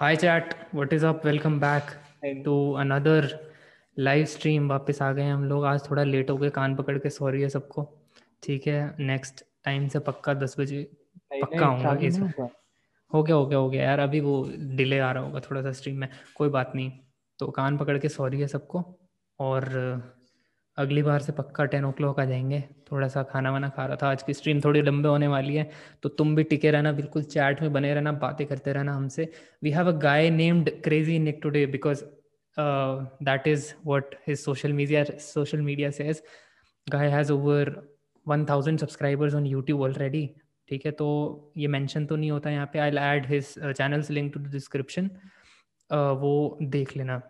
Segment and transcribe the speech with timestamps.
[0.00, 1.24] Hi chat what is up?
[1.26, 1.90] Welcome back
[2.44, 3.28] to another
[3.98, 7.10] live stream वापस आ गए हम लोग। आज थोड़ा लेट हो गए कान पकड़ के।
[7.10, 7.84] सॉरी है सबको।
[8.42, 10.82] ठीक है। नेक्स्ट टाइम से पक्का दस बजे
[11.32, 15.22] पक्का आऊँगा इस हो गया हो गया हो गया यार। अभी वो डिले आ रहा
[15.22, 16.92] होगा थोड़ा सा स्ट्रीम में। कोई बात नहीं।
[17.38, 18.84] तो कान पकड़ के सॉरी है सबको।
[19.40, 19.68] और
[20.78, 23.96] अगली बार से पक्का टेन ओ क्लॉक आ जाएँगे। थोड़ा सा खाना वाना खा रहा
[23.96, 25.70] था। आज की स्ट्रीम थोड़ी लंबे होने वाली है
[26.02, 29.28] तो तुम भी टिके रहना, बिल्कुल चैट में बने रहना, बातें करते रहना हमसे।
[29.62, 32.04] We have a guy named crazy Nick today because
[32.56, 36.22] that is what his social media social media says
[36.86, 37.74] guy has over
[38.26, 40.28] one thousand subscribers on YouTube already
[40.68, 40.92] ठीक है?
[40.92, 45.10] तो ये मेंशन तो नहीं होता यहाँ पे। I add his channels link to description
[45.90, 47.20] वो देख लेना।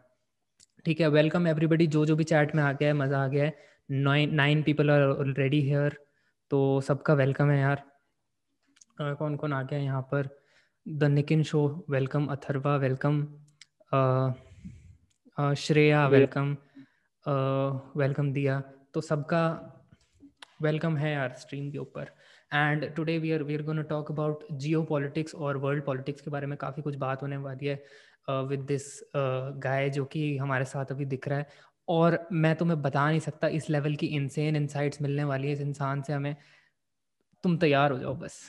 [0.86, 3.44] ठीक है वेलकम एवरीबडी जो जो भी चैट में आ गया है मज़ा आ गया
[3.44, 3.54] है।
[3.90, 5.96] Nine nine people are already here
[6.50, 7.82] तो सबका वेलकम है यार।
[9.00, 10.28] uh, कौन कौन आ गया है यहाँ पर?
[10.86, 13.20] The Nikin show welcome Atharva welcome
[15.56, 16.56] Shreya welcome
[17.96, 18.62] welcome दिया।
[18.94, 19.44] तो सबका
[20.62, 22.14] वेलकम है यार स्ट्रीम के ऊपर।
[22.54, 24.44] And today we are we are gonna talk about
[24.90, 27.82] geopolitics और वर्ल्ड पॉलिटिक्स के बारे में काफ़ी कुछ बात होने वाली है।
[28.28, 28.88] विद दिस
[29.64, 31.46] गाय जो कि हमारे साथ अभी दिख रहा है।
[31.88, 35.60] और मैं तुम्हें बता नहीं सकता इस लेवल की इंसेन इनसाइट्स मिलने वाली है। इस
[35.60, 36.36] इंसान से हमें
[37.44, 38.40] तुम तैयार हो जाओ बस।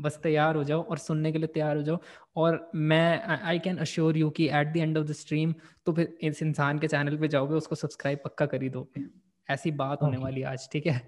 [0.00, 1.98] बस तैयार हो जाओ और सुनने के लिए तैयार हो जाओ।
[2.36, 5.54] और मैं आई कैन अश्योर यू कि at the end of the stream
[5.86, 9.04] तो फिर इस इंसान के चैनल पे जाओगे उसको सब्सक्राइब पक्का कर ही दोगे।
[9.48, 10.98] ऐसी बात होने वाली आज ठीक है?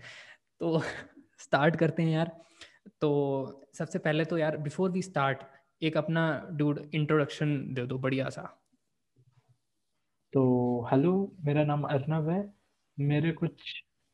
[0.60, 0.82] तो
[1.38, 2.32] स्टार्ट करते हैं यार।
[3.00, 3.10] तो
[3.74, 5.42] सबसे पहले तो यार बिफोर वी स्टार्ट
[5.82, 8.42] एक अपना डूड इंट्रोडक्शन दे दो बढ़िया सा।
[10.32, 10.42] तो
[10.92, 11.12] हेलो
[11.44, 12.54] मेरा नाम अर्नव है।
[12.98, 13.52] मेरे कुछ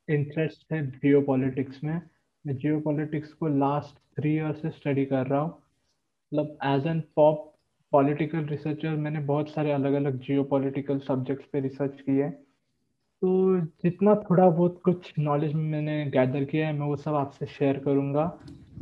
[0.08, 2.00] इंटरेस्ट है जियो पॉलिटिक्स में।
[2.44, 7.00] मैं जियो पॉलिटिक्स को लास्ट थ्री ईयर से स्टडी कर रहा हूँ। मतलब as an
[7.16, 7.44] pop
[7.92, 13.60] political researcher मैंने बहुत सारे अलग अलग जियो पॉलिटिकल सब्जेक्ट्स पे रिसर्च किए है। तो
[13.82, 18.24] जितना थोड़ा बहुत कुछ नॉलेज मैंने गैदर किया है, मैं वो सब आपसे शेयर करूँगा।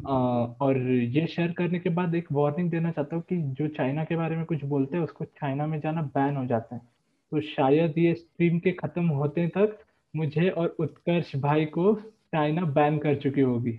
[0.05, 4.17] और ये शेयर करने के बाद एक वार्निंग देना चाहता हूँ कि जो चाइना के
[4.17, 6.81] बारे में कुछ बोलते हैं उसको चाइना में जाना बैन हो जाता है।
[7.33, 9.79] तो शायद ये स्ट्रीम के खत्म होते तक
[10.17, 11.95] मुझे और उत्कर्ष भाई को
[12.35, 13.79] चाइना बैन कर चुकी होगी।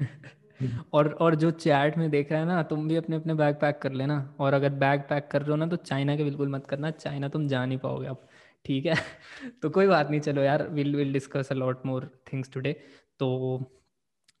[0.92, 3.78] और और जो चैट में देख रहा है ना तुम भी अपने अपने बैग पैक
[3.78, 6.66] कर लेना। और अगर बैग पैक कर रहे हो ना तो चाइना के बिल्कुल मत
[6.66, 8.26] करना। चाइना तुम जा नहीं पाओगे अब
[8.64, 8.94] ठीक है?
[9.62, 12.72] तो कोई बात नहीं चलो यार we'll we'll discuss a lot more things today
[13.18, 13.58] तो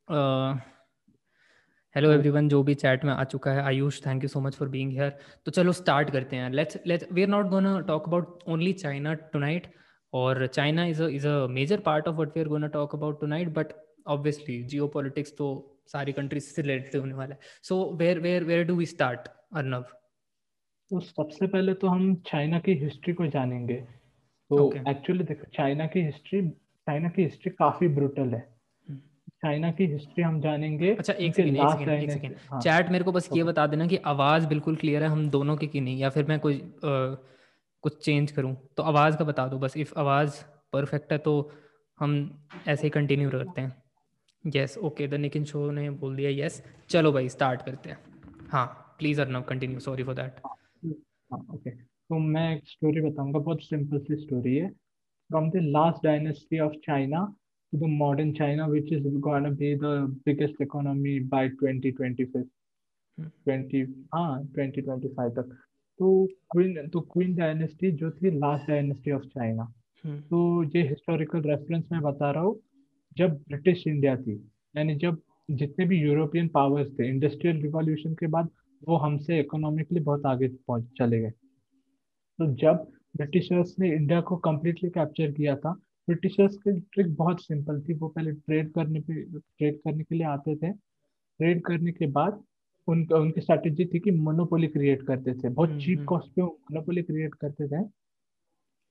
[0.08, 0.73] uh,
[1.94, 4.68] हेलो एवरीवन जो भी चैट में आ चुका है Ayush thank you so much for
[4.68, 5.10] being here
[5.46, 9.12] तो चलो स्टार्ट करते हैं। Let's let's we are not gonna talk about only China
[9.32, 9.66] tonight
[10.12, 13.48] और China is is a major part of what we are gonna talk about tonight
[13.48, 13.72] but
[14.06, 14.86] obviously geo
[15.38, 15.46] तो
[15.88, 19.84] सारी countries से related होने वाला है। So where where where do we start Arnav
[20.90, 25.28] तो सबसे पहले तो हम चाइना की हिस्ट्री को जानेंगे। तो एक्चुअली okay.
[25.28, 28.53] देखो चाइना की हिस्ट्री चाइना की हिस्ट्री काफ़ी ब्रूटल है।
[29.44, 33.04] चाइना की हिस्ट्री हम जानेंगे अच्छा एक सेकंड एक सेकंड एक सेकंड हाँ। चैट मेरे
[33.04, 35.98] को बस ये बता देना कि आवाज़ बिल्कुल क्लियर है हम दोनों की की नहीं
[35.98, 37.14] या फिर मैं कोई आ,
[37.84, 41.32] कुछ चेंज करूँ। तो आवाज़ का बता दो बस इफ़ आवाज़ परफेक्ट है तो
[41.98, 42.12] हम
[42.66, 43.82] ऐसे ही कंटिन्यू करते हैं।
[44.44, 47.98] Yes okay the Nikin show ने बोल दिया यस चलो भाई स्टार्ट करते हैं।
[48.50, 48.66] हाँ
[48.98, 50.40] please Arnav continue sorry for that
[51.54, 56.58] okay तो मैं एक स्टोरी बताऊँगा बहुत सिंपल सी स्टोरी है। From the last dynasty
[56.58, 57.24] of China
[57.74, 62.44] the modern China, which is going to be the biggest economy by 2025.
[63.18, 63.28] Hmm.
[63.44, 65.50] 20 हाँ 2025 तक
[66.00, 66.06] तो
[66.52, 69.64] क्वीन तो क्वीन डायनेस्टी जो थी लास्ट डायनेस्टी ऑफ़ चाइना
[70.04, 70.40] तो
[70.76, 72.58] ये हिस्टोरिकल रेफरेंस मैं बता रहा हूँ
[73.16, 74.34] जब ब्रिटिश इंडिया थी
[74.74, 75.20] यानी जब
[75.50, 78.50] जितने भी यूरोपियन पावर्स थे इंडस्ट्रियल रिवॉल्यूशन के बाद
[78.82, 81.30] वो हमसे इकोनॉमिकली बहुत आगे पहुँच चले गए
[82.38, 82.86] तो जब
[83.16, 88.08] ब्रिटिशर्स ने इंडिया को कम्प्लीटली कैप्चर किया था ब्रिटिशर्स की ट्रिक बहुत सिंपल थी। वो
[88.08, 90.72] पहले ट्रेड करने पे ट्रेड करने के लिए आते थे।
[91.38, 92.44] ट्रेड करने के बाद
[92.88, 96.74] उनका उनकी स्ट्रेटेजी थी कि मोनोपोली क्रिएट करते थे। बहुत चीप हम्म, कॉस्ट हम्म। पे
[96.74, 97.86] मोनोपोली क्रिएट करते थे।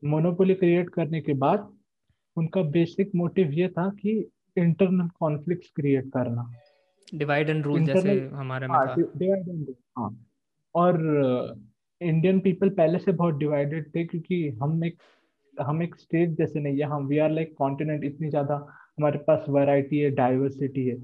[0.03, 1.73] मोनोपोली क्रिएट करने के बाद
[2.37, 6.53] उनका बेसिक मोटिव ये था कि इंटरनल कॉन्फ्लिक्ट्स क्रिएट करना।
[7.15, 10.25] डिवाइड एंड रूल जैसे हमारे में हाँ, था। डिवाइड एंड रूल हाँ।
[10.75, 10.95] और
[12.01, 14.97] इंडियन uh, पीपल पहले से बहुत डिवाइडेड थे क्योंकि हम एक
[15.57, 18.55] हम एक स्टेट जैसे नहीं है, हम वी आर लाइक कॉन्टिनेंट इतनी ज़्यादा,
[18.97, 20.95] हमारे पास वैरायटी है डाइवर्सिटी है।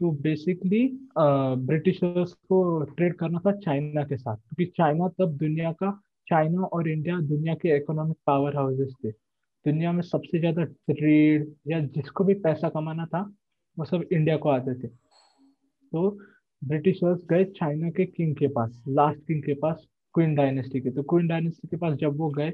[0.00, 0.86] तो बेसिकली
[1.18, 5.90] ब्रिटिशर्स को ट्रेड करना था चाइना के साथ, क्योंकि चाइना तब दुनिया का
[6.28, 11.80] चाइना और इंडिया दुनिया के इकोनॉमिक पावर हाउसेस थे। दुनिया में सबसे ज़्यादा ट्रेड या
[11.80, 13.20] जिसको भी पैसा कमाना था,
[13.76, 16.10] वो सब इंडिया को आते थे। तो
[16.62, 21.02] ब्रिटिशर्स गए चाइना के किंग के पास लास्ट किंग के पास क्वीन डायनेस्टी के। तो
[21.04, 22.50] क्वीन डायनेस्टी के पास जब वो गए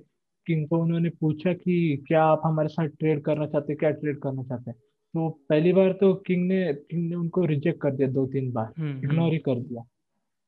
[0.47, 4.19] किंग को उन्होंने पूछा कि क्या आप हमारे साथ ट्रेड करना चाहते हैं क्या ट्रेड
[4.19, 4.79] करना चाहते हैं?
[5.15, 8.73] तो पहली बार तो किंग ने किंग ने उनको रिजेक्ट कर दिया दो तीन बार
[8.79, 9.83] हम्म इग्नोर हम्म ही कर दिया।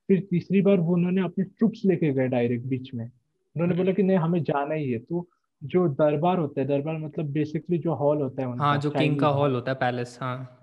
[0.08, 3.92] फिर तीसरी बार वो उन्होंने अपने ट्रुप्स लेके गए डायरेक्ट बीच में। उन्होंने हम्म। बोला
[3.92, 5.28] कि नहीं हमें जाना ही है। तो
[5.64, 9.28] जो दरबार होता है दरबार मतलब बेसिकली जो हॉल होता है हाँ जो किंग का
[9.28, 10.60] हॉल हॉल होता है पैलेस हाँ।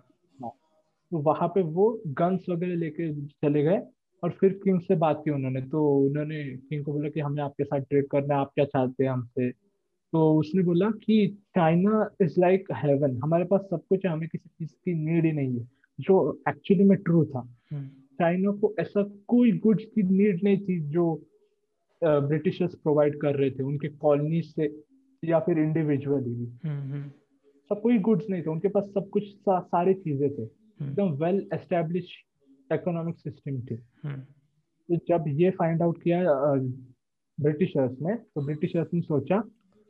[1.12, 3.82] तो वहाँ पे वो गन्स वगैरह लेके चले गए।
[4.24, 7.64] और फिर किंग से बात की उन्होंने तो उन्होंने किंग को बोला कि हमें आपके
[7.64, 9.50] साथ ट्रेड करना है आप क्या चाहते हैं हमसे?
[10.14, 14.50] तो उसने बोला कि चाइना इज़ लाइक हेवन हमारे पास सब कुछ है हमें किसी
[14.50, 15.68] चीज़ की नीड ही नहीं है
[16.00, 17.40] जो एक्चुअली में ट्रू था।
[17.72, 21.24] हम्म। चाइना को ऐसा कोई गुड्स की नीड नहीं थी जो
[22.04, 24.84] ब्रिटिशर्स प्रोवाइड कर रहे थे उनके कॉलोनी से
[25.26, 27.04] या फिर इंडिविजुअली भी। हम्म हम्म।
[27.70, 31.48] सब कोई गुड्स नहीं थे उनके पास सब कुछ सा, सारी चीज़ें थे। एकदम वेल
[31.54, 32.08] एस्टेब्लिश
[32.72, 34.22] इकोनॉमिक सिस्टम थी। हम्म।
[34.90, 36.20] तो जब ये फाइंड आउट किया
[37.38, 39.40] ब्रिटिशर्स ने तो ब्रिटिशर्स ने सोचा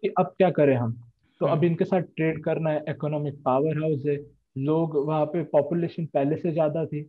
[0.04, 0.92] कि अब क्या करें हम?
[1.42, 4.18] तो अब हम्म। इनके साथ ट्रेड करना है इकोनॉमिक पावर हाउस है।
[4.58, 7.02] लोग वहाँ पे पॉपुलेशन पहले से ज़्यादा थी।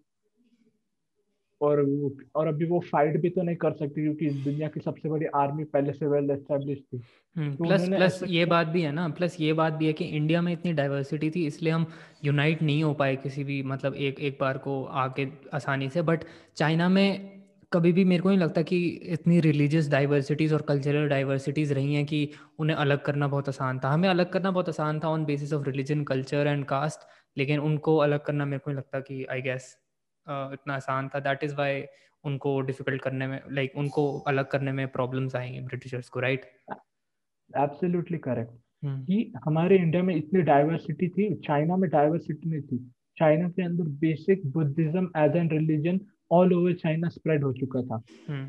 [1.63, 5.09] और वो और अभी वो फाइट भी तो नहीं कर सकती क्योंकि दुनिया की सबसे
[5.09, 9.09] बड़ी आर्मी पहले से वेल एस्टेब्लिश थी। तो प्लस प्लस ये बात भी है ना
[9.09, 11.87] प्लस ये बात भी है कि इंडिया में इतनी डाइवर्सिटी थी इसलिए हम
[12.25, 16.25] यूनाइट नहीं हो पाए किसी भी मतलब एक एक बार को आके आसानी से। बट
[16.57, 17.31] चाइना में
[17.73, 18.79] कभी भी मेरे को नहीं लगता कि
[19.13, 22.29] इतनी रिलीजियस डाइवर्सिटीज़ और कल्चरल डाइवर्सिटीज़ रही हैं कि
[22.59, 25.67] उन्हें अलग करना बहुत आसान था। हमें अलग करना बहुत आसान था on basis of
[25.67, 29.77] religion culture and caste लेकिन उनको अलग करना मेरे को नहीं लगता कि आई गेस
[30.29, 31.85] इतना आसान था। दैट इज़ वाई
[32.25, 36.45] उनको डिफ़िकल्ट करने में लाइक like, उनको अलग करने में प्रॉब्लम्स आएँगे ब्रिटिशर्स को राइट
[37.59, 38.51] एब्सोल्युटली करेक्ट
[38.85, 42.79] हम्म। कि हमारे इंडिया में इतनी डाइवर्सिटी थी चाइना में डाइवर्सिटी नहीं थी।
[43.19, 48.03] चाइना के अंदर basic Buddhism as an religion all over China spread हो चुका था।
[48.29, 48.49] हम्म।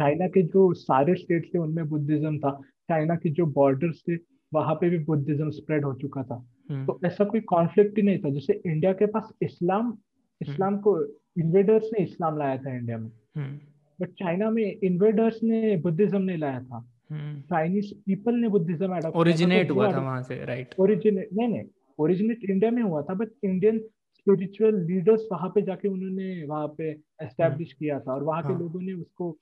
[0.00, 4.16] चाइना के जो सारे स्टेट थे उनमें बुद्धिज्म था। चाइना के जो बॉर्डर्स थे
[4.54, 8.18] वहाँ पे भी बुद्धिज्म स्प्रेड हो चुका था। हम्म। तो ऐसा कोई कॉन्फ्लिक्ट ही नहीं
[8.18, 9.98] था। जैसे इंडिया के पास इस्लाम हम्म
[10.40, 11.04] इस्लाम को
[11.38, 13.58] इन्वेडर्स ने इस्लाम लाया था इंडिया में। हम्म।
[14.00, 19.16] बट चाइना में इन्वेडर्स ने बुद्धिज्म नहीं लाया था। हम्म। चाइनीज़ पीपल ने बुद्धिज्म अडॉप्ट
[19.16, 21.64] ओरिजिनेट हुआ था वहाँ से राइट ओरिजिनेट नहीं नहीं
[21.98, 23.78] ओरिजिनेट इंडिया में हुआ था बट इंडियन
[24.14, 28.52] स्पिरिचुअल लीडर्स वहाँ पे जाके उन्होंने वहाँ पे हम्म। एस्टेब्लिश किया था और वहाँ के
[28.52, 29.38] हाँ। लोगों ने उसको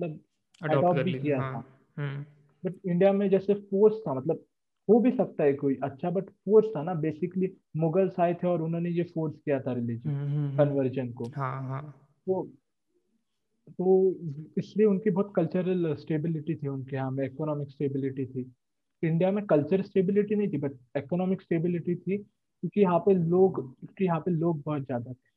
[0.00, 0.20] मतलब
[0.62, 2.24] अडॉप्ट भी लिया किया हाँ। था। हम्म।
[2.64, 4.44] बट इंडिया में जैसे फोर्स था मतलब
[4.88, 8.62] हो भी सकता है कोई अच्छा बट फोर्स था ना बेसिकली मुगल्स आए थे और
[8.62, 11.82] उन्होंने ये फोर्स किया था रिलीजन हम्म हम्म हम्म, कन्वर्जन को। हाँ हाँ।
[12.26, 12.48] तो
[13.68, 14.14] तो
[14.58, 18.50] इसलिए उनकी बहुत कल्चरल स्टेबिलिटी थी उनके यहाँ में इकोनॉमिक स्टेबिलिटी थी।
[19.02, 24.04] इंडिया में कल्चर स्टेबिलिटी नहीं थी बट इकोनॉमिक स्टेबिलिटी थी क्योंकि यहाँ पे लोग क्योंकि
[24.04, 25.34] यहाँ पे लोग बहुत ज़्यादा थे।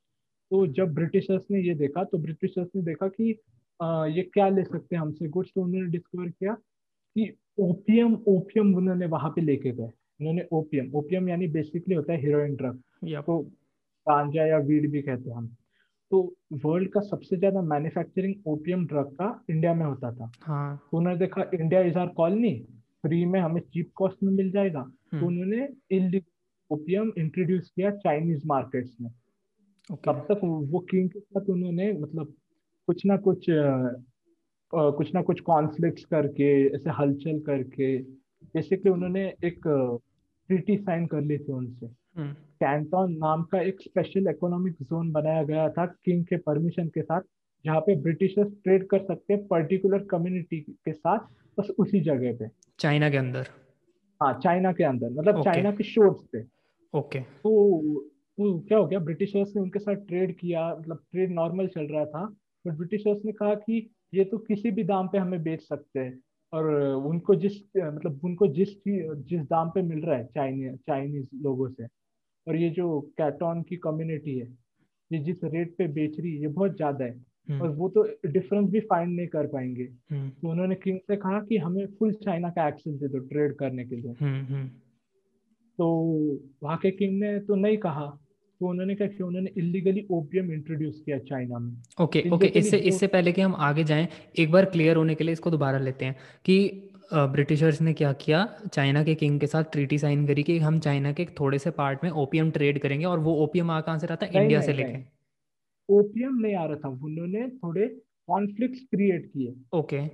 [0.52, 3.36] तो जब ब्रिटिशर्स ने ये देखा तो ब्रिटिशर्स ने देखा कि
[3.80, 5.28] आ, ये क्या ले सकते हैं हमसे?
[5.28, 7.26] गुड्स तो उन्होंने डिस्कवर किया कि
[7.60, 12.56] ओपियम ओपियम उन्होंने वहाँ पे लेके गए। उन्होंने ओपियम ओपियम यानी बेसिकली होता है हीरोइन
[12.56, 13.40] ड्रग यप तो
[14.08, 15.48] गांजा या वीड भी कहते हैं हम।
[16.12, 16.22] तो
[16.66, 21.20] वर्ल्ड का सबसे ज़्यादा मैन्युफैक्चरिंग ओपियम ड्रग का इंडिया में होता था। हाँ। तो उन्होंने
[21.20, 22.54] देखा India is our colony
[23.04, 27.92] free में हमें चीप कॉस्ट में मिल जाएगा। तो हम्म। उन्होंने इलीगल ओपियम इंट्रोड्यूस किया
[27.98, 29.12] चाइनीज़ मार्केट्स में।
[29.90, 32.34] तब तक वो किंग के साथ उन्होंने मतलब
[32.88, 33.46] कुछ ना कुछ
[34.76, 37.98] कुछ ना कुछ कॉन्फ्लिक्ट करके ऐसे हलचल करके
[38.54, 39.62] बेसिकली उन्होंने एक
[40.48, 45.44] ट्रीटी साइन कर ली थी उनसे। हम्म। कैंटोन नाम का एक स्पेशल इकोनॉमिक जोन बनाया
[45.44, 47.22] गया था किंग के परमिशन के साथ
[47.66, 51.20] जहाँ पे ब्रिटिशर्स ट्रेड कर सकते हैं पर्टिकुलर कम्युनिटी के साथ
[51.60, 52.48] बस उसी जगह पे।
[52.80, 53.48] चाइना के अंदर।
[54.22, 56.44] हाँ चाइना के अंदर मतलब ओके। चाइना के शोर्स पे।
[56.98, 61.68] ओके। तो, तो क्या हो गया ब्रिटिशर्स ने उनके साथ ट्रेड किया मतलब ट्रेड नॉर्मल
[61.68, 62.26] चल रहा था
[62.68, 66.20] बट ब्रिटिशर्स ने कहा कि ये तो किसी भी दाम पे हमें बेच सकते हैं।
[66.54, 66.70] और
[67.06, 71.86] उनको जिस मतलब उनको जिस जिस दाम पे मिल रहा है चाइनीज़ चाइनीज़ लोगों से
[72.48, 74.48] और ये जो कैटॉन की कम्युनिटी है
[75.12, 78.04] ये जिस रेट पे बेच रही है ये बहुत ज़्यादा है। और हम्म वो तो
[78.26, 82.14] डिफरेंस भी फाइंड नहीं कर पाएँगे। हम्म। तो उन्होंने किंग से कहा कि हमें फुल
[82.14, 84.68] चाइना का एक्सेस दे दो ट्रेड करने के लिए। हम्म
[85.80, 85.88] तो
[86.64, 88.06] वहाँ के किंग ने तो नहीं कहा।
[88.62, 89.26] तो उन्होंने क्या किया?
[89.28, 93.84] उन्होंने इलीगली ओपियम इंट्रोड्यूस किया चाइना में। ओके ओके इससे इससे पहले कि हम आगे
[93.84, 94.08] जाएँ
[94.40, 96.58] एक बार क्लियर होने के लिए इसको दोबारा लेते हैं कि
[97.14, 98.44] ब्रिटिशर्स ने क्या किया?
[98.74, 102.04] चाइना के किंग के साथ ट्रीटी साइन करी कि हम चाइना के थोड़े से पार्ट
[102.04, 105.00] में ओपियम ट्रेड करेंगे और वो ओपियम आ कहाँ से रहा था इंडिया से लेके।
[105.90, 107.88] ओपियम नहीं आ रहा था। उन्होंने थोड़े
[108.30, 110.08] कॉन्फ्लिक्ट क्रिएट किए। ओके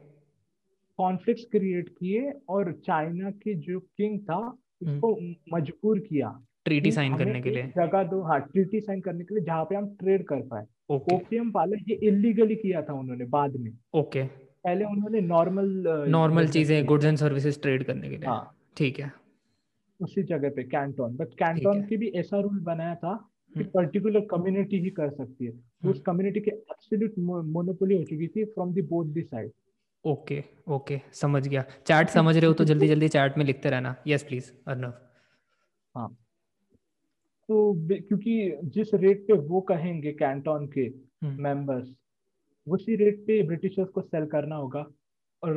[1.00, 5.16] कॉन्फ्लिक्ट्स क्रिएट किए और चाइना के जो किंग था हम्म। उसको
[5.56, 6.28] मजबूर किया।
[6.66, 9.76] ट्रीटी साइन करने के लिए। जगह दो हाँ ट्रीटी साइन करने के लिए जहाँ पे
[9.76, 14.24] हम ट्रेड कर पाए। ओके ओपियम वाले ये इलीगली किया था उन्होंने बाद में। ओके
[14.24, 15.68] पहले उन्होंने नॉर्मल
[16.10, 19.12] नॉर्मल चीज़ें गुड्स एंड सर्विसेज़ ट्रेड करने के लिए। हाँ। ठीक है।
[20.00, 24.26] उसी जगह पे कैंटोन बट कैंटोन की भी ऐसा रूल बनाया था कि हम्म। पर्टिकुलर
[24.32, 27.14] कम्युनिटी ही कर सकती है। तो उस हम्म। कम्युनिटी की एब्सोल्यूट
[27.54, 29.52] मोनोपोली हो चुकी थी from the both the side
[30.06, 33.96] okay okay समझ गया। चैट समझ रहे हो तो जल्दी जल्दी चैट में लिखते रहना।
[34.08, 34.94] यस प्लीज़ अर्नव
[35.96, 36.16] हाँ।
[37.50, 41.94] तो क्योंकि जिस रेट पे वो कहेंगे कैंटोन के हम्म, मेंबर्स
[42.68, 44.86] उसी रेट पे ब्रिटिशर्स को सेल करना होगा।
[45.44, 45.54] और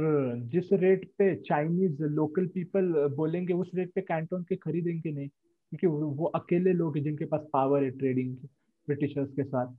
[0.52, 5.87] जिस रेट पे चाइनीज़ लोकल पीपल बोलेंगे उस रेट पे कैंटोन के खरीदेंगे नहीं क्योंकि
[5.87, 8.49] वो अकेले लोग हैं जिनके पास पावर है ट्रेडिंग की
[8.88, 9.73] ब्रिटिशर्स के साथ।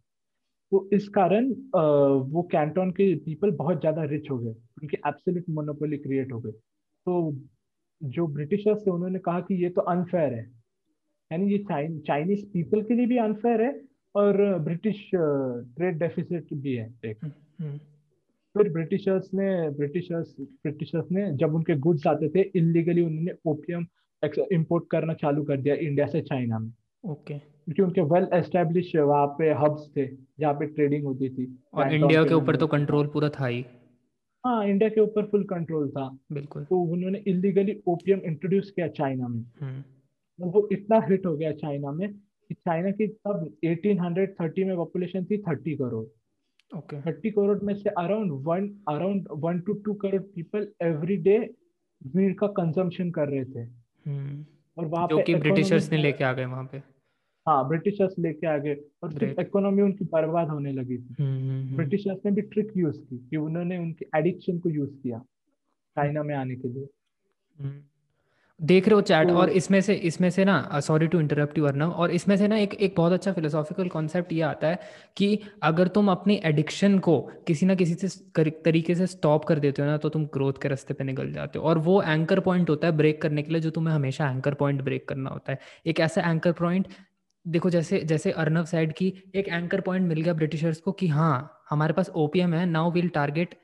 [0.72, 1.50] तो इस कारण
[2.32, 6.52] वो कैंटोन के पीपल बहुत ज़्यादा रिच हो गए उनकी एब्सोल्यूट मोनोपोली क्रिएट हो गई।
[6.52, 7.34] तो
[8.02, 10.46] जो ब्रिटिशर्स थे उन्होंने कहा कि ये तो अनफेयर है।
[11.32, 11.58] यानी ये
[12.00, 13.82] चाइनीज़ पीपल के लिए भी अनफेयर है
[14.16, 17.78] और ब्रिटिश ट्रेड डेफिसिट भी है एक। हम्म, हम्म,
[18.58, 23.86] फिर ब्रिटिशर्स ने ब्रिटिशर्स ब्रिटिशर्स ने जब उनके गुड्स आते थे इलीगली उन्होंने ओपियम
[24.52, 26.72] इंपोर्ट करना चालू कर दिया इंडिया से चाइना में।
[27.04, 30.06] ओके क्योंकि उनके वेल एस्टेब्लिश वहाँ पे हब्स थे
[30.40, 33.66] जहाँ पे ट्रेडिंग होती थी। और इंडिया के ऊपर तो कंट्रोल पूरा था ही।
[34.46, 39.28] हाँ इंडिया के ऊपर फुल कंट्रोल था। बिल्कुल। तो उन्होंने इलीगली ओपियम इंट्रोड्यूस किया चाइना
[39.28, 39.84] में। हम्म,
[40.40, 45.38] वो इतना हिट हो गया चाइना में कि चाइना की तब 1830 में पॉपुलेशन थी
[45.38, 46.06] 30 करोड़
[46.78, 47.14] ओके okay.
[47.14, 51.50] 30 करोड़ में से around one around one two two crore people every day
[52.16, 53.60] weed का कंजम्पशन कर रहे थे.
[53.60, 54.46] हम्म,
[54.78, 56.78] और वहाँ पे कि ब्रिटिशर्स ने लेके आ गए वहाँ पे.
[57.48, 61.16] हाँ ब्रिटिशर्स लेके आ गए और इकोनॉमी उनकी बर्बाद होने लगी थी.
[61.20, 64.90] हम्म, हम्म, हम्म, ब्रिटिशर्स ने भी ट्रिक यूज़ की कि उन्होंने उनकी एडिक्शन को यूज़
[64.90, 65.20] किया
[65.96, 66.88] चाइना में आने के लिए।
[68.60, 71.66] देख रहे हो चैट तो- और इसमें से इसमें से ना sorry to interrupt you
[71.66, 74.80] Arnav और इसमें से ना एक एक बहुत अच्छा फिलोसॉफिकल कॉन्सेप्ट ये आता है
[75.18, 79.60] कि अगर तुम अपनी एडिक्शन को किसी ना किसी से कर- तरीके से स्टॉप कर
[79.60, 82.40] देते हो ना तो तुम ग्रोथ के रास्ते पे निकल जाते हो। और वो एंकर
[82.40, 85.52] पॉइंट होता है ब्रेक करने के लिए जो तुम्हें हमेशा एंकर पॉइंट ब्रेक करना होता
[85.52, 86.88] है। एक ऐसा एंकर पॉइंट
[87.48, 91.64] देखो जैसे जैसे अर्नव साइड की एक एंकर पॉइंट मिल गया ब्रिटिशर्स को कि हाँ
[91.70, 93.56] हमारे पास ओपीएम है now we'll target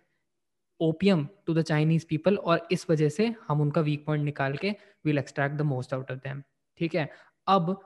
[0.79, 4.75] opium to the Chinese people और इस वजह से हम उनका वीक पॉइंट निकाल के
[5.05, 6.41] we'll extract the most out of them
[6.79, 7.09] ठीक है?
[7.47, 7.77] अब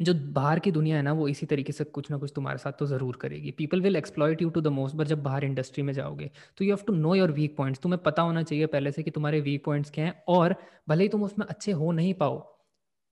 [0.00, 2.72] जो बाहर की दुनिया है ना, वो इसी तरीके से कुछ ना कुछ तुम्हारे साथ
[2.72, 5.92] तो ज़रूर करेगी। People will exploit you to the most but जब बाहर इंडस्ट्री में
[5.92, 9.02] जाओगे तो you have to know your weak points तुम्हें पता होना चाहिए पहले से
[9.02, 10.54] कि तुम्हारे वीक पॉइंट्स क्या हैं, और
[10.88, 12.38] भले ही तुम उसमें अच्छे हो नहीं पाओ,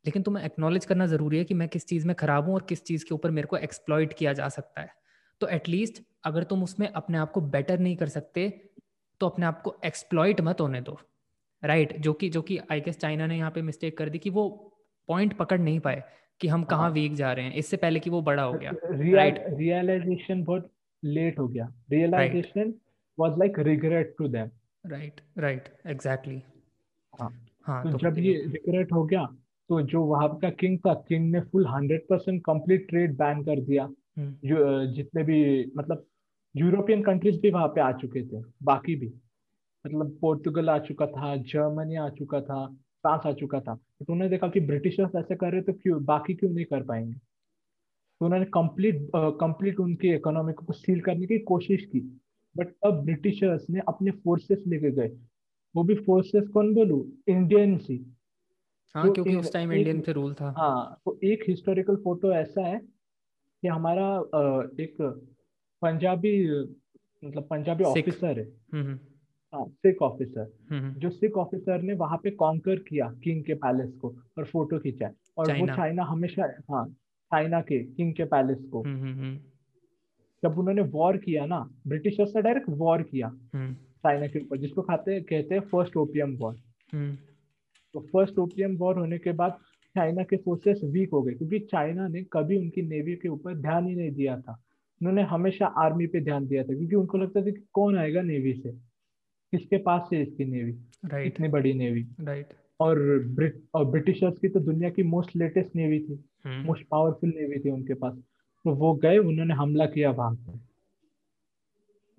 [0.05, 2.85] लेकिन तुम्हें एक्नॉलेज करना ज़रूरी है कि मैं किस चीज़ में खराब हूँ और किस
[2.85, 4.90] चीज़ के ऊपर मेरे को एक्सप्लॉयट किया जा सकता है।
[5.40, 8.49] तो एटलीस्ट अगर तुम उसमें अपने आप को बेटर नहीं कर सकते
[9.21, 10.99] तो अपने आप को एक्सप्लॉइट मत होने दो।
[11.63, 12.03] Right right?
[12.03, 14.49] जो कि जो कि आई गेस चाइना ने यहाँ पे मिस्टेक कर दी कि वो
[15.09, 16.03] पॉइंट पकड़ नहीं पाए
[16.41, 18.73] कि हम कहाँ हाँ। वीक जा रहे हैं। इससे पहले कि वो बड़ा हो गया।
[18.85, 20.71] रियल रियलाइजेशन बहुत
[21.03, 22.75] लेट हो गया। Realisation
[23.19, 24.51] was like regret to them
[24.87, 26.43] right right exactly
[27.21, 27.31] हाँ।
[27.67, 29.25] हाँ तो तो जब ये रिग्रेट हो गया
[29.71, 33.61] तो जो वहाँ का किंग था किंग ने full hundred percent complete trade ban कर
[33.61, 36.05] दिया। हम्म, जो जितने भी मतलब
[36.55, 39.07] यूरोपियन कंट्रीज़ भी वहाँ पे आ चुके थे बाकी भी।
[39.85, 44.31] मतलब पोर्तुगल आ चुका था जर्मनी आ चुका था फ्रांस आ चुका था। तो उन्होंने
[44.31, 47.14] देखा कि ब्रिटिशर्स ऐसे कर रहे तो क्यों बाकी क्यों नहीं कर पाएँगे?
[48.21, 49.09] तो उन्होंने कंप्लीट
[49.40, 52.00] कंप्लीट उनकी इकोनॉमी को सील करने की कोशिश की।
[52.57, 55.09] बट अब ब्रिटिशर्स ने अपने फोर्सेस लेके गए।
[55.75, 57.07] वो भी फोर्सेस कौन बोलू?
[57.28, 58.05] Indian sea.
[58.95, 62.67] हाँ तो क्योंकि उस टाइम इंडियन पे रूल था। हाँ तो एक हिस्टोरिकल फ़ोटो ऐसा
[62.67, 64.07] है कि हमारा
[64.83, 64.97] एक
[65.83, 66.33] पंजाबी
[67.25, 68.99] मतलब पंजाबी ऑफिसर है। हम्म, हम्म,
[69.53, 73.93] हाँ सिख ऑफिसर हम्म, जो सिख ऑफिसर ने वहाँ पे कॉन्कर किया किंग के पैलेस
[73.93, 74.09] को
[74.39, 76.87] और फ़ोटो खींचा और वो चाइना। हमेशा हाँ
[77.33, 78.83] चाइना के किंग के पैलेस को।
[80.43, 83.31] जब उन्होंने वॉर किया ना ब्रिटिशर्स ने डायरेक्ट वॉर किया।
[84.03, 86.55] चाइना के ऊपर जिसको खाते कहते हैं फ़र्स्ट ओपियम वॉर
[87.95, 89.59] तो फ़र्स्ट ओपियम वॉर होने के बाद
[89.95, 93.87] चाइना के फोर्सेस वीक हो गए क्योंकि चाइना ने कभी उनकी नेवी के ऊपर ध्यान
[93.87, 94.63] ही नहीं दिया था।
[95.02, 98.55] उन्होंने हमेशा आर्मी पे ध्यान दिया था क्योंकि उनको लगता था कि कौन आएगा नेवी
[98.55, 98.73] से?
[99.52, 100.73] किसके पास से इसकी नेवी?
[101.05, 102.47] राइट इतनी बड़ी नेवी। राइट
[102.81, 107.61] और ब्रिट और ब्रिटिशर्स की तो दुनिया की मोस्ट लेटेस्ट नेवी थी। मोस्ट पावरफुल नेवी
[107.61, 108.14] थी उनके पास।
[108.64, 110.59] तो वो गए उन्होंने हमला किया वहाँ पे।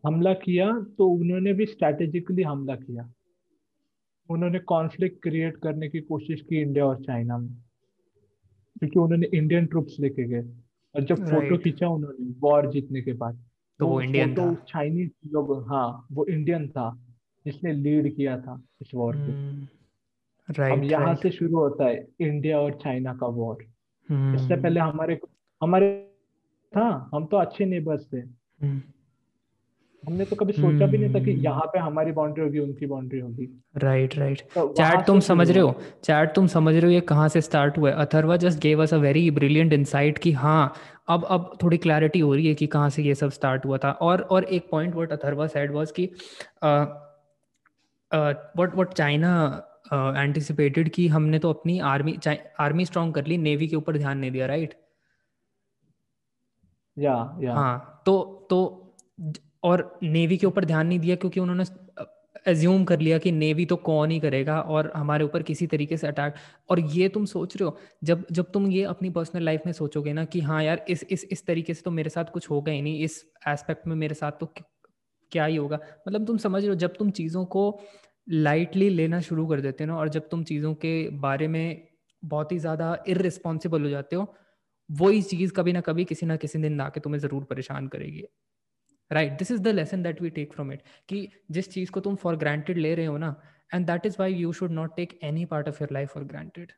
[0.05, 3.13] हमला किया तो उन्होंने भी स्ट्रैटेजिकली हमला किया।
[4.29, 7.55] उन्होंने कॉन्फ्लिक्ट क्रिएट करने की कोशिश की इंडिया और चाइना में।
[8.79, 10.49] क्योंकि उन्होंने इंडियन ट्रुप्स लेके गए।
[10.95, 11.57] और जब फ़ोटो.
[11.57, 13.43] खींचा उन्होंने वॉर जीतने के बाद
[13.79, 16.89] तो वो इंडियन था। चाइनीज़ लोग हाँ वो इंडियन था
[17.45, 19.67] जिसने लीड किया था इस वॉर को। हम्म,
[20.49, 23.65] अब राइट यहाँ राइट से शुरू होता है इंडिया और चाइना का वॉर
[24.09, 25.19] हम्म, इससे पहले हमारे
[25.61, 25.89] हमारे
[26.73, 28.81] था हम तो अच्छे नेबर्स थे। हम्म।
[30.03, 33.19] हमने तो कभी सोचा भी नहीं था कि यहाँ पे हमारी बाउंड्री होगी उनकी बाउंड्री
[33.19, 35.71] होगी। राइट राइट चैट तुम समझ रहे हो?
[36.03, 37.95] चैट तुम समझ रहे हो ये कहाँ से स्टार्ट हुआ है?
[37.97, 40.73] Atharva just gave us a very brilliant insight कि हाँ
[41.09, 43.91] अब अब थोड़ी क्लैरिटी हो रही है कि कहाँ से ये सब स्टार्ट हुआ था।
[43.91, 46.05] और और एक point what Atharva said was कि
[48.11, 49.31] व्हाट व्हाट चाइना
[49.93, 52.17] एंटिसिपेटेड कि हमने तो अपनी आर्मी
[52.59, 54.73] आर्मी स्ट्रॉन्ग कर ली नेवी के ऊपर ध्यान नहीं दिया राइट
[56.97, 58.59] या या हाँ तो तो
[59.63, 61.63] और नेवी के ऊपर ध्यान नहीं दिया क्योंकि उन्होंने
[62.47, 66.07] एज्यूम कर लिया कि नेवी तो कौन ही करेगा और हमारे ऊपर किसी तरीके से
[66.07, 66.35] अटैक
[66.69, 70.13] और ये तुम सोच रहे हो, जब जब तुम ये अपनी पर्सनल लाइफ में सोचोगे
[70.13, 72.81] ना कि हाँ यार, इस इस इस तरीके से तो मेरे साथ कुछ होगा ही
[72.81, 74.53] नहीं, इस एस्पेक्ट में मेरे साथ तो
[75.31, 75.79] क्या ही होगा?
[76.07, 77.79] मतलब तुम समझ रहे हो, जब तुम चीज़ों को
[78.27, 81.87] लाइटली लेना शुरू कर देते हो ना और जब तुम चीज़ों के बारे में
[82.23, 84.33] बहुत ही ज़्यादा इरिस्पॉन्सिबल हो जाते हो
[84.89, 88.23] वही चीज़ कभी ना कभी किसी ना किसी दिन आके तुम्हें ज़रूर परेशान करेगी।
[89.11, 92.15] Right this is the lesson that we take from it कि जिस चीज़ को तुम
[92.15, 93.35] फॉर ग्रांटेड ले रहे हो ना
[93.73, 96.71] and that is why you should not take any part of your life for granted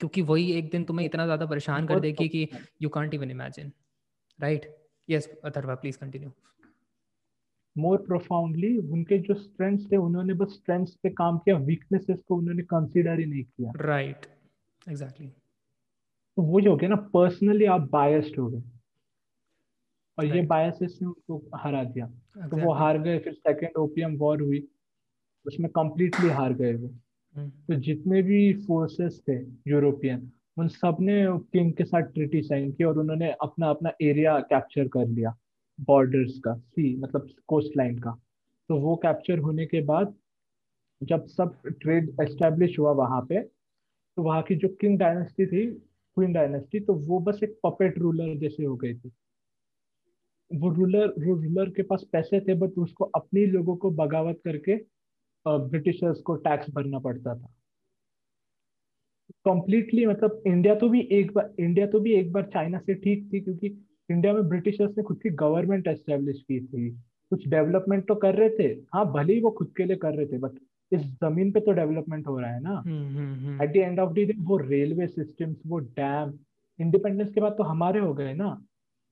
[0.00, 2.48] क्योंकि वही एक दिन तुम्हें इतना ज़्यादा परेशान कर देगी कि
[2.82, 3.72] you can't even imagine
[4.38, 4.74] right
[5.08, 6.32] yes Atharva please continue
[7.76, 12.62] more profoundly उनके जो स्ट्रेंथ्स थे उन्होंने बस स्ट्रेंथ्स पे काम किया वीकनेसेस को उन्होंने
[12.72, 14.26] कंसीडर ही नहीं किया। राइट
[14.86, 15.26] एग्जैक्टली
[16.36, 18.62] तो वो जो हो गया ना पर्सनली आप बायस्ड हो गए।
[20.18, 22.06] और ये बायसेस ने उसको हरा दिया।
[22.48, 24.66] तो वो हार गए फिर सेकेंड ओपीएम वॉर हुई
[25.46, 26.88] उसमें कम्प्लीटली हार गए वो।
[27.34, 29.36] हम्म। तो जितने भी फोर्सेस थे
[29.70, 34.88] यूरोपियन उन सबने किंग के साथ ट्रिटी साइन की और उन्होंने अपना अपना एरिया कैप्चर
[34.88, 35.36] कर लिया
[35.80, 38.10] बॉर्डर्स का सी मतलब कोस्ट लाइन का।
[38.68, 40.14] तो वो कैप्चर होने के बाद
[41.00, 45.66] जब सब ट्रेड एस्टेब्लिश हुआ वहाँ पे तो वहाँ की जो किंग डायनेस्टी थी
[46.16, 49.12] क्वीन डायनेस्टी तो वो बस एक पपेट रूलर जैसे हो गई थी।
[50.54, 54.76] वो रूलर रूलर के पास पैसे थे बट उसको अपने लोगों को बगावत करके
[55.46, 57.52] ब्रिटिशर्स को टैक्स भरना पड़ता था।
[59.44, 63.28] कंप्लीटली मतलब इंडिया तो भी एक बार इंडिया तो भी एक बार चाइना से ठीक
[63.32, 63.66] थी क्योंकि
[64.08, 66.90] इंडिया में ब्रिटिशर्स ने खुद की गवर्नमेंट एस्टेब्लिश की थी।
[67.32, 70.26] कुछ डेवलपमेंट तो कर रहे थे। हाँ भले ही वो खुद के लिए कर रहे
[70.26, 70.58] थे बट
[70.92, 72.78] इस ज़मीन पे तो डेवलपमेंट हो रहा है ना।
[73.64, 76.38] At the end of the day वो रेलवे सिस्टम्स वो डैम
[76.78, 78.50] इंडिपेंडेंस के बाद तो हमारे हो गए ना।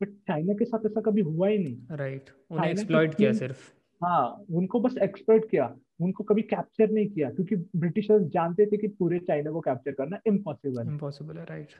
[0.00, 3.70] बट चाइना के साथ ऐसा कभी हुआ ही नहीं। राइट उन्हें एक्सप्लॉइट किया सिर्फ़।
[4.02, 8.88] हाँ उनको बस एक्सप्लॉइट किया। उनको कभी कैप्चर नहीं किया क्योंकि ब्रिटिशर्स जानते थे कि
[8.88, 11.74] पूरे चाइना को कैप्चर करना इम्पॉसिबल इम्पॉसिबल है राइट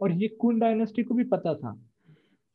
[0.00, 1.72] और ये कुन डायनेस्टी को भी पता था।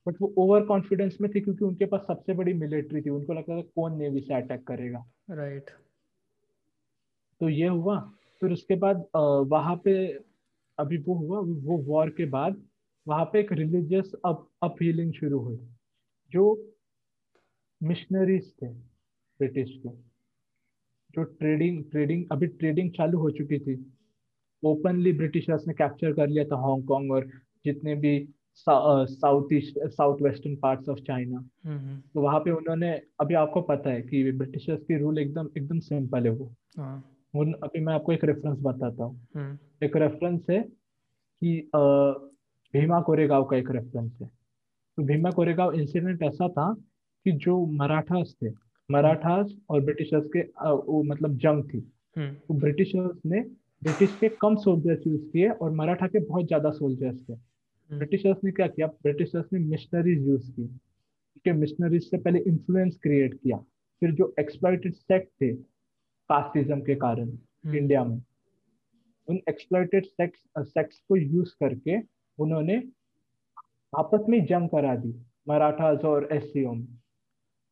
[0.06, 3.58] बट वो ओवर कॉन्फिडेंस में थे क्योंकि उनके पास सबसे बड़ी मिलिट्री थी। उनको लगता
[3.58, 5.70] था कौन नेवी से अटैक करेगा। राइट
[7.42, 8.00] तो ये हुआ।
[8.42, 9.04] फिर उसके बाद
[9.52, 9.94] वहाँ पे
[10.78, 12.62] अभी वो हुआ वो वॉर के बाद
[13.08, 15.58] वहाँ पे एक रिलीजियस अप अपीलिंग शुरू हुई
[16.32, 16.44] जो
[17.82, 18.68] मिशनरीज थे
[19.40, 19.90] ब्रिटिश के
[21.16, 23.76] जो ट्रेडिंग ट्रेडिंग अभी ट्रेडिंग चालू हो चुकी थी।
[24.64, 27.26] ओपनली ब्रिटिशर्स ने कैप्चर कर लिया था हांगकांग और
[27.66, 31.40] जितने भी south east south western parts of China
[32.14, 36.26] तो वहाँ पे उन्होंने अभी आपको पता है कि ब्रिटिशर्स की रूल एकदम एकदम सिंपल
[36.26, 36.96] है वो। हाँ।
[37.34, 40.60] उन अभी मैं आपको एक रेफरेंस बताता हूँ। हम्म। एक रेफरेंस है
[41.42, 41.70] कि
[42.74, 44.28] भीमा कोरेगांव का एक रेफरेंस है
[44.98, 46.74] तो भीमा कोरेगांव इंसिडेंट ऐसा था
[47.26, 48.50] कि जो मराठास थे
[48.90, 51.80] मराठास और ब्रिटिशर्स के वो मतलब जंग थी
[52.16, 53.42] हम्म। तो ब्रिटिशर्स ने
[53.82, 57.36] ब्रिटिश के कम सोल्जर्स यूज़ किए और मराठा के बहुत ज़्यादा सोल्जर्स थे
[57.90, 62.98] ब्रिटिशर्स हम्म। ने क्या किया ब्रिटिशर्स ने मिशनरीज यूज़ की ठीक मिशनरीज से पहले इन्फ्लुएंस
[63.04, 63.58] क्रिएट किया
[64.02, 65.54] फिर जो एक्सप्लॉइटेड सेक्ट थे
[66.30, 67.30] कास्टिज्म के कारण
[67.76, 68.22] इंडिया हम्म। में
[69.28, 71.98] उन एक्सप्लॉइटेड सेक्स सेक्स को यूज़ करके
[72.40, 72.84] उन्होंने
[73.98, 75.14] आपस में जंग करा दी
[75.50, 76.88] मराठास और एस में।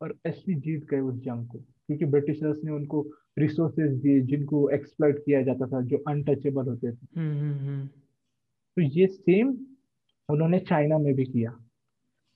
[0.02, 5.20] और एससी जीत गए उस जंग को क्योंकि ब्रिटिशर्स ने उनको रिसोर्सेज दिए जिनको एक्सप्लॉइट
[5.20, 7.88] किया जाता था जो अनटचेबल होते थे। हम्म, हम्म, हम्म।
[8.76, 9.58] तो ये सेम
[10.30, 11.52] उन्होंने चाइना में भी किया।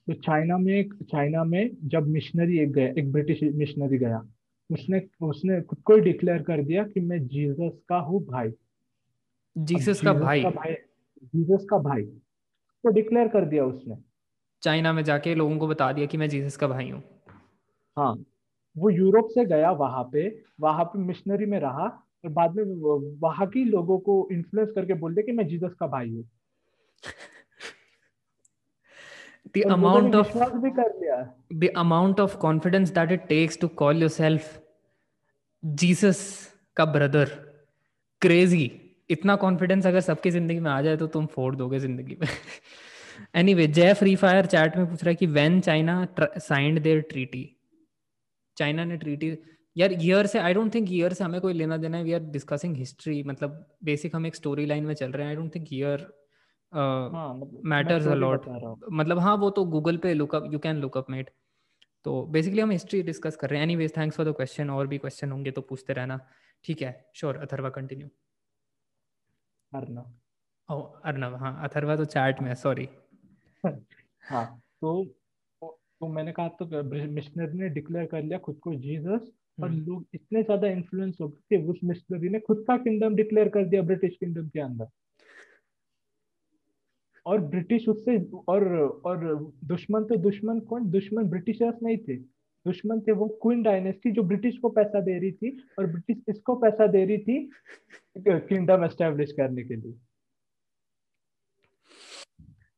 [0.06, 4.26] तो चाइना में चाइना में जब मिशनरी एक गया एक ब्रिटिश मिशनरी गया
[4.72, 8.52] उसने उसने खुद को ही डिक्लेयर कर दिया कि मैं जीसस का हूँ भाई।
[9.58, 10.74] जीसस का भाई। का भाई
[11.22, 13.96] जीसस का भाई तो डिक्लेयर कर दिया उसने।
[14.62, 17.02] चाइना में जाके लोगों को बता दिया कि मैं जीसस का भाई हूँ।
[17.96, 18.12] हाँ
[18.76, 20.28] वो यूरोप से गया वहाँ पे
[20.60, 21.86] वहाँ पे मिशनरी में रहा
[22.24, 22.64] और बाद में
[23.20, 26.24] वहाँ की लोगों को इन्फ्लुएंस करके बोल दिया कि मैं जीसस का भाई हूँ।
[29.54, 31.16] The amount of भी कर लिया।
[31.52, 34.58] the amount of confidence that it takes to call yourself
[35.64, 36.20] Jesus
[36.76, 37.28] का ब्रदर
[38.22, 38.79] क्रेजी
[39.10, 42.28] इतना कॉन्फिडेंस अगर सबकी ज़िंदगी में आ जाए तो तुम फोड़ दोगे ज़िंदगी में।
[43.36, 47.44] एनीवे जय फ्री फायर चैट में पूछ रहा है कि when China signed their treaty
[48.56, 49.36] China ने ट्रीटी
[49.76, 52.20] यार ईयर से आई डोंट थिंक ईयर से हमें कोई लेना देना है। वी आर
[52.30, 55.66] डिस्कसिंग हिस्ट्री मतलब बेसिक हम एक स्टोरी लाइन में चल रहे हैं। I don't think
[55.72, 56.06] year
[56.72, 58.46] matters a lot
[58.92, 61.30] मतलब हाँ वो तो गूगल पे look up you can look up mate
[62.06, 64.98] तो बेसिकली हम हिस्ट्री डिस्कस कर रहे हैं। Anyways thanks for the question और भी
[64.98, 66.18] क्वेश्चन होंगे तो पूछते रहना।
[66.64, 66.92] ठीक है?
[67.16, 68.08] Sure Atharva continue
[69.72, 70.06] Arnav.
[70.68, 72.88] ओ अर्नव हाँ अथर्वा तो चैट में सॉरी
[74.22, 74.44] हाँ
[74.80, 75.04] तो
[75.62, 79.30] तो मैंने कहा तो मिशनरी ने डिक्लेयर कर लिया खुद को जीसस
[79.62, 83.14] और हम्म। लोग इतने ज़्यादा इन्फ्लुएंस हो गए कि उस मिशनरी ने खुद का किंगडम
[83.14, 84.88] डिक्लेयर कर दिया ब्रिटिश किंगडम के अंदर।
[87.26, 88.64] और ब्रिटिश उससे और
[89.04, 90.90] और दुश्मन तो दुश्मन कौन?
[90.90, 92.16] दुश्मन ब्रिटिशर्स नहीं थे।
[92.66, 96.54] दुश्मन थे वो क्वीन डायनेस्टी जो ब्रिटिश को पैसा दे रही थी और ब्रिटिश इसको
[96.54, 97.50] पैसा दे रही थी?
[98.18, 99.92] किंगडम एस्टेब्लिश करने के लिए।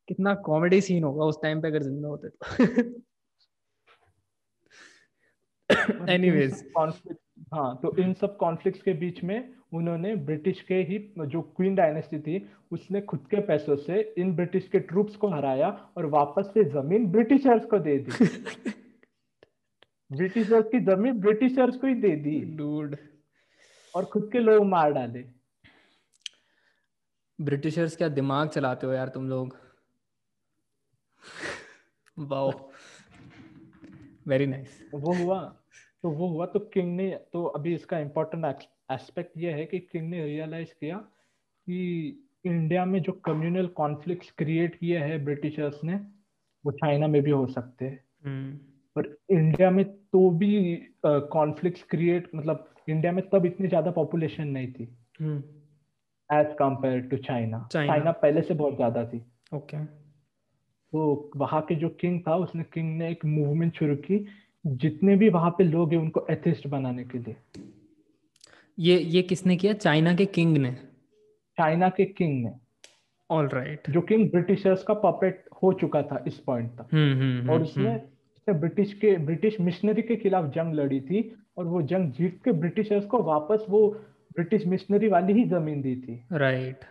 [0.09, 3.01] कितना कॉमेडी सीन होगा उस टाइम पे अगर ज़िंदा होते तो।
[6.09, 6.65] एनीवेज
[7.55, 12.19] हाँ तो इन सब कॉन्फ्लिक्ट्स के बीच में उन्होंने ब्रिटिश के ही जो क्वीन डायनेस्टी
[12.19, 16.65] थी उसने खुद के पैसों से इन ब्रिटिश के ट्रूप्स को हराया और वापस से
[16.71, 18.13] ज़मीन ब्रिटिशर्स को दे दी।
[20.13, 22.97] ब्रिटिशर्स की ज़मीन ब्रिटिशर्स को ही दे दी। डूड
[23.97, 25.25] और खुद के लोग मार डाले।
[27.41, 29.57] ब्रिटिशर्स क्या दिमाग चलाते हो यार तुम लोग?
[32.19, 32.71] वाओ।
[34.29, 35.41] वेरी नाइस वो हुआ
[36.03, 38.45] तो वो हुआ तो किंग ने तो अभी इसका इम्पोर्टेंट
[38.91, 40.97] एस्पेक्ट ये है कि किंग ने रियलाइज़ किया
[41.67, 41.79] कि
[42.45, 45.95] इंडिया में जो कम्युनल कॉन्फ्लिक्ट क्रिएट किए हैं ब्रिटिशर्स ने
[46.67, 48.57] वो चाइना में भी हो सकते हैं। हम्म।
[48.97, 50.53] पर इंडिया में तो भी
[51.05, 54.85] कॉन्फ्लिक्ट क्रिएट मतलब इंडिया में तब इतनी ज़्यादा पॉपुलेशन नहीं थी
[56.31, 59.19] as compare to China China पहले से बहुत ज़्यादा थी।
[59.55, 59.87] Okay okay.
[60.93, 64.25] तो वहाँ के जो किंग था उसने किंग ने एक मूवमेंट शुरू की
[64.65, 67.37] जितने भी वहाँ पे लोग हैं उनको एथिस्ट बनाने के लिए।
[68.79, 69.73] ये ये किसने किया?
[69.75, 70.73] चाइना के किंग ने।
[71.59, 72.53] चाइना के किंग ने।
[73.31, 73.91] All right.
[73.91, 77.63] जो किंग ब्रिटिशर्स का पपेट हो चुका था इस पॉइंट तक। हम्म, हम्म, हम्म, और
[77.63, 77.95] उसने
[78.43, 81.21] उसने ब्रिटिश के ब्रिटिश मिशनरी के खिलाफ जंग लड़ी थी
[81.59, 83.89] और वो जंग जीत के ब्रिटिशर्स को वापस वो
[84.35, 86.91] ब्रिटिश मिशनरी वाली ही ज़मीन दी थी। Right right.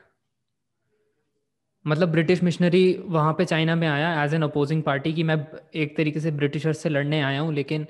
[1.85, 5.37] मतलब ब्रिटिश मिशनरी वहाँ पे चाइना में आया एज एन अपोजिंग पार्टी कि मैं
[5.75, 7.87] एक तरीके से ब्रिटिशर्स से लड़ने आया हूँ लेकिन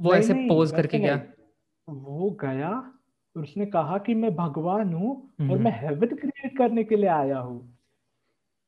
[0.00, 1.20] वो ऐसे पोज करके गया।
[1.88, 6.96] वो गया और उसने कहा कि मैं भगवान हूँ और मैं हेवन क्रिएट करने के
[6.96, 7.71] लिए आया हूँ।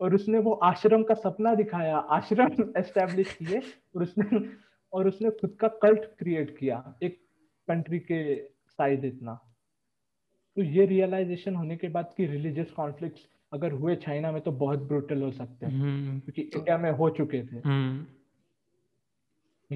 [0.04, 2.46] और उसने वो आश्रम का सपना दिखाया आश्रम
[2.78, 3.60] एस्टेब्लिश किए
[3.96, 4.48] और उसने
[4.92, 7.20] और उसने खुद का कल्ट क्रिएट किया एक
[7.68, 9.34] कंट्री के साइज़ इतना।
[10.56, 13.20] तो ये रियलाइजेशन होने के बाद कि रिलीजियस कॉन्फ्लिक्ट्स
[13.52, 16.92] अगर हुए चाइना में तो बहुत ब्रूटल हो सकते हैं हम्म, क्योंकि तो, इंडिया में
[16.92, 18.06] हो चुके थे। हम्म।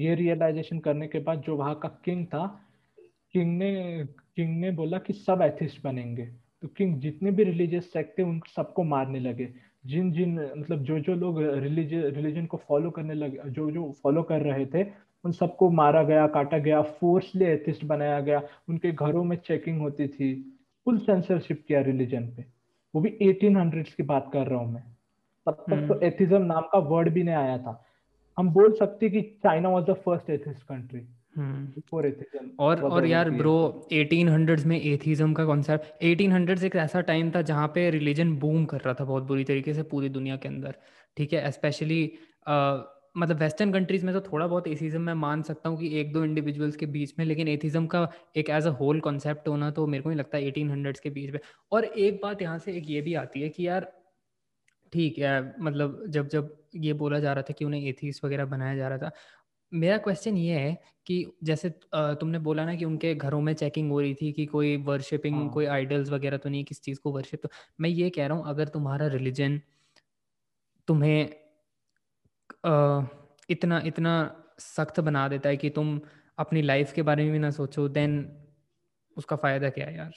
[0.01, 2.61] ये रियलाइजेशन करने के बाद जो वहाँ का किंग था
[3.33, 6.25] किंग ने किंग ने बोला कि सब एथिस्ट बनेंगे।
[6.61, 10.99] तो किंग जितने भी रिलीजियस सेक्ट थे उन सबको मारने लगे। जिन जिन मतलब जो
[10.99, 15.31] जो लोग रिलीजन रिलीजन को फॉलो करने लगे जो जो फॉलो कर रहे थे उन
[15.31, 20.55] सबको मारा गया काटा गया फोर्सली एथिस्ट बनाया गया उनके घरों में चेकिंग होती थी
[20.85, 22.45] फुल सेंसरशिप किया रिलीजन पे।
[22.95, 24.83] वो भी 1800s की बात कर रहा हूँ मैं।
[25.45, 27.85] तब तक तो एथिज्म हम्म। नाम का वर्ड भी नहीं आया था।
[28.37, 31.01] हम बोल सकते कि China was the first atheist country.
[32.59, 37.67] और और यार ब्रो 1800s में एथिज्म का कॉन्सेप्ट 1800s एक ऐसा टाइम था जहाँ
[37.67, 40.75] पे रिलीजन बूम कर रहा था बहुत बुरी तरीके से पूरी दुनिया के अंदर
[41.17, 41.51] ठीक है?
[41.51, 42.01] स्पेशली
[43.17, 46.23] मतलब वेस्टर्न कंट्रीज़ में तो थोड़ा बहुत एथिज्म मैं मान सकता हूँ कि एक दो
[46.23, 50.03] इंडिविजुअल्स के बीच में लेकिन एथिज्म का एक एज अ होल कॉन्सेप्ट होना तो मेरे
[50.03, 51.39] को नहीं लगता एटीन हंड्रेड्स के बीच में।
[51.71, 53.91] और एक बात यहाँ से एक ये भी आती है कि यार
[54.93, 58.75] ठीक है मतलब जब जब ये बोला जा रहा था कि उन्हें एथीस वगैरह बनाया
[58.75, 59.11] जा रहा था
[59.71, 60.77] मेरा क्वेश्चन ये है
[61.07, 64.75] कि जैसे तुमने बोला ना कि उनके घरों में चेकिंग हो रही थी कि कोई
[64.83, 65.49] वर्शिपिंग हाँ.
[65.49, 68.47] कोई आइडल्स वगैरह तो नहीं किस चीज़ को वर्शिप तो मैं ये कह रहा हूँ
[68.47, 69.59] अगर तुम्हारा रिलीजन
[70.87, 71.29] तुम्हें
[73.49, 74.13] इतना इतना
[74.59, 75.99] सख्त बना देता है कि तुम
[76.37, 78.17] अपनी लाइफ के बारे में भी ना सोचो देन
[79.17, 80.11] उसका फ़ायदा क्या है यार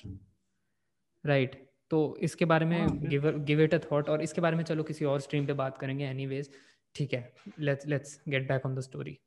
[1.24, 1.66] राइट right.
[1.90, 5.04] तो इसके बारे में give give it a thought और इसके बारे में चलो किसी
[5.04, 6.50] और स्ट्रीम पे बात करेंगे एनीवेज
[6.94, 9.18] ठीक है let's let's get back on the story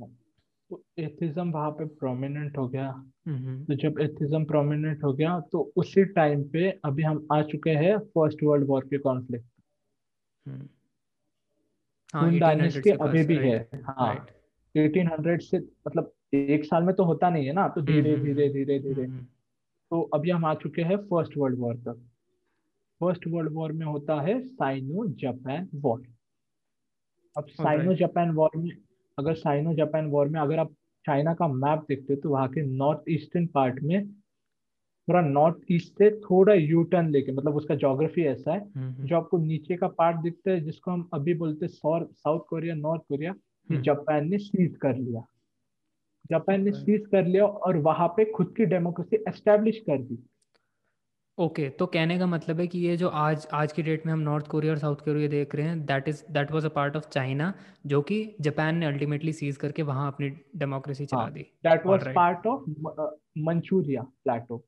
[0.00, 2.90] तो एथिज्म वहाँ पे प्रोमिनेंट हो गया।
[3.64, 7.98] तो जब एथिज्म प्रोमिनेंट हो गया तो उसी टाइम पे अभी हम आ चुके हैं
[7.98, 9.46] फ़र्स्ट वर्ल्ड वॉर के कॉन्फ्लिक्ट
[12.14, 14.26] हाँ, डायनेस्टी अभी भी है हाँ।
[14.76, 18.48] एटीन हंड्रेड से मतलब एक साल में तो होता नहीं है ना तो धीरे धीरे
[18.48, 19.06] धीरे धीरे।
[19.90, 22.06] तो अभी हम आ चुके हैं फ़र्स्ट वर्ल्ड वॉर तक।
[23.00, 26.02] फ़र्स्ट वर्ल्ड वॉर में होता है साइनो जापान वॉर
[27.36, 28.70] अब साइनो जापान वॉर में
[29.18, 30.72] अगर साइनो जापान वॉर में अगर आप
[31.06, 34.06] चाइना का मैप देखते हो तो वहाँ के नॉर्थ ईस्टर्न पार्ट में
[35.08, 39.06] पूरा नॉर्थ ईस्ट से थोड़ा यू टर्न लेके मतलब उसका जोग्राफी ऐसा है हम्म, हम्म।
[39.06, 43.02] जो आपको नीचे का पार्ट दिखता है जिसको हम अभी बोलते हैं South Korea North
[43.08, 43.34] Korea
[43.70, 45.24] Japan ने सीज कर लिया।
[46.30, 50.18] जापान ने सीज कर लिया और वहाँ पे खुद की डेमोक्रेसी एस्टेब्लिश कर दी।
[51.38, 54.12] ओके okay, तो कहने का मतलब है कि ये जो आज आज की डेट में
[54.12, 56.96] हम नॉर्थ कोरिया और साउथ कोरिया देख रहे हैं that is that was a part
[56.96, 57.54] of China
[57.86, 62.06] जो कि जापान ने अल्टीमेटली सीज करके वहाँ अपनी डेमोक्रेसी चला हाँ, the that was
[62.14, 62.70] part of
[63.38, 64.64] Manchuria plateau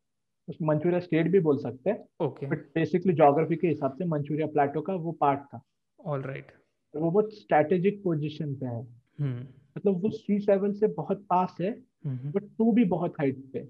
[0.49, 4.47] उस मंचूरिया स्टेट भी बोल सकते हैं ओके। बट बेसिकली ज्योग्राफी के हिसाब से मंचूरिया
[4.47, 5.63] प्लेटो का वो पार्ट था।
[6.01, 7.03] All right right.
[7.03, 8.83] वो बहुत स्ट्रेटेजिक पोजीशन पे है।
[9.21, 9.47] hmm.
[9.79, 13.69] मतलब वो सी सेवन से बहुत पास है बट हम्म। टू भी बहुत हाइट पे।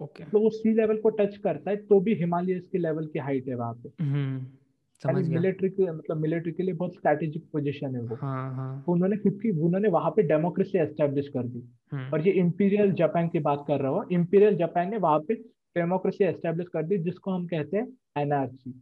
[0.00, 3.18] ओके तो वो सी लेवल को टच करता है तो भी हिमालय के लेवल की
[3.18, 4.44] हाइट है वहाँ पे। हम्म,
[5.02, 8.82] समझ मिलिट्री के मतलब मिलिट्री के लिए बहुत स्ट्रेटेजिक पोजीशन है वो। हाँ, हाँ.
[8.86, 12.92] तो उन्होंने खुद की उन्होंने वहाँ पे डेमोक्रेसी एस्टेब्लिश कर दी। हम्म। और ये इंपीरियल
[12.92, 15.34] जापान की बात कर रहा हूँ इंपीरियल जापान ने वहाँ पे
[15.76, 17.86] डेमोक्रेसी एस्टेब्लिश कर दी जिसको हम कहते हैं
[18.18, 18.74] एनआरसी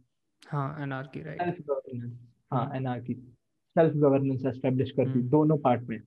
[0.43, 2.11] हाँ एनआरकी राइट सेल्फ गवर्नेंस
[2.53, 5.99] हाँ एनआरकी सेल्फ गवर्नेंस एस्टेब्लिश कर दी हम्म। दोनों पार्ट में।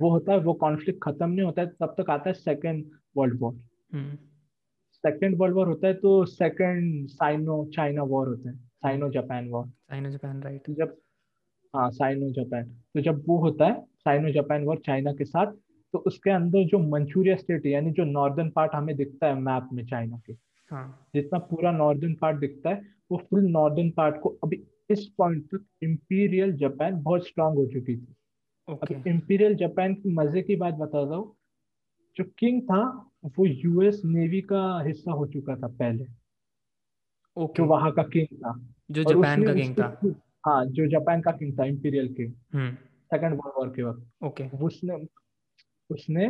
[0.00, 2.84] वो होता है वो कॉन्फ्लिक्ट खत्म नहीं होता है तब तक आता है second
[3.16, 3.54] world war
[3.92, 9.66] second world war होता है तो सेकेंड साइनो चाइना वॉर होता है। Sino Japan war
[9.66, 10.96] Sino Japan right जब
[11.74, 15.52] हाँ साइनो जापान तो जब वो होता है साइनो जापान वॉर चाइना के साथ
[15.94, 19.68] तो उसके अंदर जो मंचूरिया स्टेट है यानी जो नॉर्दर्न पार्ट हमें दिखता है मैप
[19.72, 20.32] में चाइना के।
[20.70, 21.08] हाँ.
[21.14, 25.64] जितना पूरा नॉर्दर्न पार्ट दिखता है वो फुल नॉर्दर्न पार्ट को अभी इस पॉइंट तक
[25.82, 28.14] इंपीरियल जापान बहुत स्ट्रांग हो चुकी थी।
[28.68, 29.06] okay.
[29.06, 31.36] इंपीरियल जापान की मज़े की बात बता दो
[32.16, 32.82] जो किंग था
[33.26, 36.04] वो यूएस नेवी का हिस्सा हो चुका था पहले
[37.36, 37.56] okay.
[37.56, 38.54] जो वहाँ का किंग था।
[38.90, 40.14] जो जापान का किंग था।
[40.46, 42.32] हाँ जो जापान का किंग था imperial king
[43.10, 45.06] second world war के वक्त। ओके उसने
[45.90, 46.26] उसने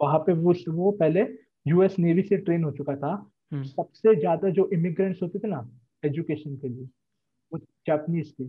[0.00, 1.26] वहाँ पे वो वो पहले
[1.66, 3.12] यूएस नेवी से ट्रेन हो चुका था।
[3.52, 5.68] हम्म। सबसे ज़्यादा जो इमिग्रेंट्स होते थे ना
[6.04, 6.88] एजुकेशन के लिए
[7.52, 8.44] वो जापानीज थे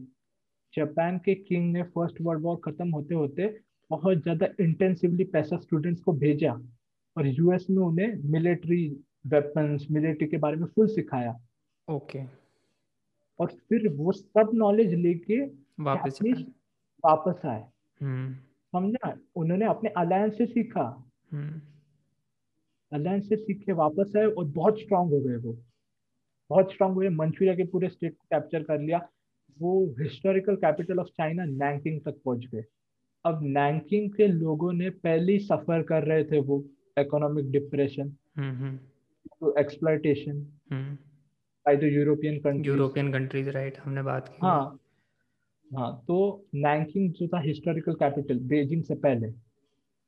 [0.74, 3.56] जापान के किंग ने फ़र्स्ट वर्ल्ड वॉर खत्म होते होते
[3.92, 6.54] बहुत ज़्यादा इंटेंसिवली पैसा स्टूडेंट्स को भेजा।
[7.18, 11.42] और यूएस में उन्हें मिलिट्री वेपन्स मिलिट्री के बारे में फुल सिखाया।
[11.90, 12.32] Okay okay.
[13.40, 15.46] और फिर वो सब नॉलेज लेके
[15.80, 16.20] वापस
[17.06, 17.66] वापस आए।
[18.02, 18.34] हम्म।
[18.72, 19.18] समझा?
[19.36, 21.12] उन्होंने अपने अलायंस से सीखा।
[22.92, 25.58] Alliance hmm. से सीख के वापस आए और बहुत स्ट्रांग हो गए वो।
[26.50, 29.10] बहुत स्ट्रांग हुए। मंचूरिया के पूरे स्टेट को कैप्चर कर लिया।
[29.60, 32.64] वो historical capital of China Nanking तक पहुँच गए।
[33.26, 38.10] अब नैंकिंग के लोगों ने पहले ही सफ़र कर रहे थे वो। इकोनॉमिक डिप्रेशन
[39.30, 44.80] तो exploitation by the European countries European countries right हमने बात की। हाँ
[45.72, 46.18] हाँ तो
[46.56, 49.28] नैंकिंग जो था हिस्टोरिकल कैपिटल बेजिंग से पहले।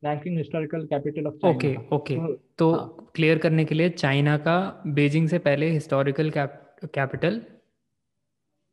[0.03, 2.15] Nanking historical capital of okay okay
[2.57, 2.73] तो
[3.15, 7.41] क्लियर हाँ, करने के लिए चाइना का बेजिंग से पहले हिस्टोरिकल कैपिटल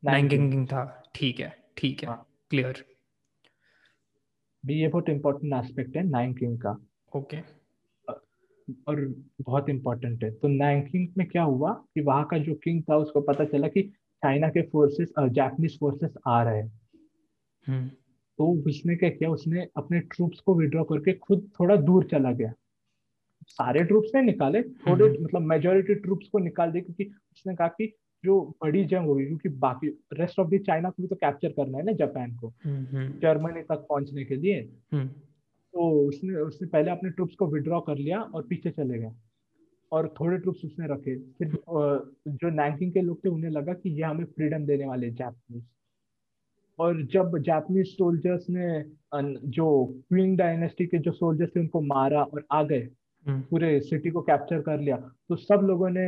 [0.02, 2.16] नैंकिंग था। ठीक है ठीक है
[2.50, 2.94] क्लियर हाँ।
[4.64, 6.78] भी ये बहुत इंपॉर्टेंट एस्पेक्ट है नैंकिंग का।
[7.12, 7.36] ओके
[8.88, 12.96] और बहुत इंपॉर्टेंट है। तो नैंकिंग में क्या हुआ कि वहाँ का जो किंग था
[12.96, 13.82] उसको पता चला कि
[14.22, 16.80] चाइना के फोर्सेस जापानीज फोर्सेस आ रहे हैं।
[17.66, 17.88] हम्म।
[18.38, 22.52] तो उसने क्या किया उसने अपने ट्रूप्स को विड्रॉ करके खुद थोड़ा दूर चला गया।
[23.48, 27.68] सारे ट्रूप्स नहीं निकाले थोड़े हम्म। मतलब मेजोरिटी ट्रूप्स को निकाल दिए क्योंकि उसने कहा
[27.68, 27.92] कि
[28.24, 31.78] जो बड़ी जंग होगी क्योंकि बाकी रेस्ट ऑफ़ द चाइना को भी तो कैप्चर करना
[31.78, 32.52] है ना जापान को।
[33.20, 34.62] जर्मनी तक पहुँचने के लिए।
[35.76, 39.10] तो उसने उसने पहले अपने ट्रुप्स को विड्रॉ कर लिया और पीछे चले गए।
[39.92, 41.48] और थोड़े ट्रुप्स उसने रखे। फिर
[42.34, 45.64] जो नैंकिंग के लोग थे उन्हें लगा कि ये हमें फ्रीडम देने वाले जापानीज
[46.78, 48.68] और जब जापानीज सोल्जर्स ने
[49.50, 49.68] जो
[50.08, 52.88] क्वीन डायनेस्टी के जो सोल्जर्स थे उनको मारा और आ गए
[53.26, 54.96] पूरे सिटी को कैप्चर कर लिया
[55.28, 56.06] तो सब लोगों ने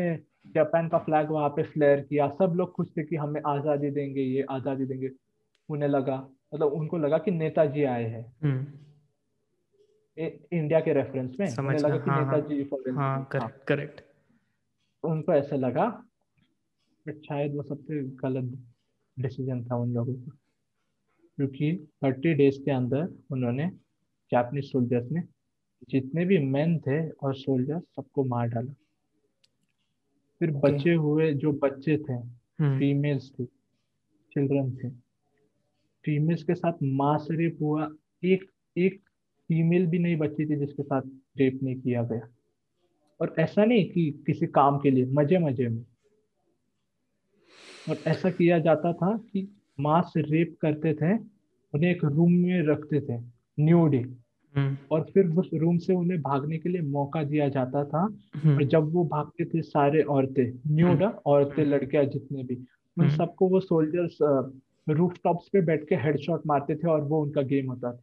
[0.55, 4.21] जापान का फ्लैग वहाँ पे फ्लेयर किया। सब लोग खुश थे कि हमें आज़ादी देंगे
[4.23, 5.11] ये आज़ादी देंगे।
[5.69, 6.17] उन्हें लगा
[6.55, 8.67] मतलब उनको लगा कि नेताजी आए हैं। हम्म।
[10.19, 14.01] इंडिया के रेफरेंस में लगा कि हाँ, हाँ। नेताजी हाँ, करेक्ट करेक्ट
[15.05, 15.87] उनको ऐसा लगा
[17.07, 18.59] बट शायद वो सबसे गलत
[19.17, 20.37] डिसीज़न था उन लोगों का
[21.39, 21.73] क्योंकि
[22.05, 23.69] थर्टी डेज़ के अंदर उन्होंने
[24.33, 25.23] जापानीज सोल्जर्स ने
[25.89, 28.73] जितने भी मैन थे और सोल्जर्स सबको मार डाला
[30.41, 30.63] फिर okay.
[30.65, 32.19] बचे हुए जो बच्चे थे
[32.79, 33.51] फीमेल्स हम्म। थे
[34.33, 34.91] चिल्ड्रन थे
[36.05, 37.89] फीमेल्स के साथ मास रेप हुआ
[38.25, 39.01] एक एक
[39.49, 41.03] फीमेल भी नहीं बची थी जिसके साथ
[41.39, 42.29] रेप नहीं किया गया।
[43.21, 45.85] और ऐसा नहीं कि किसी काम के लिए मज़े मज़े में।
[47.91, 49.49] और ऐसा किया जाता था कि
[49.81, 51.17] मास रेप करते थे
[51.75, 53.19] उन्हें एक रूम में रखते थे
[53.61, 54.05] न्यूडी
[54.55, 58.41] हम्म। और फिर उस रूम से उन्हें भागने के लिए मौका दिया जाता था। और
[58.43, 62.59] हम्म जब वो भागते थे सारे औरतें न्यूड औरतें हम्म। लड़कियाँ जितने भी
[62.97, 64.19] उन सबको वो सोल्जर्स
[64.89, 68.03] रूफ टॉप्स पे बैठ के हेडशॉट मारते थे और वो उनका गेम होता था।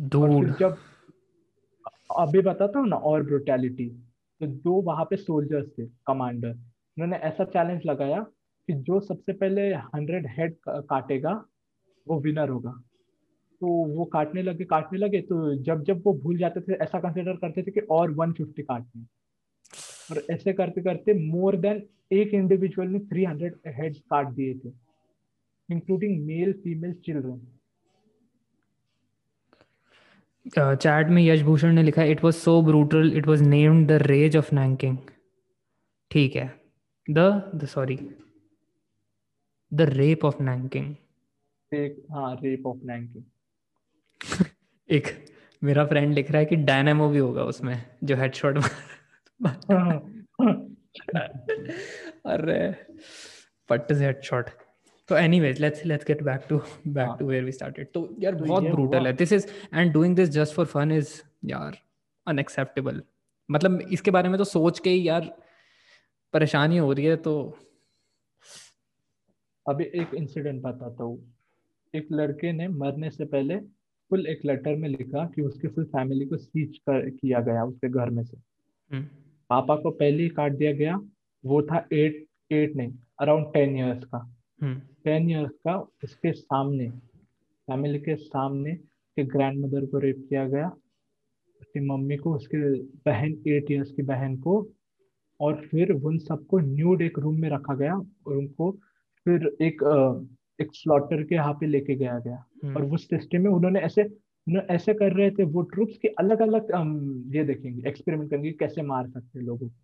[0.00, 0.76] और फिर जब
[2.18, 3.88] अभी बताता हूँ ना और ब्रुटैलिटी
[4.40, 8.20] तो दो वहाँ पे सोल्जर्स थे कमांडर उन्होंने ऐसा चैलेंज लगाया
[8.68, 11.32] कि जो सबसे पहले हंड्रेड हेड काटेगा
[12.06, 12.70] वो विनर होगा।
[13.60, 17.36] तो वो काटने लगे काटने लगे तो जब जब वो भूल जाते थे ऐसा कंसिडर
[17.36, 19.04] करते थे कि और 150 काटने।
[20.10, 21.82] और ऐसे करते करते मोर देन
[22.12, 24.72] एक इंडिविजुअल ने थ्री हंड्रेड हेड काट दिए थे
[25.68, 27.40] including male female children
[30.58, 34.36] chat में यश भूषण ने लिखा it was so brutal it was named the rage
[34.36, 34.96] of Nanking
[36.10, 36.46] ठीक है.
[37.08, 37.18] The
[37.54, 37.98] the sorry
[39.72, 40.94] the rape of Nanking
[41.72, 43.24] एक हाँ रेप ऑफ़ नैंकिंग
[44.88, 45.06] एक
[45.62, 48.58] मेरा फ्रेंड लिख रहा है कि डायनेमो भी होगा उसमें जो हेडशॉट
[52.26, 52.60] अरे
[53.68, 54.50] पट्ट से हेडशॉट
[55.10, 58.44] तो anyways let's let's get back to back to where we started तो यार तो
[58.44, 61.78] बहुत ब्रूटल। है। This is and doing this just for fun is यार
[62.26, 63.02] अनएक्सेप्टेबल
[63.48, 65.30] मतलब इसके बारे में तो सोच के ही यार
[66.34, 67.34] परेशानी हो रही है तो।
[69.66, 71.18] अभी एक इंसिडेंट बताता हूँ।
[71.94, 73.56] एक लड़के ने मरने से पहले
[74.10, 77.88] फुल एक लेटर में लिखा कि उसके फुल फैमिली को सीच कर किया गया उसके
[77.88, 78.36] घर में से।
[78.90, 79.04] हम्म,
[79.50, 80.96] पापा को पहले ही काट दिया गया।
[81.44, 84.18] वो था एट एट नहीं अराउंड टेन इयर्स का।
[84.62, 86.88] हम्म, टेन इयर्स का उसके सामने
[87.68, 90.68] फैमिली के सामने उसके ग्रैंड मदर को रेप किया गया।
[91.60, 92.58] उसकी मम्मी को उसके
[93.06, 94.54] बहन एट इयर्स की बहन को
[95.40, 98.70] और फिर उन सबको न्यूड एक रूम में रखा गया और उनको
[99.26, 99.82] फिर एक
[100.60, 104.02] एक स्लॉटर के यहाँ पे लेके गया गया। और हम्म, उस सिस्टम में उन्होंने ऐसे
[104.02, 106.70] उन्होंने ऐसे कर रहे थे वो ट्रूप्स के अलग अलग
[107.36, 109.74] ये देखेंगे एक्सपेरिमेंट करेंगे कैसे मार सकते हैं लोगों को।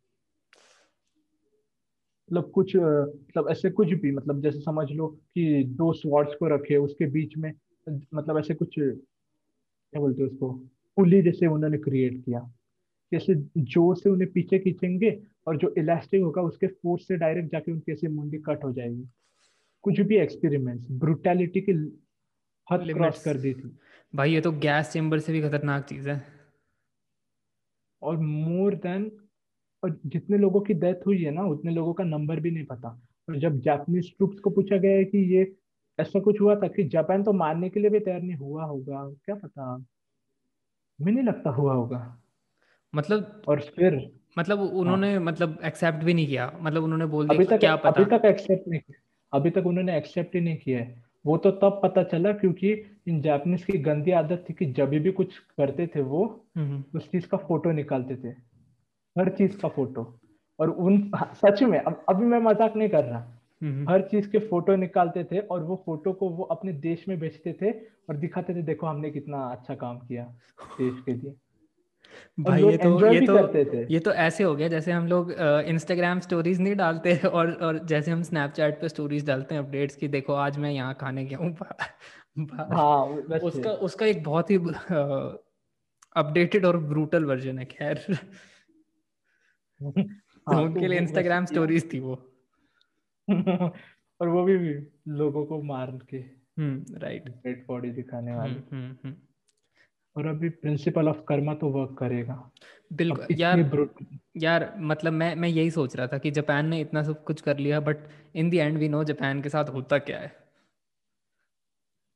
[2.29, 6.77] मतलब कुछ मतलब ऐसे कुछ भी मतलब जैसे समझ लो कि दो स्वॉर्ड्स को रखे
[6.77, 7.53] उसके बीच में
[7.87, 10.51] मतलब ऐसे कुछ क्या बोलते हैं उसको
[10.97, 12.41] पुली जैसे उन्होंने क्रिएट किया।
[13.13, 15.11] जैसे ज़ोर से उन्हें पीछे खींचेंगे
[15.47, 19.07] और जो इलास्टिक होगा उसके फोर्स से डायरेक्ट जाके उनकी ऐसे मुंडी कट हो जाएगी।
[19.85, 21.73] कुछ भी एक्सपेरिमेंट्स ब्रुटैलिटी की
[22.69, 23.77] हद क्रॉस कर दी थी।
[24.15, 26.21] भाई ये तो गैस चेम्बर से भी खतरनाक चीज़ है।
[28.03, 29.11] और मोर देन
[29.87, 33.03] और जितने लोगों की डेथ हुई है ना उतने लोगों का नंबर भी नहीं पता।
[33.29, 35.57] और जब जापानीज ट्रूप्स को पूछा गया है कि ये
[36.01, 39.15] ऐसा कुछ हुआ था कि जापान तो मारने के लिए भी तैयार नहीं हुआ होगा
[39.25, 39.85] क्या पता?
[41.01, 42.23] हमें नहीं लगता हुआ होगा।
[42.95, 47.37] मतलब और फिर मतलब उन्होंने हाँ। मतलब एक्सेप्ट भी नहीं किया। मतलब उन्होंने बोल दिया
[47.37, 50.57] अभी तक क्या पता। अभी तक एक्सेप्ट नहीं किया। अभी तक उन्होंने एक्सेप्ट ही नहीं
[50.57, 52.73] किया है। वो तो तब पता चला क्योंकि
[53.09, 57.11] इन जापानीज की गंदी आदत थी कि जब भी कुछ करते थे वो हम्म, उस
[57.11, 58.56] चीज़ का फ़ोटो निकालते थे।
[59.19, 60.13] हर चीज़ का फ़ोटो।
[60.59, 63.19] और उन सच में अब अभी मैं मज़ाक नहीं कर रहा।
[63.63, 67.19] हम्म, हर चीज़ के फ़ोटो निकालते थे और वो फ़ोटो को वो अपने देश में
[67.19, 67.71] बेचते थे
[68.09, 70.25] और दिखाते थे देखो हमने कितना अच्छा काम किया
[70.81, 71.35] देश के लिए।
[72.41, 73.37] भाई ये तो ये तो
[73.91, 75.33] ये तो ऐसे हो गया जैसे हम लोग
[75.67, 80.09] इंस्टाग्राम स्टोरीज नहीं डालते और और जैसे हम स्नैपचैट पे स्टोरीज डालते हैं अपडेट्स की
[80.09, 81.57] देखो आज मैं यहाँ खाने गया हूँ।
[82.73, 83.07] हाँ
[83.43, 84.57] उसका उसका एक बहुत ही
[86.17, 88.05] अपडेटेड और ब्रूटल वर्जन है खैर।
[89.83, 89.91] तो
[90.55, 92.15] तो उनके लिए इंस्टाग्राम स्टोरीज थी वो।
[94.21, 96.19] और वो भी, भी लोगों को मार के
[96.99, 99.15] राइट डेड बॉडी दिखाने वाले। हम्म हम्म। हम्म
[100.17, 102.51] और अभी प्रिंसिपल ऑफ़ कर्मा तो वर्क करेगा।
[102.93, 103.89] बिल्कुल यार
[104.37, 107.59] यार मतलब मैं मैं यही सोच रहा था कि जापान ने इतना सब कुछ कर
[107.59, 107.97] लिया but
[108.37, 110.33] in the end we know Japan के साथ होता क्या है।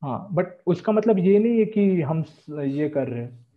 [0.02, 2.24] हाँ बट उसका मतलब ये नहीं है कि हम
[2.60, 3.49] ये कर रहे हैं।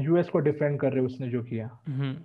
[0.00, 2.16] यूएस को डिफेंड कर रहे उसने जो किया। हम्म।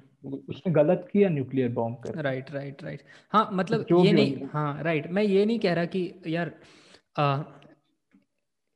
[0.49, 3.01] उसने गलत किया न्यूक्लियर बॉम्ब कर राइट राइट राइट
[3.33, 6.51] हाँ मतलब ये नहीं हाँ राइट मैं ये नहीं कह रहा कि यार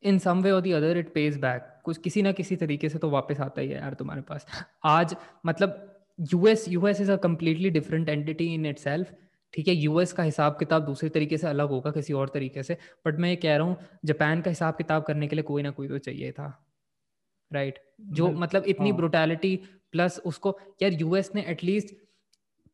[0.03, 2.99] इन सम वे और the other it pays back कुछ किसी ना किसी तरीके से
[2.99, 4.45] तो वापस आता ही है यार तुम्हारे पास।
[4.83, 5.87] आज मतलब
[6.33, 9.13] US US is a completely different entity in itself
[9.53, 12.77] ठीक है यूएस का हिसाब किताब दूसरे तरीके से अलग होगा किसी और तरीके से
[13.07, 15.71] बट मैं ये कह रहा हूँ जापान का हिसाब किताब करने के लिए कोई ना
[15.71, 16.47] कोई तो चाहिए था।
[17.53, 19.55] राइट जो मतलब इतनी ब्रुटैलिटी
[19.91, 21.95] प्लस उसको यार यूएस ने एटलीस्ट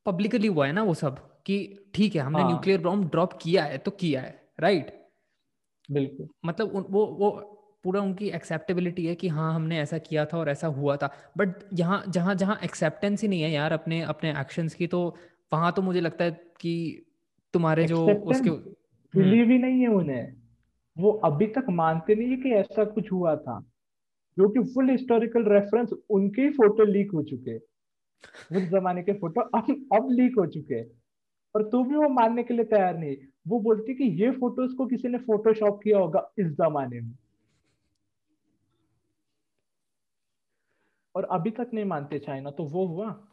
[0.05, 1.15] पब्लिकली हुआ है ना वो सब
[1.45, 5.07] कि ठीक है हमने न्यूक्लियर बॉम्ब ड्रॉप किया है तो किया है राइट
[5.91, 7.29] बिल्कुल। मतलब उन, वो वो
[7.83, 11.49] पूरा उनकी एक्सेप्टेबिलिटी है कि हाँ हमने ऐसा किया था और ऐसा हुआ था। बट
[11.73, 15.15] यहाँ जहाँ जहाँ एक्सेप्टेंस ही नहीं है यार अपने अपने एक्शंस की तो
[15.53, 17.05] वहाँ तो मुझे लगता है कि
[17.53, 20.33] तुम्हारे जो उसके बिलीव हम्म। ही नहीं है उन्हें।
[20.97, 23.71] वो अभी तक मानते नहीं है कि ऐसा कुछ हुआ था।
[24.37, 27.57] जो कि फुल हिस्टोरिकल रेफरेंस उनके ही फ़ोटो लीक हो चुके
[28.57, 30.83] उस जमाने के फ़ोटो अब अब लीक हो चुके
[31.55, 33.15] और तू भी वो मानने के लिए तैयार नहीं।
[33.47, 37.17] वो बोलती कि ये फ़ोटोज़ को किसी ने फोटोशॉप किया होगा इस जमाने में।
[41.15, 43.27] और अभी तक नहीं मानते चाइना तो वो हुआ।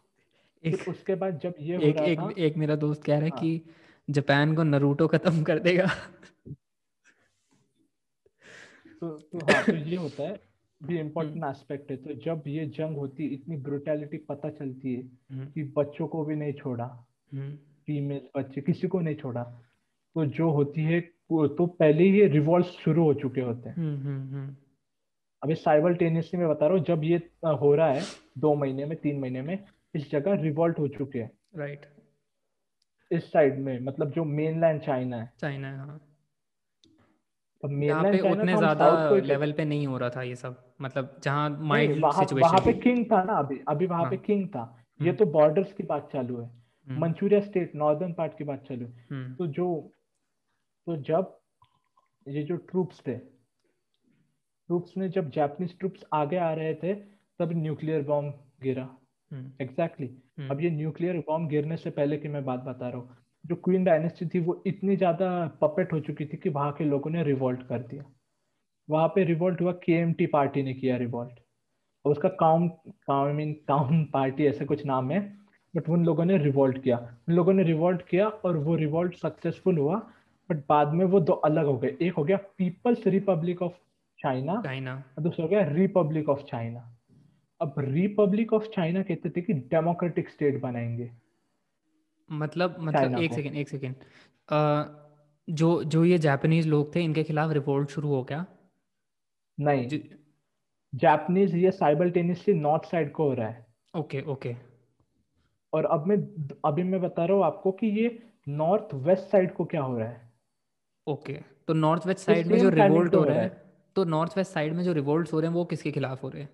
[0.64, 3.40] एक, उसके बाद जब ये एक, एक, था, एक मेरा दोस्त कह रहा है हाँ,
[3.40, 3.62] कि
[4.10, 5.86] जापान को नरूटो खत्म कर देगा।
[9.00, 10.53] तो तो हाँ तो ये होता है।
[10.86, 15.46] भी इम्पोर्टेंट एस्पेक्ट है। तो जब ये जंग होती इतनी ब्रुटैलिटी पता चलती है हम्म।
[15.46, 16.86] कि बच्चों को भी नहीं छोड़ा
[17.34, 22.66] फीमेल हम्म। बच्चे किसी को नहीं छोड़ा तो जो होती है तो पहले ही रिवॉल्ट
[22.66, 24.54] शुरू हो चुके होते हैं। हम्म,
[25.42, 27.16] अभी साइबलटेनियसली मैं बता रहा हूँ जब ये
[27.60, 28.02] हो रहा है
[28.38, 29.58] दो महीने में तीन महीने में
[29.94, 31.92] इस जगह रिवॉल्ट हो चुके हैं। Right right.
[33.10, 36.00] इस साइड में मतलब जो मेनलैंड चाइना है। चाइना है हाँ।
[37.64, 38.88] यहाँ पे उतने ज़्यादा
[39.24, 43.04] लेवल पे नहीं हो रहा था ये सब मतलब जहाँ माइल्ड सिचुएशन वहाँ पे किंग
[43.12, 46.08] था ना अभी अभी वहाँ पे किंग हाँ। था ये हम्म। तो बॉर्डर्स की बात
[46.12, 49.68] चालू है मंचूरिया स्टेट नॉर्दर्न पार्ट की बात चालू है हम्म। तो जो
[50.86, 51.38] तो जब
[52.26, 53.16] ये जो ट्रूप्स थे
[54.68, 56.94] ट्रूप्स में जब जापानीज ट्रूप्स आगे आ रहे थे
[57.40, 58.88] तब न्यूक्लियर बॉम्ब गिरा
[59.30, 60.38] एग्जैक्टली exactly.
[60.38, 63.56] हम्म। अब ये न्यूक्लियर बॉम्ब गिरने से पहले की मैं बात बता रहा हूँ जो
[63.56, 65.28] क्वीन डायनेस्टी थी वो इतनी ज़्यादा
[65.62, 68.04] पपेट हो चुकी थी कि वहाँ के लोगों ने रिवोल्ट कर दिया।
[68.88, 71.38] वहाँ पे रिवोल्ट हुआ के पार्टी ने किया रिवोल्ट
[72.04, 72.70] और उसका काउन
[73.10, 75.20] आई मीन काउन पार्टी ऐसा कुछ नाम है
[75.74, 76.96] बट उन लोगों ने रिवोल्ट किया।
[77.28, 79.96] उन लोगों ने रिवोल्ट किया और वो रिवोल्ट सक्सेसफुल हुआ
[80.50, 83.72] बट बाद में वो दो अलग हो गए। एक हो गया People's Republic of
[84.18, 86.90] China China दूसरा हो गया रिपब्लिक ऑफ़ चाइना
[87.60, 91.10] अब रिपब्लिक ऑफ़ चाइना कहते थे कि डेमोक्रेटिक स्टेट बनाएँगे।
[92.28, 93.94] मतलब मतलब एक सेकेंड एक सेकेंड
[95.48, 98.44] जो जो ये जापानीज लोग थे इनके खिलाफ रिवोल्ट शुरू हो गया
[99.58, 100.00] नहीं।
[100.92, 104.54] जापानीज ये साइबलटेनियसली नॉर्थ साइड को हो रहा है। Okay okay.
[105.72, 106.16] और अब मैं
[106.64, 108.18] अभी मैं बता रहा हूँ आपको कि ये
[108.48, 110.32] नॉर्थ वेस्ट साइड को क्या हो रहा है।
[111.06, 111.32] ओके
[111.68, 113.48] तो नॉर्थ वेस्ट साइड में जो रिवोल्ट हो रहा है
[113.96, 116.42] तो नॉर्थ वेस्ट साइड में जो रिवोल्ट हो रहे हैं वो किसके खिलाफ हो रहे
[116.42, 116.50] हैं?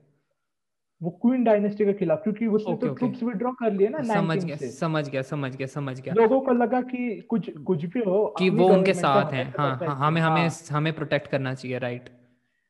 [1.02, 4.44] वो क्वीन डायनेस्टी के खिलाफ क्योंकि उसने okay, तो ट्रूप्स विड्रॉ कर लिए ना समझ
[4.44, 8.34] गया समझ गया समझ गया समझ गया। लोगों को लगा कि कुछ कुछ भी हो
[8.38, 12.10] कि वो उनके साथ हैं। हाँ हाँ। हमें हमें। हमें प्रोटेक्ट करना चाहिए राइट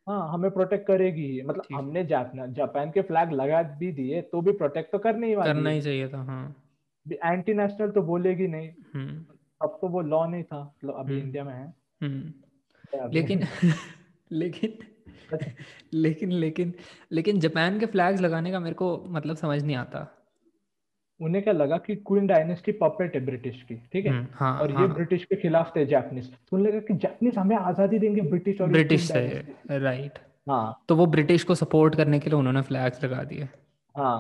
[0.09, 4.53] हाँ हमें प्रोटेक्ट करेगी। मतलब हमने जापान जापान के फ्लैग लगा भी दिए तो भी
[4.53, 6.57] प्रोटेक्ट तो करने ही वाली करना ही। चाहिए था हाँ।
[7.25, 9.25] एंटी नेशनल तो बोलेगी नहीं। हम्म।
[9.63, 13.41] अब तो वो लॉ नहीं था मतलब अभी इंडिया हम्म। में है। हम्म। लेकिन
[14.33, 14.79] लेकिन
[15.95, 16.73] लेकिन लेकिन
[17.13, 20.07] लेकिन जापान के फ्लैग्स लगाने का मेरे को मतलब समझ नहीं आता।
[21.21, 24.13] उन्हें क्या लगा कि क्वीन डायनेस्टी पपेट है ब्रिटिश की ठीक है?
[24.13, 27.39] हम्म, हाँ, और हाँ, ये ब्रिटिश के खिलाफ थे जापानीज तो उन्हें लगा कि जापानीज
[27.39, 30.19] हमें आज़ादी देंगे ब्रिटिश और ब्रिटिश से राइट
[30.49, 33.49] हाँ। तो वो ब्रिटिश को सपोर्ट करने के लिए उन्होंने फ्लैग्स लगा दिए।
[33.95, 34.19] हाँ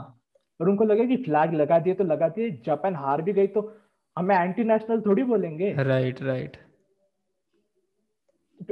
[0.60, 3.60] और उनको लगा कि फ्लैग लगा दिए तो लगा दिए जापान हार भी गई तो
[4.16, 6.56] हमें एंटी नेशनल थोड़ी बोलेंगे। राइट राइट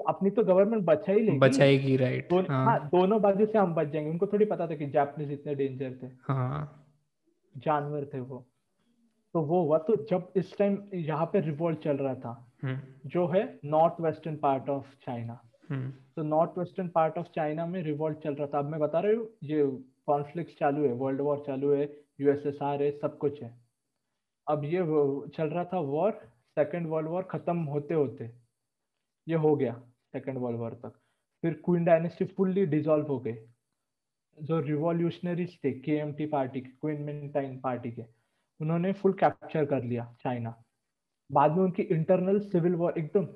[0.09, 3.74] अपनी तो गवर्नमेंट बचा ही लेगी बचाएगी राइट दो, हाँ।, हाँ दोनों बाजू से हम
[3.74, 6.84] बच जाएँगे। उनको थोड़ी पता था कि जापानीज इतने डेंजर थे। हाँ।
[7.55, 8.45] जानवर थे वो।
[9.34, 12.32] तो वो हुआ तो जब इस टाइम यहाँ पे रिवोल्ट चल रहा था
[12.62, 17.82] हम्म। जो है north western part of China तो north western part of China में
[17.82, 19.64] रिवोल्ट चल रहा था। अब मैं बता रही हूँ ये
[20.07, 21.89] कॉन्फ्लिक्ट चालू है वर्ल्ड वॉर चालू है
[22.20, 23.53] यूएसएसआर है सब कुछ है।
[24.47, 24.84] अब ये
[25.36, 26.12] चल रहा था वॉर
[26.57, 28.30] सेकेंड वर्ल्ड वॉर खत्म होते होते
[29.29, 31.01] ये हो गया सेकेंड वर्ल्ड वॉर तक।
[31.43, 33.35] फिर क्वीन डायनेस्टी फुल्ली डिजोल्व हो गई
[34.43, 38.05] जो रिवॉल्यूशनरीज थे के एम टी पार्टी के क्वीन मिनटाइन पार्टी के
[38.61, 40.64] उन्होंने फुल कैप्चर कर लिया चाइना
[41.33, 43.26] बाद में उनकी इंटरनल सिविल वॉर एकदम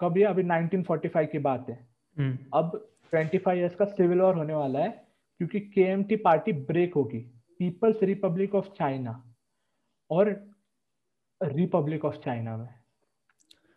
[0.00, 1.88] कभी अभी 1945 की बात है।
[2.18, 5.06] हम्म। अब 25 इयर्स का सिविल वॉर होने वाला है
[5.38, 7.18] क्योंकि K M T party break होगी।
[7.58, 9.34] पीपल्स रिपब्लिक ऑफ़ चाइना
[10.10, 10.50] और
[11.42, 12.79] रिपब्लिक ऑफ़ चाइना में।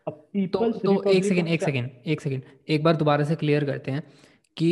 [0.07, 4.03] तो तो एक सेकेंड एक सेकेंड एक सेकेंड एक बार दोबारा से क्लियर करते हैं
[4.57, 4.71] कि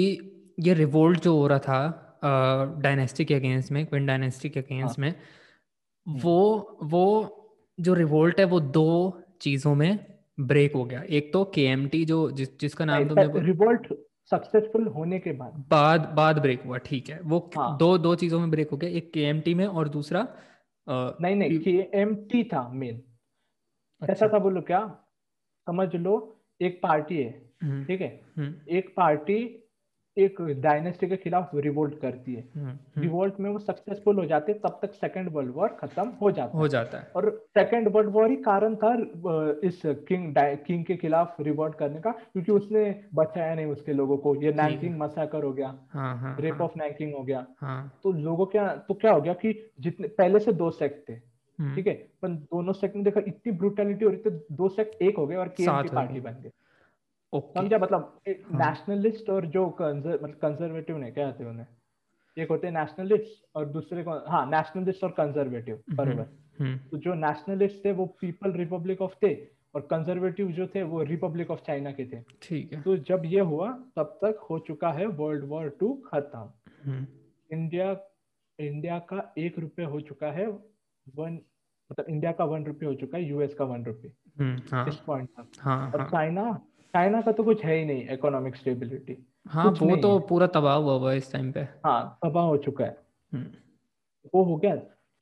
[0.60, 4.96] ये रिवोल्ट जो हो रहा था डायनेस्टी के अगेंस्ट में क्विन डायनेस्टी के अगेंस्ट हाँ.
[5.00, 7.06] में हम्म। वो वो
[7.78, 10.00] जो रिवोल्ट है वो दो चीज़ों में
[10.40, 13.94] ब्रेक हो गया एक तो केएमटी जो जिस जिसका नाम तुमने रिवोल्ट
[14.32, 17.78] सक्सेसफुल होने के बाद बाद बाद ब्रेक हुआ ठीक है वो हाँ.
[17.78, 21.60] दो दो चीज़ों में ब्रेक हो गया एक के में और दूसरा आ, नहीं नहीं
[21.60, 22.96] के था मेन
[24.02, 24.80] अच्छा। ऐसा था बोलो क्या
[25.68, 26.16] समझ लो
[26.62, 29.58] एक पार्टी है हम्म। ठीक है हम्म। एक पार्टी
[30.18, 32.44] एक डायनेस्टी के खिलाफ रिवोल्ट करती है
[32.98, 36.58] रिवोल्ट हम्म। में वो सक्सेसफुल हो जाते तब तक सेकेंड वर्ल्ड वॉर खत्म हो जाता
[36.58, 38.94] हो जाता है और सेकेंड वर्ल्ड वॉर ही कारण था
[39.64, 40.34] इस किंग
[40.66, 42.84] किंग के खिलाफ रिवोल्ट करने का क्योंकि उसने
[43.16, 47.24] बचाया नहीं उसके लोगों को ये नैंकिंग मसाकर हो गया हाँ, रेप ऑफ़ नैंकिंग हो
[47.24, 48.00] गया हाँ.
[48.04, 51.31] तो लोगों क्या तो क्या हो गया कि जितने पहले से दो सेक्ट थे।
[51.76, 51.94] ठीक है?
[52.22, 55.36] पर दोनों सेक्ट में देखा इतनी ब्रुटलिटी हो रही थी दो सेक्ट एक हो गए
[55.36, 56.52] और के पार्टी बन गए।
[57.34, 57.78] समझा?
[57.78, 61.66] मतलब नेशनलिस्ट हाँ। और जो मतलब कंजर्वेटिव ने क्या कहते उन्हें?
[62.38, 66.26] एक होते हैं नेशनलिस्ट और दूसरे को हाँ नेशनलिस्ट और कंजर्वेटिव हम्म, बरोबर।
[66.60, 69.34] हम्म। तो जो नेशनलिस्ट थे वो पीपल रिपब्लिक ऑफ़ थे
[69.76, 73.40] और कंजर्वेटिव जो थे वो रिपब्लिक ऑफ़ चाइना के थे। ठीक है। तो जब ये
[73.40, 77.06] हुआ तब तक हो चुका है वर्ल्ड वॉर टू खत्म।
[77.52, 77.98] इंडिया
[78.60, 80.48] इंडिया का एक रुपये हो चुका है
[81.16, 81.40] वन
[81.92, 84.12] मतलब इंडिया का वन रुपये हो चुका है यूएस का वन रुपये
[84.72, 86.68] हाँ, इस पॉइंट तक हाँ, और चाइना हाँ.
[86.94, 89.18] चाइना का तो कुछ है ही नहीं इकोनॉमिक स्टेबिलिटी
[89.48, 92.98] हाँ वो तो पूरा तबाह हुआ हुआ इस टाइम पे। हाँ तबाह हो चुका है।
[93.34, 93.46] हम्म।
[94.34, 94.76] वो हो गया।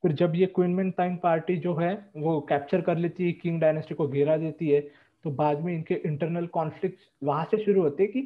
[0.04, 3.94] फिर जब ये क्वीन टाइम पार्टी जो है वो कैप्चर कर लेती है किंग डायनेस्टी
[3.94, 4.80] को घेरा देती है
[5.24, 8.22] तो बाद में इनके इंटरनल कॉन्फ्लिक्ट वहाँ से शुरू होते हैं कि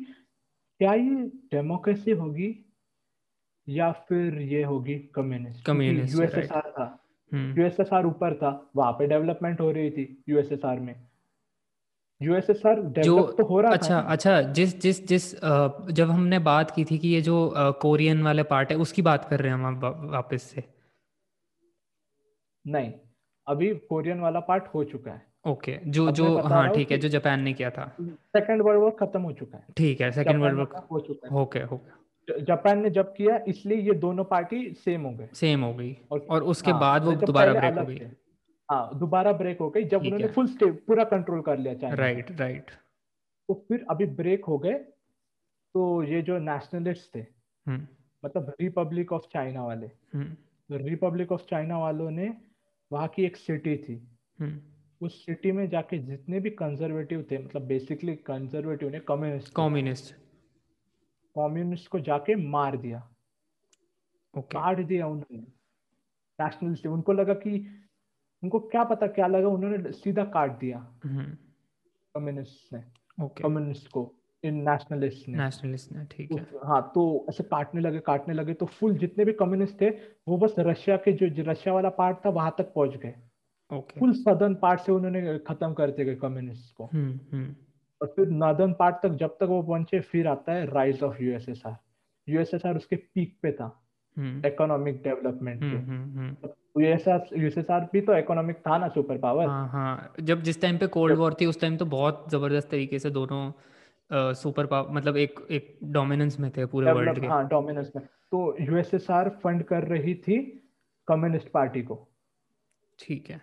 [0.80, 2.64] क्या ये डेमोक्रेसी होगी
[3.68, 7.03] या फिर ये होगी कम्युनिस्ट कम्युनिस्ट यूएसएसआर था।
[7.34, 10.94] यूएसएसआर हम्म। ऊपर था वहाँ पे डेवलपमेंट हो रही थी यूएसएसआर में।
[12.20, 16.84] यूएसएसआर जो तो हो रहा अच्छा था। अच्छा जिस जिस जिस जब हमने बात की
[16.84, 19.80] थी कि ये जो कोरियन वाले पार्ट है उसकी बात कर रहे हैं हम
[20.12, 20.64] वापस से।
[22.64, 22.92] नहीं
[23.46, 27.08] अभी कोरियन वाला पार्ट हो चुका है। ओके okay, जो जो हाँ ठीक है जो
[27.08, 30.58] जापान ने किया था। सेकंड वर्ल्ड वॉर खत्म हो चुका है। ठीक है सेकंड वर्ल्ड
[30.58, 35.02] वॉर हो चुका है। Okay okay. जापान ने जब किया इसलिए ये दोनों पार्टी सेम
[35.02, 37.98] हो गए। सेम हो गई। और, और उसके हाँ, बाद वो दोबारा ब्रेक हो गई।
[38.68, 42.30] हाँ दोबारा ब्रेक हो गई जब उन्होंने फुल स्टे पूरा कंट्रोल कर लिया चाइना। राइट
[42.40, 42.70] राइट
[43.48, 44.74] तो फिर अभी ब्रेक हो गए
[45.74, 47.26] तो ये जो नेशनलिस्ट थे
[47.66, 47.86] हम्म।
[48.24, 49.90] मतलब रिपब्लिक ऑफ़ चाइना वाले
[50.70, 52.32] रिपब्लिक ऑफ़ चाइना वालों ने
[52.90, 54.02] वहाँ की एक सिटी थी।
[54.40, 54.60] हम्म।
[55.00, 60.14] उस सिटी में जाके जितने भी कंजर्वेटिव थे मतलब बेसिकली कंजर्वेटिव ने कम्युनिस्ट कम्युनिस्ट
[61.38, 63.10] कम्युनिस्ट को जाके मार दिया।
[64.38, 64.46] Okay.
[64.46, 65.46] काट दिया उन्होंने।
[66.40, 67.66] नेशनलिस्ट उनको लगा कि
[68.42, 72.84] उनको क्या पता क्या लगा उन्होंने सीधा काट दिया। Communist hmm.
[73.24, 74.14] ने। कम्युनिस्ट को।
[74.44, 78.66] इन नेशनलिस्ट ने। नेशनलिस्ट ने ठीक है। हाँ तो ऐसे काटने लगे काटने लगे तो
[78.66, 79.90] फुल जितने भी कम्युनिस्ट थे
[80.28, 83.14] वो बस रशिया के जो रशिया वाला पार्ट था वहाँ तक पहुँच गए।
[83.72, 83.98] Okay.
[83.98, 87.63] फुल सदन पार्ट से उन्होंने खत्म करते गए कम्युनिस्ट को। हुँ, हुँ.
[88.00, 91.76] और फिर नॉर्दर्न पार्ट तक जब तक वो पहुँचे फिर आता है राइज ऑफ़ यूएसएसआर
[92.28, 93.80] यूएसएसआर उसके पीक पे था
[94.46, 95.62] इकोनॉमिक डेवलपमेंट
[96.78, 101.18] यूएसएसआर भी तो इकोनॉमिक था ना सुपर पावर हाँ हाँ। जब जिस टाइम पे कोल्ड
[101.18, 105.78] वॉर थी उस टाइम तो बहुत ज़बरदस्त तरीके से दोनों सुपर पावर मतलब एक एक
[105.84, 110.38] डोमिनेंस में थे पूरे वर्ल्ड के। हाँ डोमिनेंस में। तो यूएसएसआर फंड कर रही थी
[111.08, 112.08] कम्युनिस्ट पार्टी को।
[112.98, 113.40] ठीक है।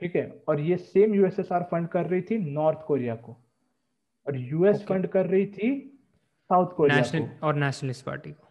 [0.00, 0.42] ठीक है?
[0.48, 3.36] और ये सेम यूएसएसआर फंड कर रही थी नॉर्थ कोरिया को।
[4.28, 5.70] और यूएस फंड कर रही थी
[6.50, 8.48] साउथ कोरिया को। और नेशनलिस्ट पार्टी को।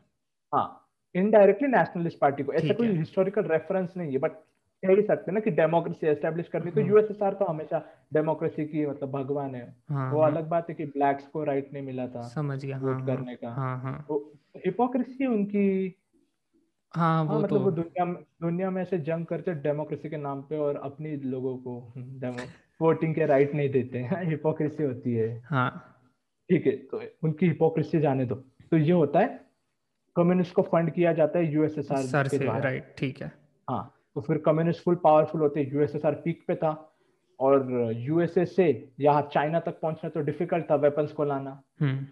[0.54, 0.68] हाँ
[1.16, 4.32] इनडायरेक्टली नेशनलिस्ट पार्टी को। ऐसा कोई हिस्टोरिकल रेफरेंस नहीं है बट
[4.84, 8.86] कह ही सकते ना कि डेमोक्रेसी एस्टेब्लिश करनी तो यूएसएसआर हाँ। तो हमेशा डेमोक्रेसी की
[8.86, 12.08] मतलब भगवान है। हाँ, वो हाँ, अलग बात है कि ब्लैक्स को राइट नहीं मिला
[12.08, 14.06] था समझ गया। वोट हाँ, करने का। हाँ, हाँ.
[14.08, 14.34] तो
[14.66, 15.96] हिपोक्रेसी उनकी।
[16.96, 17.64] हाँ, वो हाँ, मतलब तो...
[17.64, 18.06] वो दुनिया
[18.42, 21.94] दुनिया में ऐसे जंग करते डेमोक्रेसी के नाम पे और अपनी लोगों को
[22.82, 25.94] वोटिंग के राइट नहीं देते हैं। हिपोक्रेसी होती है। हाँ।
[26.50, 29.48] ठीक है तो उनकी हिपोक्रेसी जाने दो। तो ये होता है
[30.16, 33.32] कम्युनिस्ट को फंड किया जाता है यूएसएसआर के द्वारा। राइट ठीक है।
[33.70, 36.94] हाँ तो फिर कम्युनिस्ट फुल पावरफुल होते हैं। यूएसएसआर पीक पे था।
[37.40, 42.04] और यूएसए से यहाँ चाइना तक पहुँचना तो डिफ़िकल्ट था वेपन्स को लाना। हम्म।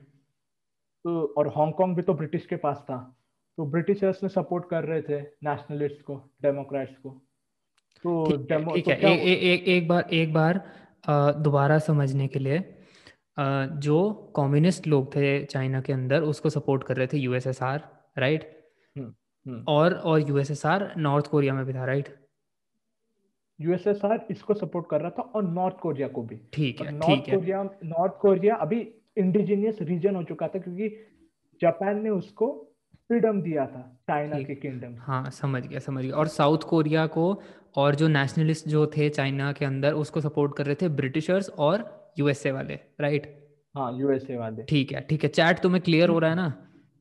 [1.03, 3.17] तो और हांगकांग भी तो ब्रिटिश के पास था।
[3.57, 7.24] तो ब्रिटिशर्स ने सपोर्ट कर रहे थे नेशनलिस्ट को डेमोक्रेट्स को।
[8.03, 10.61] तो तो है ए, ए, ए, एक बार एक बार
[11.41, 12.63] दोबारा समझने के लिए
[13.79, 17.81] जो कम्युनिस्ट लोग थे चाइना के अंदर उसको सपोर्ट कर रहे थे यूएसएसआर
[18.17, 18.43] राइट
[18.95, 19.13] हम्म,
[19.45, 22.15] हम्म। और और यूएसएसआर नॉर्थ कोरिया में भी था राइट
[23.61, 27.63] यूएसएसआर इसको सपोर्ट कर रहा था और नॉर्थ कोरिया को भी। ठीक है नॉर्थ कोरिया
[27.63, 28.79] नॉर्थ कोरिया अभी
[29.17, 30.89] इंडिजिनियस रीजन हो चुका था क्योंकि
[31.61, 32.47] जापान ने उसको
[33.09, 37.25] फ्रीडम दिया था चाइना के किंगडम हाँ समझ गया समझ गया। और साउथ कोरिया को
[37.77, 41.83] और जो नेशनलिस्ट जो थे चाइना के अंदर उसको सपोर्ट कर रहे थे ब्रिटिशर्स और
[42.19, 43.27] यूएसए वाले राइट
[43.75, 46.53] हाँ यूएसए वाले। ठीक है ठीक है। चैट तुम्हें क्लियर हो रहा है ना?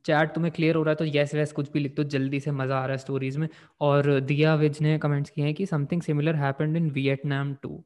[0.04, 2.40] चैट तुम्हें क्लियर हो रहा है तो यस वैस कुछ भी लिख दो तो जल्दी
[2.40, 3.48] से मज़ा आ रहा है स्टोरीज में।
[3.80, 7.82] और दिया विज ने कमेंट्स किए हैं कि something similar happened in Vietnam too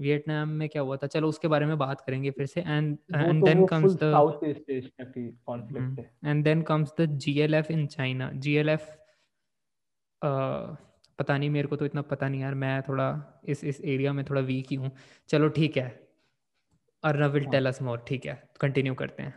[0.00, 1.06] Vietnam में क्या हुआ था?
[1.06, 4.70] चलो उसके बारे में बात करेंगे फिर से। And and then comes the South East
[4.70, 8.88] Asia की कॉन्फ्लिक्ट है। And then comes the GLF in China GLF
[11.18, 13.08] पता नहीं मेरे को तो इतना पता नहीं यार। मैं थोड़ा
[13.48, 14.90] इस इस एरिया में थोड़ा वीक ही हूँ।
[15.28, 15.88] चलो ठीक है।
[17.04, 19.34] Arnav will tell us more ठीक है। कंटिन्यू करते हैं।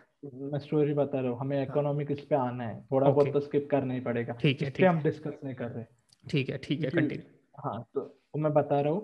[0.52, 3.16] मैं स्टोरी बता रहा हूँ। हमें इकोनॉमिक हाँ। इस पे आना है। थोड़ा okay.
[3.16, 5.84] बहुत तो स्किप करना ही पड़ेगा। ठीक है ठीक हम डिस्कस नहीं कर रहे।
[6.24, 9.02] ठीक है ठीक है। कंटिन्यू हाँ तो मैं बता रहा हूँ।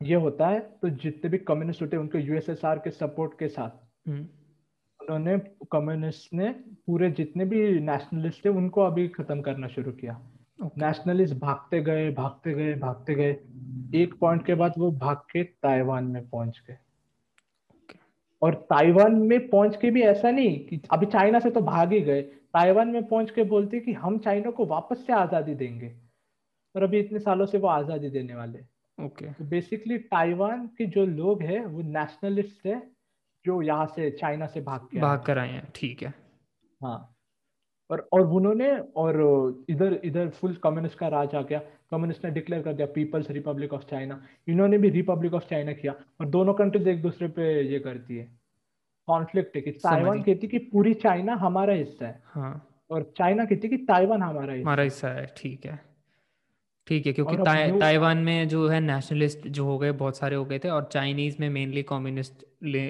[0.00, 4.08] ये होता है तो जितने भी कम्युनिस्ट होते हैं उनके यूएसएसआर के सपोर्ट के साथ।
[4.08, 4.26] हम्म।
[5.00, 5.38] उन्होंने
[5.72, 6.50] कम्युनिस्ट ने
[6.86, 10.20] पूरे जितने भी नेशनलिस्ट थे उनको अभी खत्म करना शुरू किया।
[10.78, 11.42] Nationalist okay.
[11.42, 13.36] भागते गए भागते गए भागते गए।
[13.94, 16.78] एक पॉइंट के बाद वो भाग के ताइवान में पहुँच गए।
[18.42, 22.00] और ताइवान में पहुँच के भी ऐसा नहीं कि अभी चाइना से तो भाग ही
[22.00, 25.94] गए। ताइवान में पहुँच के बोलते कि हम चाइना को वापस से आज़ादी देंगे।
[26.74, 28.58] और अभी इतने सालों से वो आज़ादी देने वाले
[28.98, 32.80] ओके बेसिकली ताइवान के जो लोग हैं वो नेशनलिस्ट है
[33.44, 36.12] जो यहाँ से चाइना से भाग के भाग कर आए हैं ठीक है।
[36.80, 37.14] हाँ।
[37.90, 39.16] और और उन्होंने और
[39.70, 41.58] इधर इधर फुल कम्युनिस्ट का राज आ गया।
[41.90, 45.94] कम्युनिस्ट ने डिक्लेयर कर दिया पीपल्स रिपब्लिक ऑफ़ चाइना इन्होंने भी रिपब्लिक ऑफ़ चाइना किया
[46.20, 48.24] और दोनों कंट्रीज़ एक दूसरे पे ये करती है।
[49.08, 53.68] कॉन्फ्लिक्ट है कि ताइवान कहती कि पूरी चाइना हमारा हिस्सा है। हाँ। और चाइना कहती
[53.68, 55.78] कि ताइवान हमारा हिस्सा हमारा हिस्सा है ठीक है।
[56.88, 57.36] ठीक है क्योंकि
[57.80, 61.36] ताइवान में जो है नेशनलिस्ट जो हो गए बहुत सारे हो गए थे और चाइनीज़
[61.40, 62.44] में मेनली कम्युनिस्ट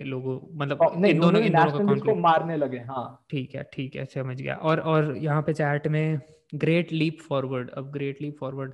[0.06, 4.40] लोगों मतलब इन दोनों इन दोनों का मारने लगे हाँ। ठीक है ठीक है समझ
[4.42, 6.20] गया। और और यहाँ पे चैट में
[6.54, 8.72] ग्रेट लीप फॉरवर्ड अब ग्रेट लीप फॉरवर्ड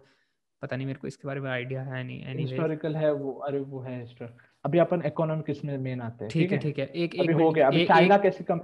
[0.63, 3.61] पता नहीं मेरे को इसके बारे में आइडिया है नहीं एनी हिस्टोरिकल है वो अरे
[3.63, 7.15] वो है हिस्टोर अभी अपन इकोनॉमिक इसमें मेन आते हैं ठीक है ठीक है एक
[7.15, 8.61] एक हो गया अभी चाइना कैसे कम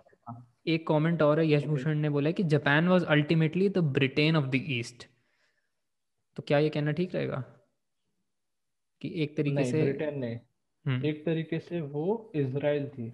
[0.68, 4.46] एक कमेंट और है यश भूषण ने बोला कि Japan was ultimately the Britain of
[4.46, 5.08] the East
[6.41, 7.36] तो क्या ये कहना ठीक रहेगा?
[9.03, 10.38] कि एक तरीके से ब्रिटेन नहीं
[10.84, 13.12] हम्म। एक तरीके से वो इसराइल थी।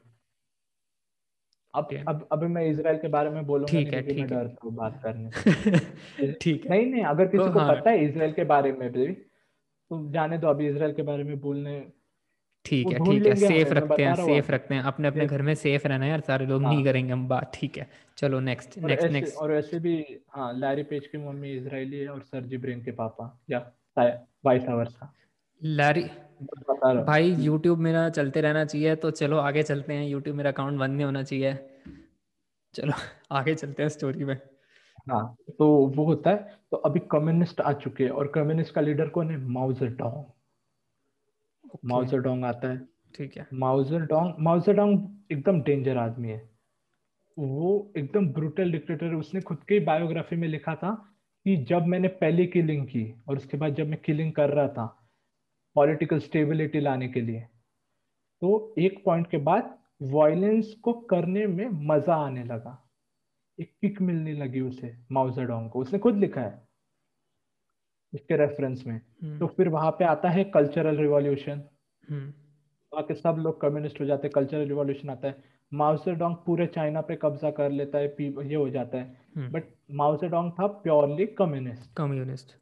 [1.74, 5.00] अब अब अभी मैं इसराइल के बारे में बोलूँगा ठीक है ठीक है। तो बात
[5.02, 5.30] करने
[6.32, 8.92] ठीक है। नहीं नहीं अगर किसी तो को हाँ। पता है इसराइल के बारे में
[8.92, 11.78] भी तो जाने दो अभी इसराइल के बारे में बोलने
[12.66, 15.86] ठीक है ठीक है। सेफ़ रखते हैं सेफ़ रखते हैं। अपने अपने घर में सेफ़
[15.88, 19.36] रहना यार सारे लोग नहीं हाँ। करेंगे हम बात ठीक है। चलो नेक्स्ट नेक्स्ट नेक्स्ट
[19.36, 19.96] और वैसे भी
[20.30, 23.58] हाँ लैरी पेज की मम्मी इजरायली है और सरजी ब्रेन के पापा या
[23.96, 25.12] वाइस वर्सा
[25.62, 26.02] लैरी
[27.04, 30.94] भाई यूट्यूब मेरा चलते रहना चाहिए तो चलो आगे चलते हैं। यूट्यूब मेरा अकाउंट बंद
[30.96, 31.54] नहीं होना चाहिए।
[32.74, 32.92] चलो
[33.32, 34.34] आगे चलते हैं स्टोरी में।
[35.10, 36.36] हाँ तो वो होता है
[36.70, 39.36] तो अभी कम्युनिस्ट आ चुके हैं और कम्युनिस्ट का लीडर कौन है?
[39.38, 39.90] माउजर
[41.66, 42.78] डोंग माउजर डोंग आता है।
[43.14, 46.42] ठीक है। माउजर डोंग माउजर डोंग एकदम डेंजर आदमी है।
[47.36, 50.94] वो एकदम ब्रूटल डिक्टेटर है। उसने खुद की बायोग्राफी में लिखा था
[51.46, 54.86] कि जब मैंने पहली किलिंग की और उसके बाद जब मैं किलिंग कर रहा था
[55.76, 57.40] पॉलिटिकल स्टेबिलिटी लाने के लिए
[58.42, 62.82] तो एक पॉइंट के बाद वायलेंस को करने में मज़ा आने लगा।
[63.58, 66.65] एक किक मिलने लगी उसे माउजरडोंग को। उसने खुद लिखा है।
[68.12, 71.62] इसके रेफरेंस में। हम्म। तो फिर वहाँ पे आता है कल्चरल रिवॉल्यूशन
[72.04, 72.26] हम्म।
[72.92, 75.42] वहाँ के सब लोग कम्युनिस्ट हो जाते हैं कल्चरल रिवॉल्यूशन आता है।
[75.72, 80.50] माउसेडोंग पूरे चाइना पे कब्जा कर लेता है ये हो जाता है। बट हम्म। माउसेडोंग
[80.52, 82.56] था प्योरली कम्युनिस्ट कम्युनिस्ट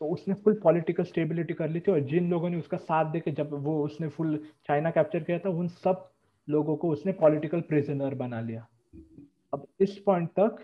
[0.00, 3.30] तो उसने फुल पॉलिटिकल स्टेबिलिटी कर ली थी और जिन लोगों ने उसका साथ देके
[3.30, 4.36] जब वो उसने फुल
[4.66, 6.08] चाइना कैप्चर किया था उन सब
[6.48, 8.66] लोगों को उसने पॉलिटिकल प्रिजनर बना लिया।
[9.54, 10.56] अब इस पॉइंट तक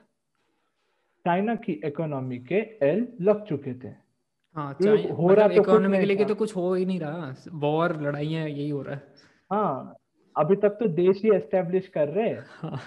[1.29, 3.89] चाइना की इकोनॉमी के एल लग चुके थे।
[4.57, 8.01] हाँ हो मतलब रहा तो इकोनॉमी के लिए तो कुछ हो ही नहीं रहा। वॉर
[8.03, 9.03] लड़ाइयाँ यही हो रहा है।
[9.51, 9.95] हाँ
[10.37, 12.81] अभी तक तो देश ही एस्टेब्लिश कर रहे हाँ.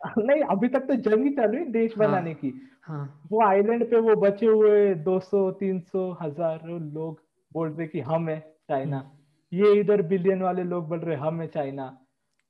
[0.18, 3.22] नहीं अभी तक तो जंग ही चल रही देश हाँ, बनाने की। हाँ.
[3.32, 7.20] वो आइलैंड पे वो बचे हुए 200 300 हज़ार लोग
[7.52, 8.38] बोल रहे कि हम है
[8.68, 12.01] चाइना। हम्म। ये इधर बिलियन वाले लोग बोल रहे हम है चाइना।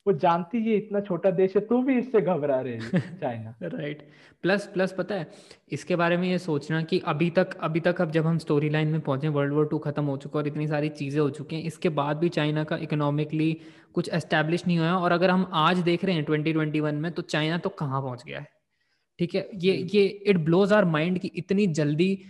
[0.06, 3.54] वो जानती है इतना छोटा देश है तू भी इससे घबरा रहे है चाइना.
[3.62, 4.02] राइट
[4.42, 5.30] प्लस प्लस पता है
[5.72, 8.88] इसके बारे में ये सोचना कि अभी तक अभी तक अब जब हम स्टोरी लाइन
[8.88, 11.62] में पहुँचे वर्ल्ड वॉर टू खत्म हो चुका और इतनी सारी चीज़ें हो चुकी हैं
[11.62, 13.56] इसके बाद भी चाइना का इकोनॉमिकली
[13.92, 17.12] कुछ एस्टेब्लिश नहीं हुआ और अगर हम आज देख रहे हैं ट्वेंटी ट्वेंटी वन में
[17.12, 18.46] तो चाइना तो कहाँ पहुँच गया है?
[19.18, 22.24] ठीक है ये ये इट ब्लोज आर माइंड की इतनी जल्दी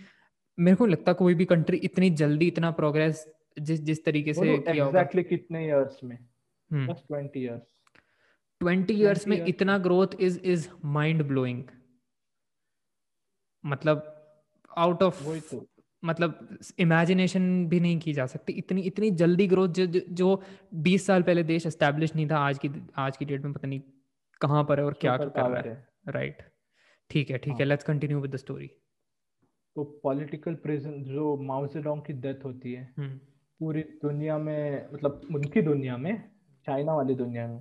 [0.59, 4.85] मेरे को लगता कोई भी कंट्री इतनी जल्दी इतना प्रोग्रेस जिस जिस तरीके से किया
[4.85, 6.32] होगा। कितने में?
[6.73, 7.61] बस 20 इयर्स
[8.61, 11.63] 20 इयर्स में इतना growth is is mind blowing
[13.63, 14.09] मतलब
[14.77, 15.65] आउट ऑफ़ तो।
[16.03, 20.41] मतलब इमेजिनेशन भी नहीं की जा सकती। इतनी इतनी जल्दी ग्रोथ जो जो
[20.73, 23.81] बीस साल पहले देश एस्टेब्लिश नहीं था आज की आज की डेट में पता नहीं
[24.41, 26.41] कहाँ पर है और क्या कर रहा है। राइट
[27.09, 28.67] ठीक है ठीक है let's continue with the story
[29.75, 33.17] तो पॉलिटिकल प्रेजेंस जो माउसेडोंग की डेथ होती है हम्म।
[33.59, 36.32] पूरी दुनिया में मतलब उनकी दुनिया में
[36.65, 37.59] चाइना वाली दुनिया में।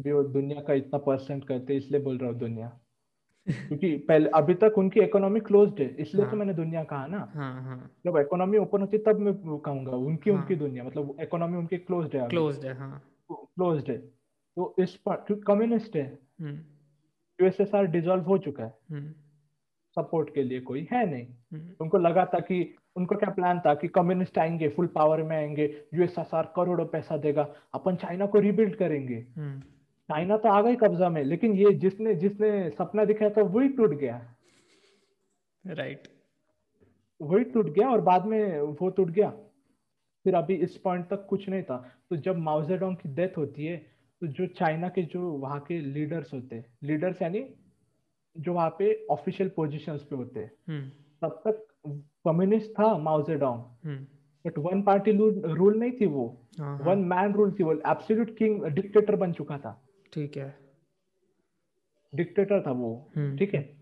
[0.00, 2.80] भी वो दुनिया का इतना परसेंट करते इसलिए बोल रहा हूँ दुनिया।
[3.68, 7.06] क्योंकि पहले अभी तक उनकी इकोनॉमी क्लोज है इसलिए तो हाँ, तो मैंने दुनिया कहा
[7.06, 11.16] ना। हाँ हाँ। जब इकोनॉमी ओपन होती तब मैं कहूँगा उनकी हाँ, उनकी दुनिया मतलब
[11.20, 13.98] इकोनॉमी उनकी क्लोज है क्लोज है हाँ। क्लोज्ड है।
[14.56, 16.54] तो इस पर कम्युनिस्ट है हम्म।
[17.40, 19.29] यूएसएसआर डिसॉल्व हो चुका है। हम्म।
[19.94, 23.74] सपोर्ट के लिए कोई है नहीं। हम्म। उनको लगा था कि उनको क्या प्लान था
[23.74, 25.64] कि कम्युनिस्ट आएँगे फुल पावर में आएँगे
[25.94, 27.42] यूएसएसआर करोड़ों पैसा देगा
[27.74, 29.60] अपन चाइना को रिबिल्ड करेंगे। हम्म।
[30.08, 33.94] चाइना तो आ गई कब्जा में लेकिन ये जिसने जिसने सपना दिखाया था वही टूट
[33.94, 34.16] गया।
[35.64, 36.08] राइट
[37.20, 39.30] वही टूट गया और बाद में वो टूट गया।
[40.24, 41.76] फिर अभी इस पॉइंट तक कुछ नहीं था।
[42.10, 43.76] तो जब माउजेडोंग की डेथ होती है
[44.22, 47.40] तो जो चाइना के जो वहाँ के लीडर्स होते हैं लीडर्स यानी
[48.38, 50.90] जो वहाँ पे ऑफिशियल पोजीशंस पे होते हैं। हम्म।
[51.22, 51.66] तब तक
[52.24, 54.06] कम्युनिस्ट था Mao Zedong hmm.
[54.46, 55.12] But one party
[55.54, 59.82] rule नहीं थी वो। वन मैन रूल थी वो। एब्सोल्यूट किंग डिक्टेटर बन चुका था।
[60.12, 60.58] ठीक है।
[62.14, 63.76] डिक्टेटर था वो। हम्म। ठीक है?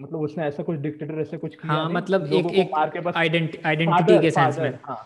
[0.00, 4.58] मतलब उसने ऐसा कुछ डिक्टेटर ऐसा कुछ किया हाँ मतलब एक एक आइडेंटिटी के सेंस
[4.58, 4.98] में। हाँ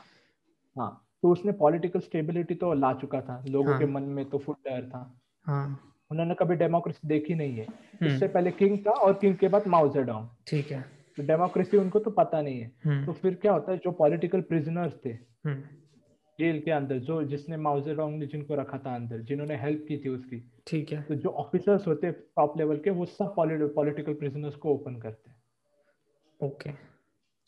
[0.79, 4.39] हाँ। तो उसने पॉलिटिकल स्टेबिलिटी तो ला चुका था। लोगों हाँ, के मन में तो
[4.39, 8.91] फुल डर था। हाँ। उन्होंने कभी डेमोक्रेसी देखी नहीं है। हम्म। इससे पहले किंग था
[8.91, 10.81] और किंग के बाद माओ जेडोंग। ठीक है।
[11.17, 14.41] तो डेमोक्रेसी उनको तो पता नहीं है। तो हम्म फिर क्या होता है जो पॉलिटिकल
[14.41, 15.63] प्रिजनर्स थे हम्म।
[16.39, 19.99] जेल के अंदर जो जिसने माओ जेडोंग ने जिनको रखा था अंदर जिन्होंने हेल्प की
[19.99, 24.55] थी उसकी ठीक है। तो जो ऑफिसर्स होते टॉप लेवल के वो सब पॉलिटिकल प्रिजनर्स
[24.55, 25.33] को ओपन करते।
[26.47, 26.71] ओके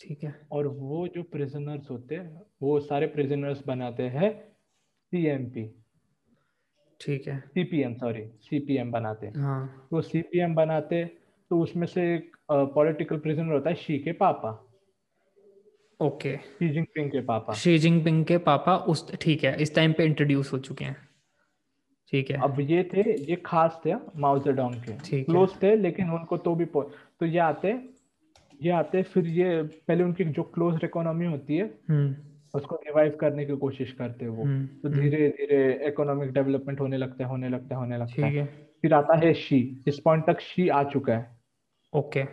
[0.01, 2.17] ठीक है। और वो जो प्रिजनर्स होते
[2.63, 4.31] वो सारे प्रिजनर्स बनाते हैं
[5.13, 5.65] सीएमपी।
[7.01, 11.05] ठीक है। सीपीएम सॉरी सीपीएम बनाते। हाँ। तो सीपीएम बनाते
[11.51, 14.51] तो उसमें से एक पॉलिटिकल प्रिजनर होता है शी के पापा।
[16.01, 20.05] ओके। शी जिनपिंग के पापा। शी जिनपिंग के पापा उस ठीक है इस टाइम पे
[20.05, 20.97] इंट्रोड्यूस हो चुके हैं।
[22.13, 26.37] ठीक है। अब ये थे ये खास थे माओ जेडोंग के। क्लोज थे लेकिन उनको
[26.39, 27.79] तो भी तो ये आते
[28.63, 32.15] ये आते फिर ये पहले उनकी जो क्लोज इकोनॉमी होती है हम्म।
[32.57, 36.81] उसको रिवाइव करने की कोशिश करते हैं वो। हम्म तो हम्म, धीरे धीरे इकोनॉमिक डेवलपमेंट
[36.81, 38.47] होने लगता है होने लगता है होने लगता है। है।
[38.83, 41.37] फिर आता है शी इस पॉइंट तक शी आ चुका है।
[41.95, 42.25] ओके।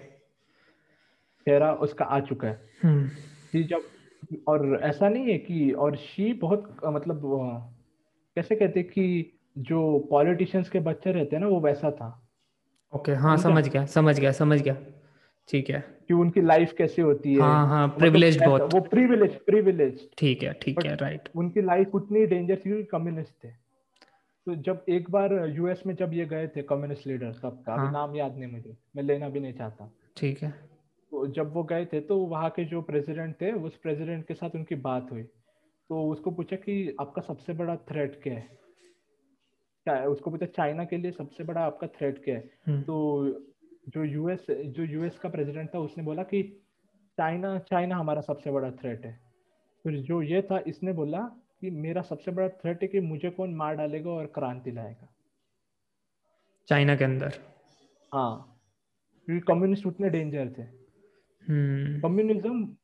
[1.45, 3.07] चेहरा उसका आ चुका है। हम्म।
[3.51, 3.79] शी जब
[4.47, 7.21] और ऐसा नहीं है कि और शी बहुत मतलब
[8.35, 12.29] कैसे कहते हैं कि जो पॉलिटिशियंस के बच्चे रहते हैं ना वो वैसा था।
[12.95, 14.77] ओके हाँ समझा समझ गया समझ गया समझ गया।
[15.49, 18.81] ठीक है। कि उनकी लाइफ कैसे होती है। हाँ हाँ मतलब प्रिविलेज ऐसा- बहुत। वो
[18.81, 23.47] प्रिविलेज प्रिविलेज ठीक है ठीक है राइट उनकी लाइफ उतनी डेंजर थी क्योंकि कम्युनिस्ट थे।
[24.45, 27.91] तो जब एक बार यूएस में जब ये गए थे कम्युनिस्ट लीडर तब का हाँ।
[27.91, 30.49] नाम याद नहीं मुझे मैं लेना भी नहीं चाहता। ठीक है।
[31.11, 34.49] तो जब वो गए थे तो वहाँ के जो प्रेसिडेंट थे उस प्रेसिडेंट के साथ
[34.55, 35.23] उनकी बात हुई।
[35.89, 40.07] तो उसको पूछा कि आपका सबसे बड़ा थ्रेट क्या है?
[40.07, 42.49] उसको पूछा चाइना के लिए सबसे बड़ा आपका थ्रेट क्या है?
[42.67, 43.23] हम्म। तो
[43.89, 46.43] जो यूएस जो यूएस का प्रेसिडेंट था उसने बोला कि
[47.17, 49.19] चाइना चाइना हमारा सबसे बड़ा थ्रेट है।
[49.83, 51.19] फिर जो ये था इसने बोला
[51.61, 55.07] कि मेरा सबसे बड़ा थ्रेट है कि मुझे कौन मार डालेगा और क्रांति लाएगा।
[56.67, 57.33] चाइना के अंदर।
[58.13, 58.59] हाँ
[59.27, 60.63] क्योंकि कम्युनिस्ट उतने डेंजर थे।
[62.01, 62.75] कम्युनिज्म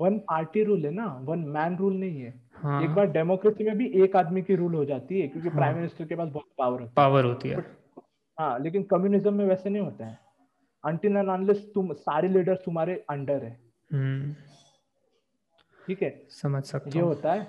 [0.00, 3.76] वन पार्टी रूल है ना वन मैन रूल नहीं है। हाँ। एक बार डेमोक्रेसी में
[3.78, 6.46] भी एक आदमी की रूल हो जाती है क्योंकि हाँ। प्राइम मिनिस्टर के पास बहुत
[6.58, 7.56] पावर होती है। पावर होती है।
[8.38, 10.23] हाँ लेकिन कम्युनिज्म में वैसे नहीं होता है।
[10.84, 13.58] अनटिल एंड अनलेस तुम सारे लीडर्स तुम्हारे अंडर है।
[13.90, 14.32] हम्म।
[15.78, 16.14] ठीक है?
[16.32, 17.46] समझ सकता ये होता है।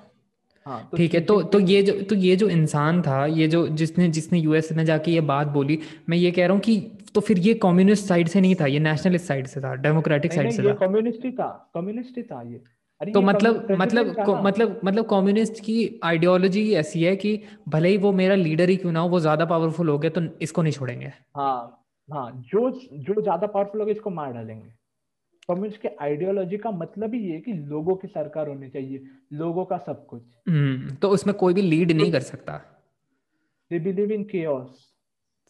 [0.66, 3.68] हाँ तो ठीक है तो तो ये जो तो ये जो इंसान था ये जो
[3.80, 5.80] जिसने जिसने यूएस में जाके ये बात बोली
[6.10, 6.80] मैं ये कह रहा हूँ कि
[7.16, 10.52] तो फिर ये कम्युनिस्ट साइड से नहीं था ये नेशनलिस्ट साइड से था डेमोक्रेटिक साइड
[10.52, 12.58] से ये था। कम्युनिस्ट ही था कम्युनिस्ट ही था ये।
[13.02, 17.98] तो ये मतलब मतलब ना। मतलब मतलब कम्युनिस्ट की आइडियोलॉजी ऐसी है कि भले ही
[17.98, 20.74] वो मेरा लीडर ही क्यों ना हो वो ज़्यादा पावरफुल हो गया तो इसको नहीं
[20.74, 24.70] छोड़ेंगे। हाँ हाँ जो जो ज़्यादा पावरफुल होगा इसको मार डालेंगे।
[25.50, 29.02] कम्युनिस्ट के आइडियोलॉजी का मतलब ही ये है कि लोगों की सरकार होनी चाहिए
[29.34, 32.58] लोगों का सब कुछ। हम्म तो उसमें कोई भी लीड नहीं कर सकता।
[33.72, 34.94] दे बिलीव इन केओस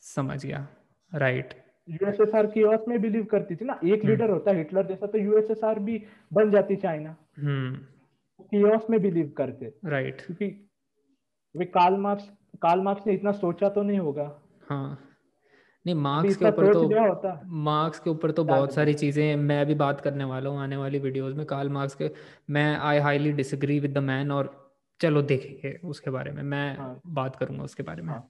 [0.04, 0.68] समझ गया।
[1.12, 1.54] राइट
[1.88, 5.18] यूएसएसआर केओस में बिलीव करती थी ना एक हम्म। लीडर होता है हिटलर जैसा तो
[5.18, 6.02] यूएसएसआर भी
[6.34, 7.76] बन जाती चाइना हम्म।
[8.44, 10.48] केओस में बिलीव करते। राइट क्योंकि
[11.56, 12.30] वे कार्ल मार्क्स
[12.62, 14.32] कार्ल मार्क्स ने इतना सोचा तो नहीं होगा।
[14.70, 14.98] हाँ।
[15.86, 16.90] नहीं मार्क्स के ऊपर तो
[17.64, 21.00] मार्क्स के ऊपर तो बहुत सारी चीज़ें मैं भी बात करने वाला हूँ आने वाली
[21.00, 22.10] वीडियोस में। कार्ल मार्क्स के
[22.50, 24.54] मैं I highly disagree with the man और
[25.00, 28.22] चलो देखेंगे उसके बारे में। मैं हाँ। बात करूँगा उसके बारे में। हाँ।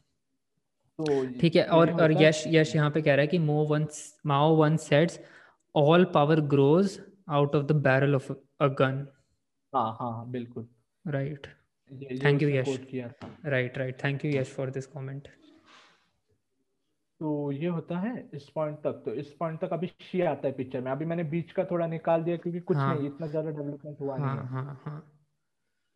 [1.00, 3.66] तो ठीक है तो और और यश यश यहाँ पे कह रहा है कि Mao
[3.72, 5.20] once Mao once said
[5.76, 7.00] all power grows
[7.30, 9.06] out of the barrel of a gun
[9.74, 10.68] हाँ हाँ हाँ, बिल्कुल।
[11.06, 11.48] Right
[12.24, 12.80] thank you Yash.
[13.46, 15.28] Right right thank you Yash for this comment
[17.22, 20.54] तो ये होता है इस पॉइंट तक। तो इस पॉइंट तक अभी शी आता है
[20.54, 23.50] पिक्चर में। अभी मैंने बीच का थोड़ा निकाल दिया क्योंकि कुछ हाँ। नहीं इतना ज़्यादा
[23.50, 24.98] डेवलपमेंट हुआ हाँ नहीं है हाँ। हाँ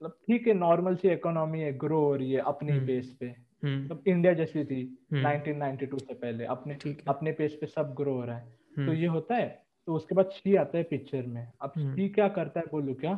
[0.02, 3.26] मतलब ठीक है नॉर्मल सी इकोनॉमी है ग्रो हो रही है अपनी हम्म। बेस पे।
[3.64, 4.82] हम्म। मतलब इंडिया जैसी थी
[5.14, 8.46] हम्म, 1992 से पहले। अपने ठीक है। अपने पेस पे सब ग्रो हो रहा है।
[8.76, 9.48] तो हम्म, ये होता है
[9.88, 12.96] तो उसके बाद शी आता है पिक्चर में। अब हम्म। शी क्या करता है बोलूँ
[12.96, 13.14] क्या?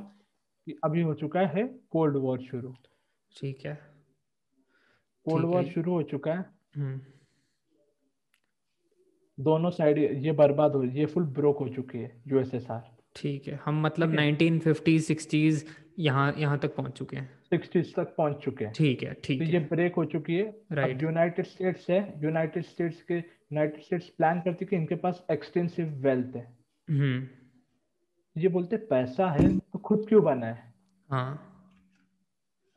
[0.68, 2.74] कि अभी हो चुका है कोल्ड वॉर शुरू।
[3.36, 3.74] ठीक है।
[5.26, 5.66] Cold war.
[5.66, 6.46] शुरू हो चुका है।
[6.78, 7.00] हम्म।
[9.38, 13.82] दोनों साइड ये बर्बाद हो ये फुल ब्रोक हो चुकी है यूएसएसआर ठीक है हम
[13.82, 15.64] मतलब है। 1950 60s
[16.00, 19.46] यहाँ यहाँ तक पहुँच चुके हैं। सिक्सटीज तक पहुँच चुके हैं। ठीक है ठीक तो
[19.46, 20.46] है। ये ब्रेक हो चुकी है.
[20.84, 25.24] अब यूनाइटेड स्टेट्स है। यूनाइटेड स्टेट्स के यूनाइटेड स्टेट्स प्लान करती है कि इनके पास
[25.32, 26.48] एक्सटेंसिव वेल्थ है।
[26.88, 27.28] हम्म।
[28.36, 30.58] ये बोलते पैसा है तो खुद क्यों बनाए
[31.10, 31.48] हाँ?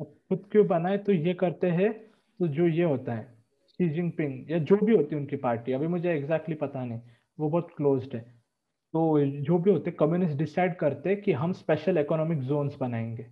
[0.01, 1.93] खुद क्यों बनाए तो ये करते हैं
[2.41, 3.34] तो जो ये होता है
[3.79, 7.01] शी जिनपिंग या जो भी होती है उनकी पार्टी अभी मुझे एग्जैक्टली exactly पता नहीं
[7.39, 8.21] वो बहुत क्लोज्ड है।
[8.95, 13.27] तो जो भी होते कम्युनिस्ट डिसाइड करते कि हम स्पेशल इकोनॉमिक जोन्स बनाएँगे।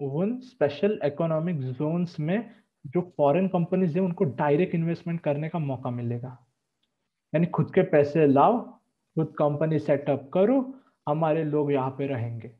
[0.00, 2.50] उन स्पेशल इकोनॉमिक जोन्स में
[2.86, 6.46] जो फॉरेन कंपनीज़ है उनको डायरेक्ट इन्वेस्टमेंट करने का मौका मिलेगा।
[7.34, 8.60] यानी खुद के पैसे लाओ
[9.16, 10.60] खुद कंपनी सेटअप करो
[11.08, 12.50] हमारे लोग यहाँ पे रहेंगे।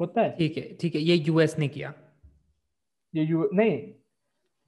[0.00, 0.30] होता है?
[0.30, 1.94] ठीक है ठीक है ये यूएस ने किया।
[3.14, 3.94] ये यू नहीं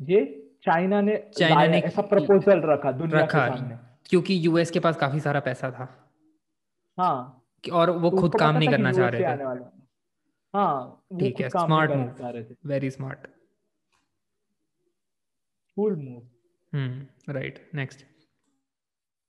[0.00, 0.20] ये
[0.64, 3.78] चाइना ने चाइना ने ऐसा प्रपोजल रखा दुनिया रखा के सामने
[4.10, 5.86] क्योंकि यूएस के पास काफ़ी सारा पैसा था।
[6.98, 7.42] हाँ।
[7.72, 9.64] और वो तो खुद काम नहीं करना चाह रहे थे।
[10.54, 13.26] हाँ। ठीक है, रहे थे। Very smart
[15.76, 16.22] full move
[16.72, 18.04] hmm right next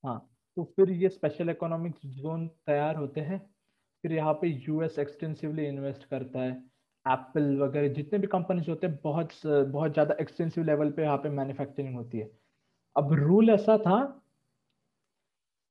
[0.03, 0.19] हाँ
[0.57, 3.39] तो फिर ये स्पेशल इकोनॉमिक जोन तैयार होते हैं।
[4.03, 6.70] फिर यहाँ पे यूएस एक्सटेंसिवली इन्वेस्ट करता है।
[7.05, 11.29] एप्पल वगैरह, जितने भी कंपनीज़ होते हैं, बहुत बहुत ज़्यादा एक्सटेंसिव लेवल पे यहाँ पे
[11.31, 12.29] मैन्युफैक्चरिंग होती है।
[12.95, 13.99] अब रूल ऐसा था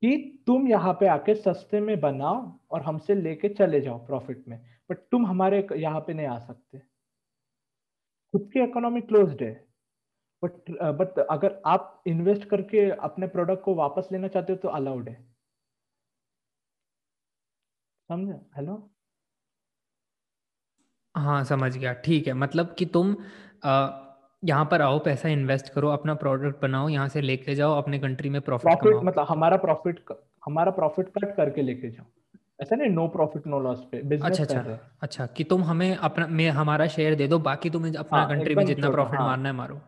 [0.02, 0.16] कि
[0.46, 2.36] तुम यहाँ पे आके सस्ते में बनाओ
[2.70, 4.58] और हमसे लेके चले जाओ प्रॉफिट में
[4.90, 6.78] बट तुम हमारे यहाँ पे नहीं आ सकते।
[8.34, 9.52] खुद की इकोनॉमी क्लोज है।
[10.42, 15.08] बट बट अगर आप इन्वेस्ट करके अपने प्रोडक्ट को वापस लेना चाहते हो तो अलाउड
[15.08, 15.16] है।
[18.10, 18.32] समझे?
[18.56, 18.74] हेलो
[21.14, 23.14] हाँ समझ गया। ठीक है मतलब कि तुम
[24.42, 28.28] यहाँ पर आओ पैसा इन्वेस्ट करो अपना प्रोडक्ट बनाओ यहाँ से लेके जाओ अपने कंट्री
[28.28, 30.00] में प्रॉफिट प्रॉफिट कमाओ। मतलब हमारा प्रॉफिट
[30.44, 32.06] हमारा प्रॉफिट कट करके लेके जाओ।
[32.62, 35.96] ऐसा नहीं नो प्रॉफिट नो लॉस पे बिज़नेस अच्छा अच्छा हैं। अच्छा कि तुम हमें
[35.98, 38.94] अपना में हमारा शेयर दे दो बाकी तुम्हें अपना हाँ, कंट्री में एकदम जितना छोटा,
[38.94, 39.80] प्रॉफिट हाँ। मारना है मारो।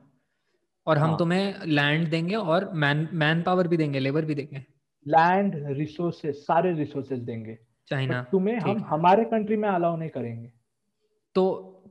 [0.86, 4.64] और हम हाँ। तुम्हें लैंड देंगे और मैन मैन पावर भी देंगे लेबर भी देंगे।
[5.06, 7.58] लैंड रिसोर्सेज सारे रिसोर्सेज देंगे।
[7.90, 10.52] चाइना तुम्हें हम। हमारे कंट्री में अलाउ नहीं करेंगे।
[11.36, 11.44] तो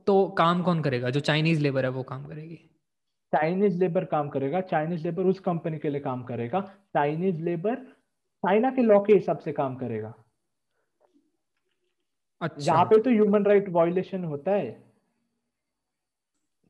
[0.06, 1.10] तो काम कौन करेगा?
[1.10, 2.58] जो चाइनीज़ लेबर है वो काम करेगी।
[3.32, 6.60] चाइनीज़ लेबर काम करेगा। चाइनीज़ लेबर उस कंपनी के लिए काम करेगा।
[6.94, 7.74] चाइनीज़ लेबर
[8.44, 10.12] चाइना के लॉ के हिसाब से काम करेगा।
[12.40, 14.70] अच्छा। यहाँ पे तो ह्यूमन राइट वायोलेशन होता है।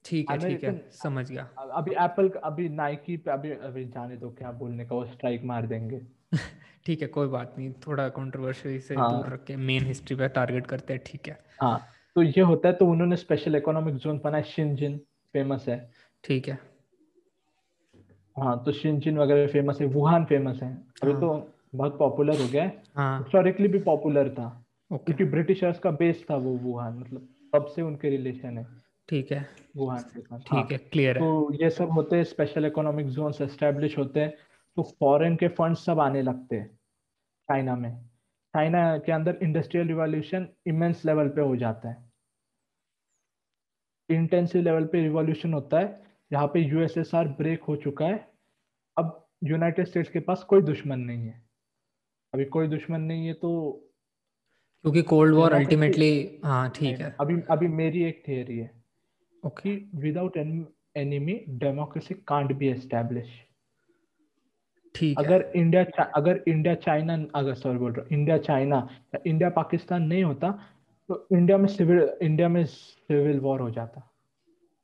[0.05, 1.43] ठीक है ठीक है। समझ गया।
[1.73, 5.67] अभी एप्पल अभी नाइकी पे अभी अभी जाने दो क्या बोलने का वो स्ट्राइक मार
[5.67, 6.01] देंगे।
[6.87, 10.29] ठीक है कोई बात नहीं। थोड़ा कंट्रोवर्शियल से हाँ। दूर रख। के मेन हिस्ट्री पे
[10.31, 11.79] टारगेट करते हैं ठीक है। हाँ।
[12.17, 14.99] तो ये होता है तो उन्होंने स्पेशल इकोनॉमिक जोन बनाया शिनजिन
[15.35, 15.91] फ़ेमस है।
[16.25, 16.59] ठीक है।
[18.37, 22.49] हाँ तो शिनजिन वगैरह फ़ेमस है वुहान फ़ेमस है। अभी हाँ। तो बहुत पॉपुलर हो
[22.49, 27.29] गया है। हाँ। हिस्टोरिकली भी पॉपुलर था। क्योंकि ब्रिटिशर्स का बेस था वो वुहान मतलब
[27.55, 28.67] तब से उनके रिलेशन है।
[29.09, 29.47] ठीक है।
[29.77, 33.07] वुहान के साथ हाँ। ठीक है क्लियर है। तो ये सब होते हैं स्पेशल इकोनॉमिक
[33.07, 34.35] जोन एस्टेब्लिश होते हैं।
[34.77, 36.67] तो फॉरेन के फंड सब आने लगते हैं
[37.49, 38.12] चाइना में।
[38.55, 42.11] चाइना के अंदर इंडस्ट्रियल रिवॉल्यूशन इमेंस लेवल पे हो जाता है।
[44.09, 46.01] इंटेंसिव लेवल पे रिवॉल्यूशन होता है।
[46.31, 48.19] यहाँ पे यूएसएसआर ब्रेक हो चुका है।
[48.97, 51.41] अब यूनाइटेड स्टेट्स के पास कोई दुश्मन नहीं है।
[52.33, 53.51] अभी कोई दुश्मन नहीं है तो
[54.85, 58.71] क्योंकि कोल्ड वॉर अल्टीमेटली हाँ ठीक है। अभी अभी मेरी एक थियरी है
[59.43, 63.29] okay without enemy democracy can't be establish
[64.95, 68.89] ठीक है। अगर इंडिया अगर इंडिया चाइना अगर सॉरी बोल रहा हूँ इंडिया चाइना
[69.27, 70.51] इंडिया पाकिस्तान नहीं होता
[71.09, 74.09] तो इंडिया में सिविल इंडिया में सिविल वॉर हो जाता।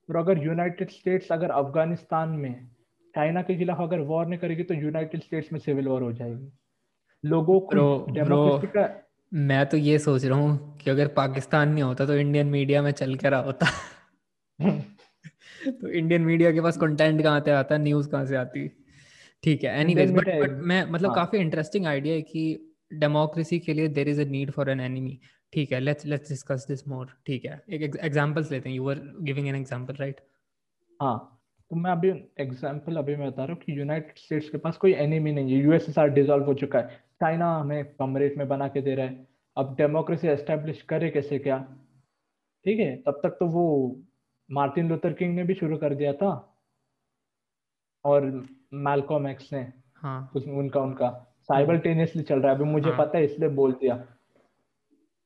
[0.09, 2.55] और अगर यूनाइटेड स्टेट्स अगर अफ़गानिस्तान में
[3.15, 6.53] चाइना के खिलाफ अगर वॉर नहीं करेगी तो यूनाइटेड स्टेट्स में सिविल वॉर हो जाएगी।
[7.25, 7.75] लोगों को.
[8.11, 8.89] डेमोक्रेसी का
[9.33, 12.93] मैं तो ये सोच रहा हूँ कि अगर पाकिस्तान नहीं होता तो इंडियन मीडिया में
[12.93, 13.67] चल के रहा होता।
[15.81, 18.69] तो इंडियन मीडिया के पास कंटेंट कहाँ से आता न्यूज़ कहाँ से आती?
[19.45, 23.74] ठीक है एनीवेज बट बट मैं मतलब हाँ। काफ़ी इंटरेस्टिंग आइडिया है कि डेमोक्रेसी के
[23.74, 25.18] लिए there is a need for an enemy
[25.53, 29.01] ठीक है let's let's discuss this more ठीक है एक एग्जांपल्स लेते हैं you were
[29.22, 30.20] giving an example right
[31.01, 31.34] हाँ
[31.70, 32.09] तो मैं अभी
[32.41, 35.59] एग्जांपल अभी मैं बता रहा हूँ कि यूनाइटेड स्टेट्स के पास कोई एनिमी नहीं है
[35.62, 39.26] यूएसएसआर डिसॉल्व हो चुका है। चाइना हमें कम रेट में बना के दे रहा है।
[39.57, 41.59] अब डेमोक्रेसी एस्टेब्लिश करे कैसे क्या?
[42.66, 43.64] ठीक है तब तक तो वो
[44.51, 46.30] मार्टिन लूथर किंग ने भी शुरू कर दिया था।
[48.05, 48.30] और
[48.73, 52.99] मैलकॉम एक्स ने। हाँ। उनका उनका। साइबरटेनियसली चल रहा है। अभी मुझे हाँ.
[52.99, 53.97] पता है इसलिए बोल दिया।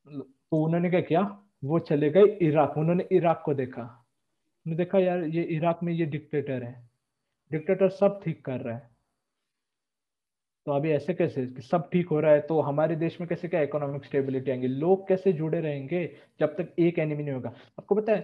[0.09, 1.39] तो उन्होंने क्या किया?
[1.65, 6.07] वो चले गए इराक उन्होंने इराक को देखा। उन्होंने देखा यार ये इराक में ये
[6.07, 6.91] डिक्टेटर है।
[7.53, 8.91] डिक्टेटर सब ठीक कर रहा है।
[10.67, 11.47] तो अभी ऐसे कैसे?
[11.47, 14.67] कि सब ठीक हो रहा है तो हमारे देश में कैसे क्या इकोनॉमिक स्टेबिलिटी आएँगे?
[14.67, 17.49] लोग कैसे जुड़े रहेंगे जब तक एक एनिमी नहीं होगा?
[17.49, 18.23] आपको पता है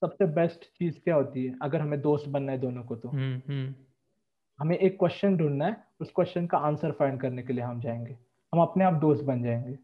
[0.00, 1.54] सबसे बेस्ट चीज़ क्या होती है?
[1.62, 3.74] अगर हमें दोस्त बनना है दोनों को तो। हम्म, हम्म।
[4.58, 8.16] हमें एक क्वेश्चन ढूंढना है उस क्वेश्चन का आंसर फाइंड करने के लिए हम जाएँगे।
[8.54, 9.78] हम अपने आप दोस्त बन जाएँगे।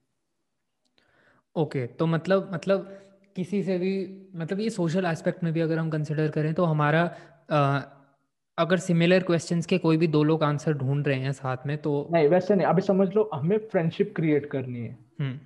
[1.57, 2.99] ओके okay, तो मतलब मतलब
[3.37, 7.15] किसी से भी मतलब ये सोशल एस्पेक्ट में भी अगर हम कंसिडर करें तो हमारा
[7.51, 7.81] आ,
[8.59, 12.09] अगर सिमिलर क्वेश्चंस के कोई भी दो लोग आंसर ढूंढ रहे हैं साथ में तो
[12.13, 15.41] नहीं वैसे नहीं अभी समझ लो हमें फ्रेंडशिप क्रिएट करनी है। हम्म।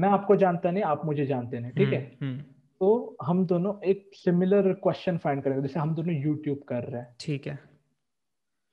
[0.00, 2.16] मैं आपको जानता नहीं आप मुझे जानते नहीं ठीक है?
[2.22, 2.42] हम्म, हम्म।
[2.80, 7.16] तो हम दोनों एक सिमिलर क्वेश्चन फाइंड करेंगे जैसे हम दोनों यूट्यूब कर रहे हैं।
[7.20, 7.75] ठीक है।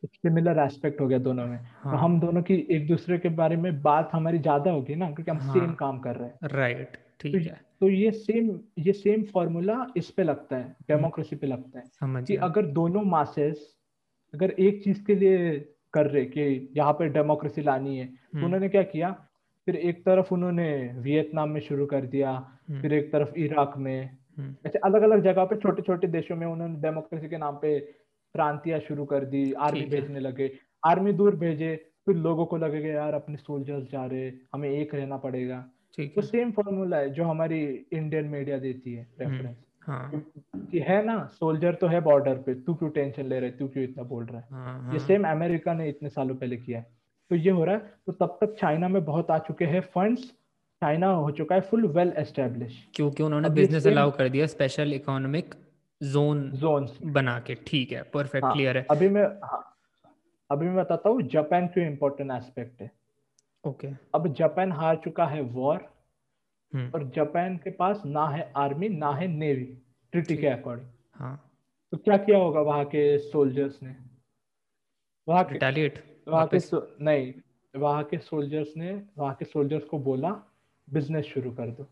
[0.05, 1.91] सिमिलर एस्पेक्ट हो गया दोनों में तो हाँ.
[1.91, 5.31] तो हम दोनों की एक दूसरे के बारे में बात हमारी ज़्यादा होगी ना क्योंकि
[5.31, 5.53] हम हाँ.
[5.53, 8.49] सेम काम कर रहे हैं राइट ठीक तो, है तो ये सेम
[8.79, 13.01] ये सेम फॉर्मूला इस पे लगता है डेमोक्रेसी पे लगता है समझ कि अगर दोनों
[13.07, 13.69] मासेस
[14.33, 15.59] अगर एक चीज़ के लिए
[15.93, 19.11] कर रहे कि यहाँ पे डेमोक्रेसी लानी है तो हम्म। उन्होंने क्या किया
[19.67, 24.09] फिर एक तरफ़ उन्होंने वियतनाम में शुरू कर दिया हम्म। फिर एक तरफ़ इराक में
[24.37, 27.77] हम्म। ऐसे अलग अलग जगह पे छोटे छोटे देशों में उन्होंने डेमोक्रेसी के नाम पे
[28.33, 30.51] प्रांतियाँ शुरू कर दी आर्मी भेजने लगे।
[30.83, 31.75] आर्मी दूर भेजे
[32.05, 35.63] फिर लोगों को लगेगा यार अपने सोल्जर्स जा रहे हमें एक रहना पड़ेगा।
[35.97, 37.61] तो सेम फॉर्मूला है जो हमारी
[37.93, 40.23] इंडियन मीडिया देती है रेफरेंस हाँ.
[40.71, 43.67] कि है ना सोल्जर तो है बॉर्डर पे तू क्यों टेंशन ले रहा है तू
[43.67, 44.47] क्यों इतना बोल रहा है?
[44.51, 44.93] हाँ, हाँ.
[44.93, 46.85] ये सेम अमेरिका ने इतने सालों पहले किया है।
[47.31, 50.23] तो ये हो रहा है तो तब तक चाइना में बहुत आ चुके हैं फंड्स
[50.81, 55.53] चाइना हो चुका है फुल वेल एस्टेब्लिश क्योंकि उन्होंने बिज़नेस अलाउ कर दिया स्पेशल इकोनॉमिक
[56.03, 59.77] जोन जोन बना के। ठीक है परफेक्ट हाँ, क्लियर है। अभी मैं हाँ,
[60.51, 62.91] अभी मैं बताता हूँ जापान क्यों इम्पोर्टेंट एस्पेक्ट है।
[63.67, 63.99] Okay okay.
[64.15, 65.89] अब जापान हार चुका है वॉर
[66.73, 69.77] हम्म। और जापान के पास ना है आर्मी ना है नेवी
[70.11, 71.49] ट्रिटी के अकॉर्डिंग हाँ।
[71.91, 73.95] तो क्या किया होगा वहाँ के सोल्जर्स ने?
[75.27, 75.87] वहाँ के
[76.31, 76.57] वहाँ के
[77.03, 77.33] नहीं
[77.75, 80.29] वहाँ के सोल्जर्स ने वहाँ के सोल्जर्स को बोला
[80.89, 81.87] बिज़नेस शुरू कर दो।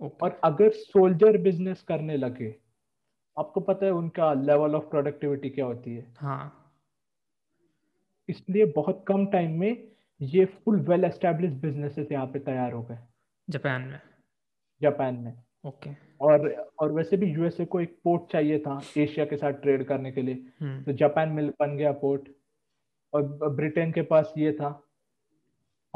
[0.00, 0.22] Okay.
[0.22, 2.56] और अगर सोल्जर बिज़नेस करने लगे
[3.38, 6.14] आपको पता है उनका लेवल ऑफ़ प्रोडक्टिविटी क्या होती है?
[6.18, 6.72] हाँ।
[8.28, 9.88] इसलिए बहुत कम टाइम में
[10.20, 12.98] ये फुल वेल एस्टेब्लिश बिजनेसेस यहाँ पे तैयार हो गए।
[13.50, 14.00] जापान में।
[14.82, 16.02] जापान में। ओके। okay.
[16.20, 20.12] और और वैसे भी यूएसए को एक पोर्ट चाहिए था एशिया के साथ ट्रेड करने
[20.12, 20.86] के लिए। hmm.
[20.86, 22.28] तो जापान में बन गया पोर्ट
[23.14, 23.22] और
[23.54, 24.82] ब्रिटेन के पास ये था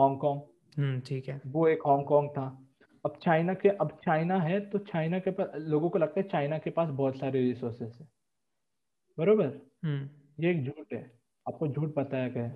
[0.00, 0.40] हांगकांग
[0.78, 2.65] हम्म ठीक है। वो एक हांगकांग था।
[3.06, 6.58] अब चाइना के अब चाइना है तो चाइना के पास लोगों को लगता है चाइना
[6.58, 8.08] के पास बहुत सारे रिसोर्सेस है।
[9.18, 9.46] बरोबर?
[9.84, 10.44] hmm.
[10.44, 11.12] ये एक झूठ है।
[11.48, 12.48] आपको झूठ बताया गया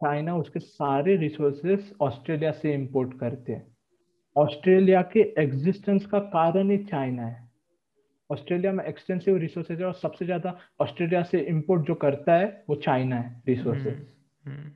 [0.00, 3.76] चाइना उसके सारे रिसोर्सेस ऑस्ट्रेलिया से इंपोर्ट करते हैं।
[4.36, 7.48] ऑस्ट्रेलिया के एग्जिस्टेंस का कारण ही चाइना है।
[8.30, 12.76] ऑस्ट्रेलिया में एक्सटेंसिव रिसोर्सेज है और सबसे ज़्यादा ऑस्ट्रेलिया से इंपोर्ट जो करता है वो
[12.76, 14.70] चाइना है रिसोर्सेज हम्म, हम्म।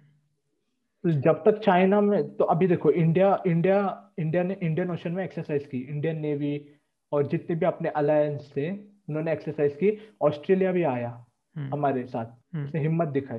[1.04, 5.66] जब तक चाइना में तो अभी देखो इंडिया इंडिया इंडिया ने इंडियन ओशन में एक्सरसाइज
[5.66, 6.66] की इंडियन नेवी
[7.12, 11.26] और जितने भी अपने अलायंस थे उन्होंने एक्सरसाइज की ऑस्ट्रेलिया भी आया
[11.56, 12.26] हम्म। हमारे साथ
[12.56, 13.38] उसने हिम्मत दिखाई।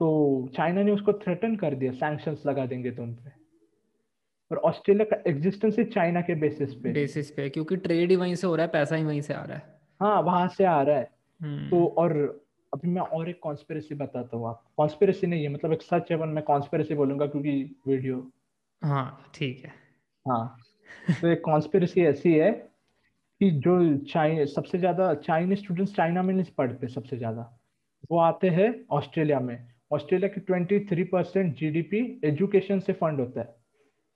[0.00, 3.32] तो चाइना ने उसको थ्रेटन कर दिया सैंक्शन लगा देंगे तो उन पर
[4.50, 8.34] और ऑस्ट्रेलिया का एग्जिस्टेंस ही चाइना के बेसिस पे बेसिस पे क्योंकि ट्रेड ही वहीं
[8.34, 10.82] से हो रहा है पैसा ही वहीं से आ रहा है। हाँ वहाँ से आ
[10.82, 12.40] रहा है। हम्म। तो और
[12.74, 16.26] अभी मैं और एक कॉन्स्पिरसी बताता हूँ आप कॉन्स्पिरसी नहीं है मतलब एक सच है
[16.26, 18.32] मैं कॉन्स्पिरसी बोलूँगा क्योंकि वीडियो
[18.84, 19.70] हाँ ठीक है।
[20.26, 20.56] हाँ
[21.22, 22.50] तो एक कॉन्स्पिरसी ऐसी है
[23.40, 27.60] कि जो चाइ सबसे ज़्यादा चाइनीज़ स्टूडेंट्स चाइना में नहीं पढ़ते सबसे ज़्यादा।
[28.10, 33.40] वो आते हैं ऑस्ट्रेलिया में। ऑस्ट्रेलिया की ट्वेंटी थ्री परसेंट जी एजुकेशन से फंड होता
[33.40, 33.57] है।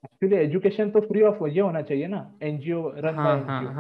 [0.04, 3.70] एक्चुअली एजुकेशन तो फ्री ऑफ़ ये होना चाहिए ना NGO run by NGO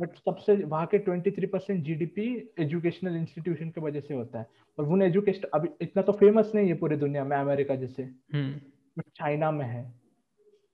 [0.00, 2.26] but सबसे वहाँ के twenty three percent GDP
[2.60, 4.46] educational institution की वजह से होता है।
[4.78, 8.34] और वो एजुकेशन अभी इतना तो फ़ेमस नहीं है पूरी दुनिया में अमेरिका जैसे। But
[8.34, 9.82] hmm. चाइना में है।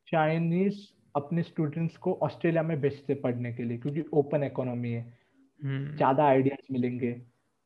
[0.09, 0.81] चाइनीज़
[1.17, 5.03] अपने स्टूडेंट्स को ऑस्ट्रेलिया में भेजते पढ़ने के लिए क्योंकि ओपन इकोनॉमी है।
[5.61, 7.23] हम्म। ज़्यादा आइडियाज़ मिलेंगे।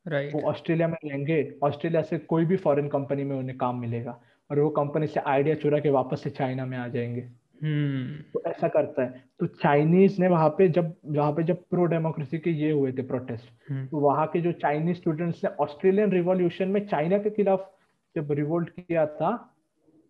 [0.06, 0.34] Right.
[0.34, 4.60] वो ऑस्ट्रेलिया में रहेंगे ऑस्ट्रेलिया से कोई भी फॉरेन कंपनी में उन्हें काम मिलेगा। और
[4.60, 7.20] वो कंपनी से आइडिया चुरा के वापस से चाइना में आ जाएँगे।
[7.62, 11.84] हम्म। तो ऐसा करता है। तो चाइनीज़ ने वहाँ पे जब वहाँ पे जब प्रो
[11.84, 16.10] डेमोक्रेसी के ये हुए थे प्रोटेस्ट हम्म। तो वहाँ के जो चाइनीज़ स्टूडेंट्स ने ऑस्ट्रेलियन
[16.10, 17.74] रिवॉल्यूशन में चाइना के खिलाफ
[18.16, 19.36] जब रिवोल्ट किया था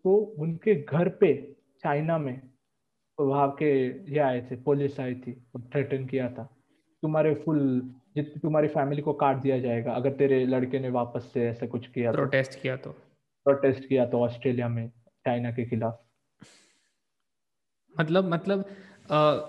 [0.04, 2.40] तो उनके घर पे चाइना में
[3.20, 6.42] वहाँ के ये आए थे पुलिस आई थी थ्रेटन किया था।
[7.02, 11.48] तुम्हारे फुल जितनी तुम्हारी फैमिली को काट दिया जाएगा अगर तेरे लड़के ने वापस से
[11.48, 12.96] ऐसा कुछ किया प्रोटेस्ट किया तो।
[13.46, 14.88] प्रोटेस्ट किया तो ऑस्ट्रेलिया में
[15.24, 16.02] चाइना के खिलाफ।
[17.94, 18.64] मतलब मतलब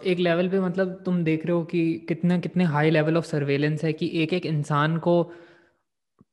[0.06, 3.84] एक लेवल पे मतलब तुम देख रहे हो कि कितना कितने हाई लेवल ऑफ़ सर्वेलेंस
[3.84, 5.22] है कि एक एक इंसान को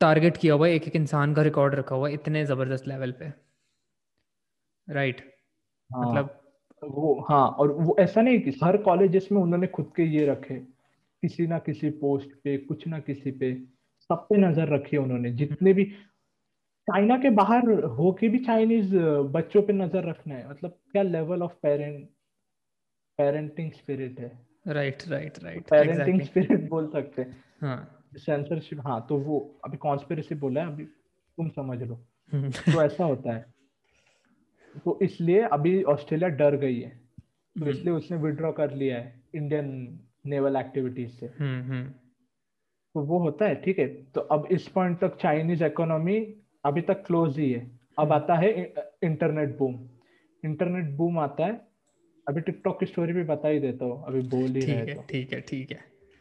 [0.00, 3.12] टारगेट किया हुआ है एक एक इंसान का रिकॉर्ड रखा हुआ है इतने ज़बरदस्त लेवल
[3.12, 3.32] पे।
[4.88, 5.20] राइट
[5.90, 6.40] हाँ, मतलब
[6.82, 10.54] वो हाँ और वो ऐसा नहीं कि हर कॉलेजेस में उन्होंने खुद के ये रखे।
[11.22, 13.54] किसी ना किसी पोस्ट पे कुछ ना किसी पे
[14.10, 15.84] सब पे नज़र रखी उन्होंने। जितने भी
[16.88, 18.96] चाइना के बाहर होके भी चाइनीज़
[19.32, 22.08] बच्चों पे नज़र रखना है। मतलब क्या level of parent
[23.18, 24.30] parenting spirit है।
[24.68, 27.78] Right right right parenting spirit बोल सकते हैं। हाँ।
[28.16, 31.94] सेंसरशिप हाँ तो वो अभी कॉन्स्पिरेसी बोला है अभी तुम समझ लो।
[32.32, 33.44] हम्म। तो ऐसा होता है।
[34.84, 39.22] तो इसलिए अभी ऑस्ट्रेलिया डर गई है। तो हम्म। इसलिए उसने विड्रॉ कर लिया है
[39.34, 39.68] इंडियन
[40.26, 41.82] नेवल एक्टिविटीज़ से। हम्म,
[42.94, 46.20] तो वो होता है ठीक है। तो अब इस पॉइंट तक चाइनीज़ इकोनॉमी
[46.64, 48.50] अभी तक क्लोज ही है। अब हम्म। आता है
[49.04, 49.78] इंटरनेट बूम
[50.42, 51.60] इंटरनेट बूम आता है।
[52.26, 55.32] अभी टिकटॉक की स्टोरी भी बता ही देता हूँ। अभी बोल ही रहे तो। ठीक
[55.32, 55.78] है ठीक है।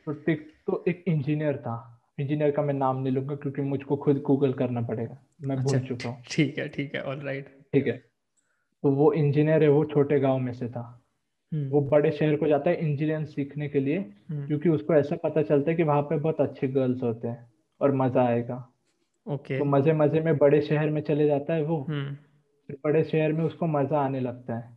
[0.08, 1.76] तो टिक तो एक इंजीनियर था।
[2.20, 5.88] इंजीनियर का मैं नाम नहीं लूँगा क्योंकि मुझको खुद गूगल करना पड़ेगा। मैं अच्छा, भूल
[5.88, 7.98] चुका हूँ। ठीक है ठीक है ऑल राइट ठीक है।
[8.84, 10.82] तो वो इंजीनियर है वो छोटे गाँव में से था।
[11.52, 15.16] हम्म। वो बड़े शहर को जाता है इंजीनियर सीखने के लिए हम्म। क्योंकि उसको ऐसा
[15.16, 18.73] पता चलता है कि वहाँ पे बहुत अच्छे गर्ल्स होते हैं और मज़ा आएगा।
[19.28, 22.16] ओके। तो मज़े मज़े में बड़े शहर में चले जाता है वो। हम्म।
[22.70, 24.72] फिर बड़े शहर में उसको मज़ा आने लगता है।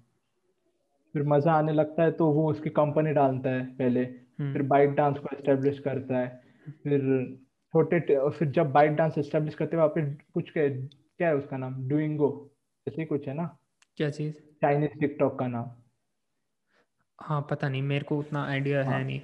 [1.14, 5.18] फिर मज़ा आने लगता है तो वो उसकी कंपनी डालता है पहले। फिर बाइक डांस
[5.18, 6.28] को एस्टेब्लिश करता है।
[6.82, 7.00] फिर
[7.74, 10.02] छोटे फिर जब बाइक डांस एस्टेब्लिश करते हुए
[10.34, 11.88] कुछ क्या है उसका नाम?
[11.88, 12.30] डुइंगो
[12.86, 13.56] ऐसे ही कुछ है ना?
[13.98, 14.34] क्या चीज़?
[14.62, 15.70] चाइनीज़ टिकटॉक का नाम।
[17.18, 19.20] हाँ पता नहीं मेरे को उतना आइडिया हाँ, है। नहीं।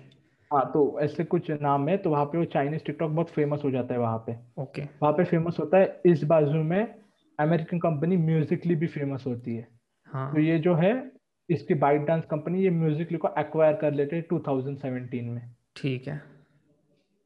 [0.52, 3.70] हाँ तो ऐसे कुछ नाम है तो वहाँ पे वो चाइनीज़ टिकटॉक बहुत फ़ेमस हो
[3.70, 4.94] जाता है वहाँ पे। Okay okay.
[5.02, 6.94] वहाँ पे फ़ेमस होता है इस बाजू में
[7.38, 9.68] अमेरिकन कंपनी म्यूजिकली भी फ़ेमस होती है।
[10.04, 11.12] हाँ। तो ये जो है
[11.50, 16.22] इसकी बाइट डांस कंपनी ये म्यूजिकली को एक्वायर कर लेते हैं 2017 में। ठीक है।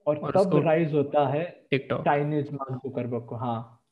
[0.07, 3.83] और, और तब राइज होता है टिकटॉक चाइनीज़ मार्क जुकरबर्ग को हाँ।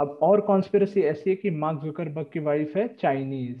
[0.00, 3.60] अब और कॉन्स्पिरसी ऐसी है कि मार्क जुकरबर्ग की वाइफ है चाइनीज़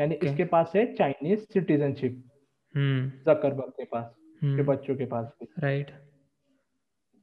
[0.00, 0.26] यानी okay.
[0.26, 2.28] इसके पास है चाइनीज़ सिटीजनशिप
[2.76, 4.14] जकरबर्ग के पास.
[4.42, 5.90] के बच्चों के पास भी। राइट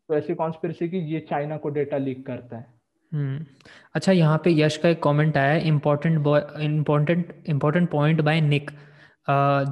[0.09, 2.65] तो ऐसी कॉन्स्पिरसी की ये चाइना को डेटा लीक करता है।
[3.11, 3.45] हम्म।
[3.95, 6.17] अच्छा यहाँ पे यश का एक कमेंट आया important
[6.61, 8.71] important important point by Nick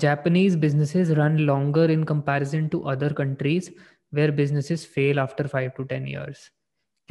[0.02, 3.70] Japanese businesses run longer in comparison to other countries
[4.14, 6.50] where businesses fail after five to ten years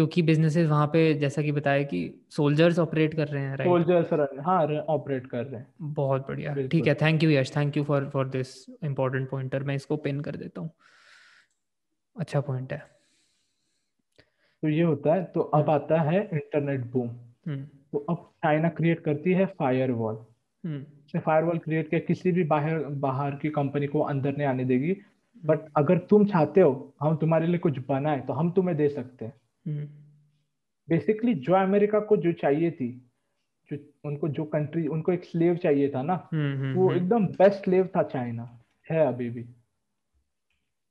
[0.00, 1.98] क्योंकि बिजनेसेस वहाँ पे जैसा कि बताया कि
[2.30, 6.86] सोल्जर्स ऑपरेट कर रहे हैं राइट सोल्जर्स हाँ ऑपरेट कर रहे हैं। बहुत बढ़िया। ठीक
[6.86, 10.36] है thank you Yash thank you for for this important pointer मैं इसको पिन कर
[10.36, 10.70] देता हूँ।
[12.16, 12.78] अच्छा पॉइंट है।
[14.62, 18.68] तो ये होता है तो अब हम्म। आता है इंटरनेट बूम हम्म। तो अब चाइना
[18.70, 20.24] क्रिएट करती है fire wall
[21.16, 24.96] fire wall create किया किसी भी बाहर बाहर की कंपनी को अंदर नहीं आने देगी।
[25.44, 29.24] बट अगर तुम चाहते हो हम तुम्हारे लिए कुछ बनाए तो हम तुम्हें दे सकते
[29.24, 29.32] हैं।
[29.66, 33.06] बेसिकली हम्म। जो अमेरिका को जो चाहिए थी
[33.70, 37.88] जो उनको जो कंट्री उनको एक स्लेव चाहिए था ना हम्म, वो एकदम बेस्ट स्लेव
[37.96, 38.60] था चाइना
[38.90, 39.42] है अभी भी।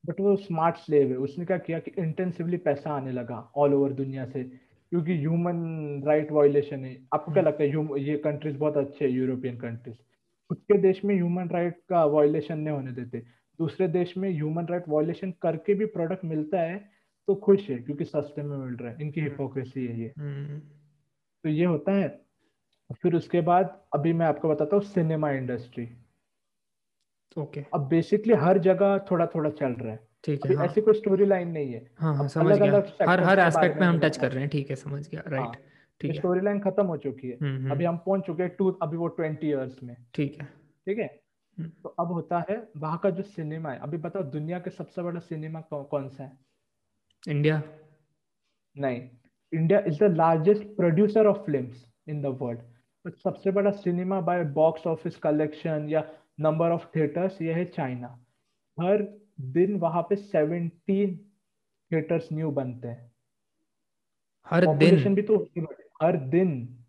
[0.05, 3.93] बट वो स्मार्ट स्लेव है। उसने क्या किया कि इंटेंसिवली पैसा आने लगा ऑल ओवर
[3.93, 9.05] दुनिया से क्योंकि ह्यूमन राइट वायोलेशन है। आपको क्या लगता है ये कंट्रीज़ बहुत अच्छे
[9.05, 9.97] है यूरोपियन कंट्रीज़
[10.49, 13.19] खुद के देश में ह्यूमन राइट का वायोलेशन नहीं होने देते।
[13.59, 16.98] दूसरे देश में ह्यूमन राइट वायोलेशन करके भी प्रोडक्ट मिलता है
[17.29, 20.59] तो खुश है क्योंकि सस्ते में मिल रहा है। इनकी हिपोक्रेसी है ये। हम्म।
[21.43, 22.07] तो ये होता है।
[23.01, 25.87] फिर उसके बाद अभी मैं आपको बताता हूँ सिनेमा इंडस्ट्री
[27.37, 30.65] ओके अब बेसिकली हर जगह थोड़ा थोड़ा चल रहा है। ठीक है हाँ.
[30.65, 33.87] ऐसी कोई स्टोरी लाइन नहीं है। हाँ, हाँ, समझ अलग गया। हर हर एस्पेक्ट में
[33.87, 35.53] हम टच कर रहे हैं। ठीक है समझ गया। राइट हाँ,
[36.01, 38.55] ठीक है। स्टोरी लाइन खत्म हो चुकी है। हम्म, हम्म। अभी हम पहुँच चुके हैं
[38.55, 40.45] टू अभी वो ट्वेंटी इयर्स में। ठीक है।
[40.87, 41.09] ठीक है?
[41.57, 45.01] हम्म। तो अब होता है वहाँ का जो सिनेमा है अभी बताओ दुनिया के सबसे
[45.01, 46.48] बड़ा सिनेमा कौन सा है?
[47.27, 47.63] इंडिया
[48.77, 49.09] नहीं.
[49.53, 52.59] India is the largest producer of films in the world
[53.05, 58.25] but सबसे बड़ा cinema by box office collection या नंबर ऑफ़ थिएटर्स ये है चाइना
[58.79, 61.17] हर दिन वहाँ पे सेवनटीन
[61.91, 63.11] थिएटर्स न्यू बनते हैं.
[64.45, 65.15] हर दिन?
[65.15, 65.49] भी तो
[66.01, 66.79] हर दिन.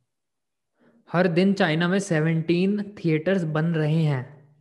[1.12, 4.55] हर दिन चाइना में सेवनटीन थिएटर्स बन रहे हैं।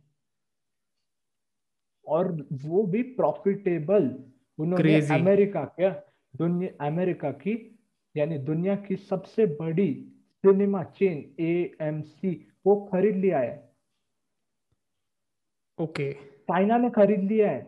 [2.06, 4.29] और वो भी प्रॉफिटेबल
[4.60, 5.90] उन्होंने अमेरिका क्या?
[6.34, 7.54] दुनिया अमेरिका की
[8.14, 9.92] यानी दुनिया की सबसे बड़ी
[10.44, 12.30] cinema chain A M C
[12.66, 13.54] वो खरीद लिया है।
[15.78, 17.60] ओके चाइना ने खरीद लिया है।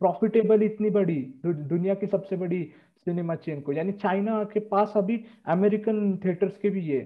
[0.00, 2.62] प्रॉफिटेबल इतनी बड़ी दुनिया की सबसे बड़ी
[2.96, 7.00] सिनेमा चेन को। यानी चाइना के पास अभी अमेरिकन थिएटर्स के भी ये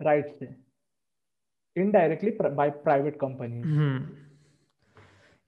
[0.00, 0.48] राइट से
[1.76, 3.60] इनडायरेक्टली बाय प्राइवेट कंपनी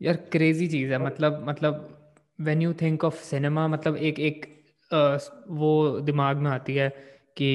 [0.00, 1.96] यार क्रेजी चीज़ है। मतलब मतलब
[2.40, 4.46] when you think of cinema मतलब एक एक
[4.90, 6.88] वो दिमाग में आती है
[7.36, 7.50] कि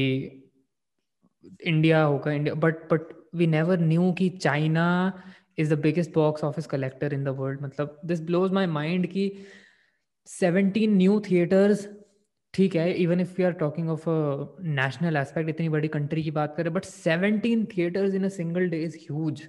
[1.68, 4.86] इंडिया होगा India but but we never knew कि China
[5.58, 9.32] is the biggest box office collector in the world मतलब दिस ब्लोज माई माइंड कि
[10.28, 11.88] सेवनटीन न्यू थिएटर्स
[12.54, 14.06] ठीक है even if you are talking of
[14.76, 18.84] national aspect इतनी बड़ी country की बात करें but seventeen theatres in a single day
[18.84, 19.42] is huge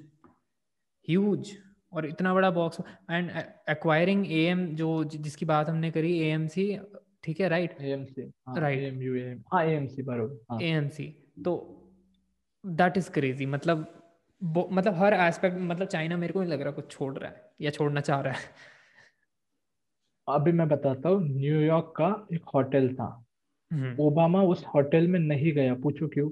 [1.08, 1.52] huge
[1.97, 3.31] और इतना बड़ा box and
[3.70, 6.78] acquiring A M जो जिसकी बात हमने करी ए एम सी
[7.24, 8.23] ठीक है right A M C
[8.59, 8.82] right
[9.52, 11.05] हाँ ए एम सी बरोबर ए एम सी
[11.44, 11.55] तो
[12.66, 13.93] दैट इज़ क्रेजी मतलब
[14.73, 17.70] मतलब हर एस्पेक्ट मतलब चाइना मेरे को नहीं लग रहा कुछ छोड़ रहा है या
[17.70, 18.40] छोड़ना चाह रहा है।
[20.28, 23.24] अभी मैं बताता हूँ न्यूयॉर्क का एक होटल था।
[23.73, 26.28] हम्म। ओबामा उस होटल में नहीं गया पूछो क्यों?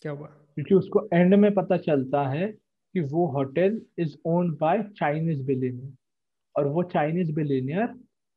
[0.00, 0.26] क्या हुआ?
[0.26, 2.54] क्योंकि उसको एंड में पता चलता है
[2.98, 5.92] कि वो hotel is owned by Chinese billionaire
[6.56, 7.94] और वो चाइनीज़ बिलियनियर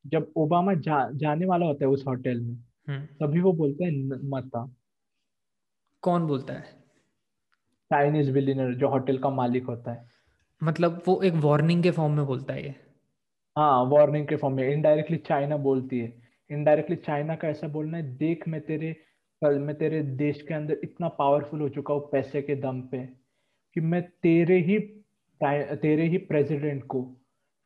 [0.08, 4.20] जब ओबामा जा, जाने वाला होता है उस होटल में हम्म। तभी वो बोलते हैं
[4.30, 4.76] मता
[6.04, 6.62] कौन बोलता है?
[7.92, 10.10] चाइनीज़ बिलियनियर जो होटल का मालिक होता है।
[10.64, 12.76] मतलब वो एक वार्निंग के फॉर्म में बोलता है ये?
[13.58, 16.22] हाँ वार्निंग के फॉर्म में। इनडायरेक्टली चाइना बोलती है।
[16.52, 18.94] इनडायरेक्टली चाइना का ऐसा बोलना है देख मैं तेरे
[19.44, 23.21] कल मैं तेरे देश के अंदर इतना पावरफुल हो चुका हूँ पैसे के दम पे।
[23.76, 24.80] कि मैं तेरे ही
[25.44, 27.02] तेरे ही प्रेसिडेंट को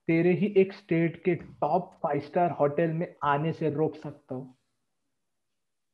[0.07, 4.55] तेरे ही एक स्टेट के टॉप फाइव स्टार होटल में आने से रोक सकता हूँ।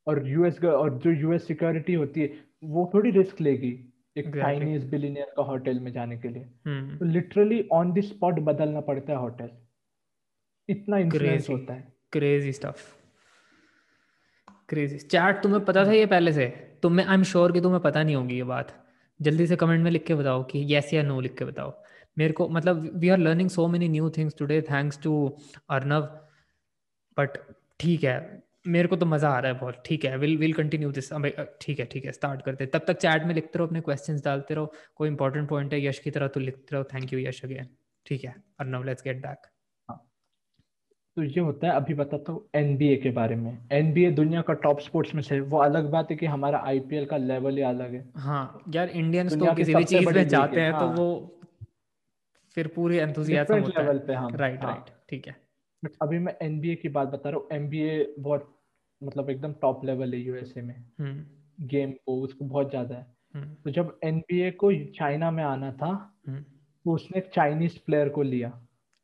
[0.07, 2.33] और यूएस और जो यूएस सिक्योरिटी होती है
[2.63, 6.99] वो थोड़ी रिस्क लेगी एक चाइनीज़ बिलीनियर का होटल में जाने के लिए। hmm.
[6.99, 9.49] तो लिटरली ऑन द स्पॉट बदलना पड़ता है होटल
[10.69, 13.01] इतना इन्फ्लुएंस होता है। क्रेजी स्टफ़
[14.69, 16.47] क्रेजी चैट तुम्हें पता था ये पहले से?
[16.83, 18.80] तुम्हें आई एम श्योर कि तुम्हें पता नहीं होगी ये बात।
[19.21, 21.73] जल्दी से कमेंट में लिख के बताओ कि येस या नो लिख के बताओ।
[22.17, 25.13] मेरे को मतलब we are learning so many new things today thanks to
[25.69, 26.01] Arnav
[27.17, 27.37] but
[27.79, 30.91] ठीक है, मेरे को तो मज़ा आ रहा है बहुत। ठीक है विल विल कंटिन्यू
[30.91, 31.09] दिस
[31.61, 34.53] ठीक है ठीक है स्टार्ट करते तब तक चैट में लिखते रहो, अपने क्वेश्चन डालते
[34.53, 37.69] रहो। कोई इंपॉर्टेंट पॉइंट है, यश की तरह तो लिखते रहो। थैंक यू यश अगेन
[38.05, 39.47] ठीक है अर्नव लेट्स गेट बैक
[41.17, 44.79] तो ये होता है अभी बताता हूँ एनबीए के बारे में। एनबीए दुनिया का टॉप
[44.79, 48.05] स्पोर्ट्स में से वो अलग बात है कि हमारा आईपीएल का लेवल ही अलग है।
[48.17, 51.37] हाँ यार इंडियंस तो किसी भी चीज़ में जाते हैं तो हाँ। तो वो
[52.57, 55.35] फिर पूरे एंथुसियाज्म होता लेवल पे हम राइट राइट ठीक है।
[55.83, 58.49] बट अभी मैं एनबीए की बात बता रहा हूँ। एनबीए बहुत
[59.01, 63.53] मतलब एकदम टॉप लेवल है यूएसए में। गेम हम्म। को उसको बहुत ज़्यादा है। हम्म।
[63.63, 65.91] तो जब एनबीए को चाइना में आना था
[66.27, 66.41] हम्म।
[66.85, 68.49] तो उसने चाइनीज़ प्लेयर को लिया।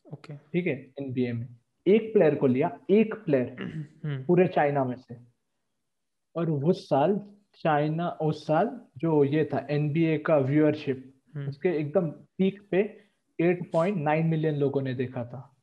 [0.06, 1.48] ओके। ठीक है एनबीए में।
[1.88, 3.56] एक प्लेयर को लिया एक प्लेयर
[4.06, 5.16] हम्म। पूरे चाइना में से।
[6.36, 12.10] और उस साल चाइना उस साल जो ये था एनबीए का व्यूअरशिप हम्म। उसके एकदम
[12.10, 13.08] पीक पे
[13.42, 15.58] 8.9 मिलियन लोगों ने देखा था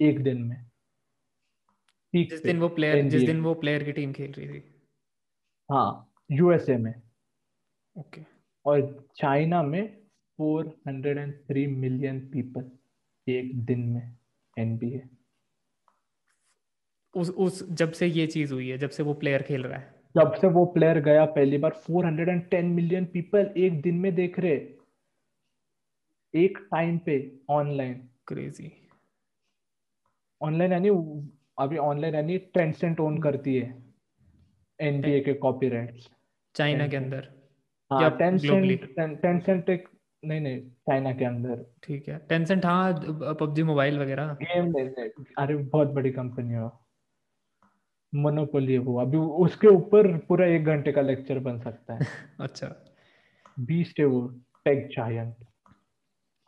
[0.00, 0.64] एक दिन में।
[2.12, 4.74] पीक जिस दिन वो प्लेयर जिस दिन वो प्लेयर की टीम खेल रही थी।
[5.70, 6.94] हाँ यूएसए में।
[7.98, 8.22] ओके
[8.66, 9.98] और चाइना में
[10.38, 12.70] 403 मिलियन पीपल
[13.28, 14.16] एक दिन में
[14.58, 15.08] एनबीए
[17.14, 19.94] उस उस जब से ये चीज़ हुई है जब से वो प्लेयर खेल रहा है।
[20.14, 24.56] जब से वो प्लेयर गया पहली बार 410 मिलियन पीपल एक दिन में देख रहे।
[26.34, 27.16] एक टाइम पे
[27.50, 27.94] ऑनलाइन
[28.26, 28.70] क्रेजी
[30.40, 30.88] ऑनलाइन यानी
[31.58, 33.68] अभी ऑनलाइन यानी टेंसेंट ओन करती है।
[34.80, 36.08] एनबीए के कॉपीराइट्स
[36.54, 37.28] चाइना के अंदर।
[37.90, 39.88] हाँ टेंसेंट टेंसेंट एक
[40.22, 42.92] नहीं नहीं चाइना के अंदर। ठीक है। टेंसेंट हाँ
[43.40, 44.72] पबजी मोबाइल वगैरह। गेम
[45.38, 46.68] अरे बहुत बड़ी कंपनी है।
[48.14, 52.00] मोनोपोली है। वो अभी उसके ऊपर पूरा एक घंटे का लेक्चर बन सकता है।
[52.40, 52.84] अच्छा।
[53.60, 54.28] बीस्ट है वो
[54.64, 55.34] टेक जायंट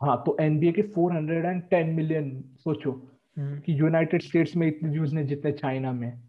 [0.03, 2.91] हाँ तो एनबीए के 410 मिलियन सोचो
[3.37, 6.23] हम्म। कि यूनाइटेड स्टेट्स में इतने व्यूज़ ने जितने चाइना में।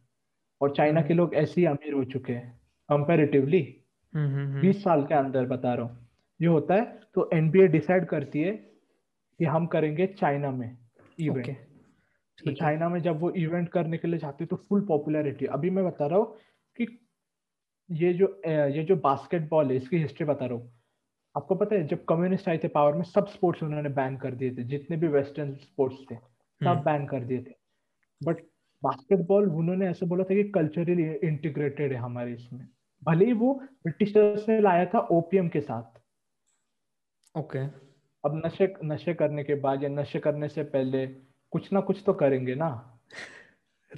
[0.60, 3.76] और चाइना के हम्म। लोग ऐसे ही अमीर हो चुके हैं कंपेरेटिवली
[4.14, 6.08] हम्म, बीस साल के अंदर बता रहा हूँ।
[6.40, 8.52] ये होता है तो एनबीए डिसाइड करती है
[9.38, 10.78] कि हम करेंगे चाइना में
[11.20, 11.71] इवेंट okay.
[12.46, 15.84] तो चाइना में जब वो इवेंट करने के लिए जाते तो फुल पॉपुलैरिटी अभी मैं
[15.84, 16.36] बता रहा हूँ
[16.76, 16.86] कि
[17.90, 20.72] ये जो ये जो बास्केटबॉल है इसकी हिस्ट्री बता रहा हूँ।
[21.36, 24.50] आपको पता है जब कम्युनिस्ट आए थे पावर में सब स्पोर्ट्स उन्होंने बैन कर दिए
[24.50, 27.54] थे। जितने भी वेस्टर्न स्पोर्ट्स थे सब बैन हम्म। कर दिए थे।
[28.20, 28.42] बट
[28.82, 32.66] बास्केटबॉल उन्होंने ऐसे बोला था कि कल्चरली इंटीग्रेटेड है हमारे इसमें।
[33.02, 33.54] भले ही वो
[33.84, 36.00] ब्रिटिशर्स ने लाया था ओपीएम के साथ।
[37.34, 37.70] Okay okay.
[38.24, 41.06] अब नशे नशे करने के बाद या नशे करने से पहले
[41.52, 42.98] कुछ ना कुछ तो करेंगे ना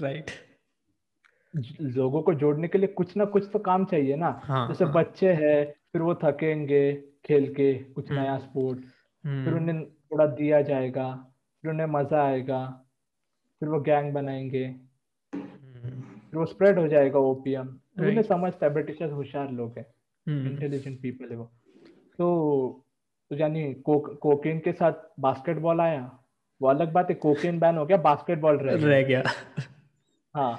[0.00, 0.30] राइट
[1.56, 1.80] right.
[1.80, 4.92] लोगों को जोड़ने के लिए कुछ ना कुछ तो काम चाहिए ना हाँ, जैसे हाँ.
[4.92, 6.94] बच्चे हैं फिर वो थकेंगे
[7.24, 11.14] खेल के कुछ हम्म। नया स्पोर्ट फिर हम्म। उन्हें थोड़ा दिया जाएगा
[11.62, 12.66] फिर उन्हें मज़ा आएगा
[13.60, 14.74] फिर वो गैंग बनाएँगे।
[15.32, 19.86] फिर वो स्प्रेड हो जाएगा ओपीएम तो उन्हें समझता है ब्रिटिशर्स होशियार लोग हैं
[20.46, 21.44] इंटेलिजेंट पीपल है वो
[22.18, 22.28] तो
[23.30, 26.20] तो यानी कोकेन के साथ बास्केटबॉल आया
[26.60, 29.22] वो अलग बात है कोकेन बैन हो गया बास्केटबॉल रह, रह गया।
[30.34, 30.58] हाँ।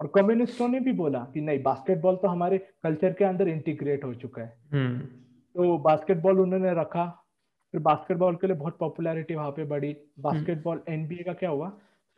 [0.00, 4.14] और कम्युनिस्टों ने भी बोला कि नहीं बास्केटबॉल तो हमारे कल्चर के अंदर इंटीग्रेट हो
[4.14, 4.98] चुका है। हम्म।
[5.54, 7.04] तो बास्केटबॉल उन्होंने रखा
[7.74, 11.68] फिर बास्केटबॉल के लिए बहुत पॉपुलैरिटी वहाँ पे बढ़ी। बास्केटबॉल एनबीए का क्या हुआ?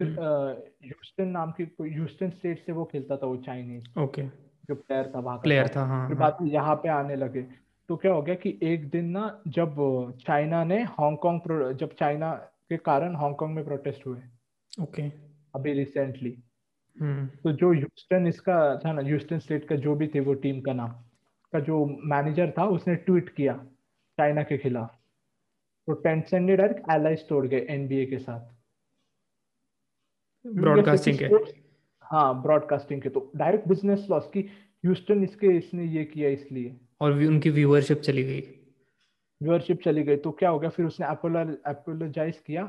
[0.01, 4.23] फिर ह्यूस्टन हम्म। नाम की ह्यूस्टन स्टेट से वो खेलता था वो चाइनीज़ ओके।
[4.69, 7.43] जो प्लेयर था वहाँ प्लेयर था। हाँ, फिर हाँ। बाद में यहाँ पे आने लगे।
[7.89, 9.77] तो क्या हो गया कि एक दिन ना जब
[10.27, 12.32] चाइना ने हांगकांग जब चाइना
[12.75, 14.19] के कारण हांगकांग में प्रोटेस्ट हुए।
[14.83, 15.11] Okay okay.
[15.55, 16.37] अभी रिसेंटली
[16.97, 20.61] हम्म। तो जो ह्यूस्टन इसका था ना ह्यूस्टन स्टेट का जो भी थे वो टीम
[20.61, 20.91] का नाम
[21.53, 23.55] का जो मैनेजर था उसने ट्वीट किया
[24.19, 24.95] चाइना के खिलाफ।
[25.89, 28.53] तो टेंसन ने डायरेक्ट एलाइज तोड़ गए एनबीए के साथ।
[30.47, 31.25] ब्रॉडकास्टिंग के।
[32.03, 37.13] हाँ ब्रॉडकास्टिंग के। तो डायरेक्ट बिज़नेस लॉस की ह्यूस्टन इसके इसने ये किया इसलिए। और
[37.13, 38.41] भी उनकी व्यूअरशिप चली गई।
[39.43, 40.70] व्यूअरशिप चली गई तो क्या हो गया?
[40.70, 42.65] फिर उसने अपोलोजाइज किया।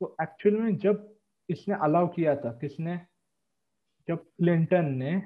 [0.00, 1.14] तो एक्चुअल में जब
[1.48, 3.00] इसने अलाउ किया था किसने?
[4.08, 5.22] जब क्लिंटन ने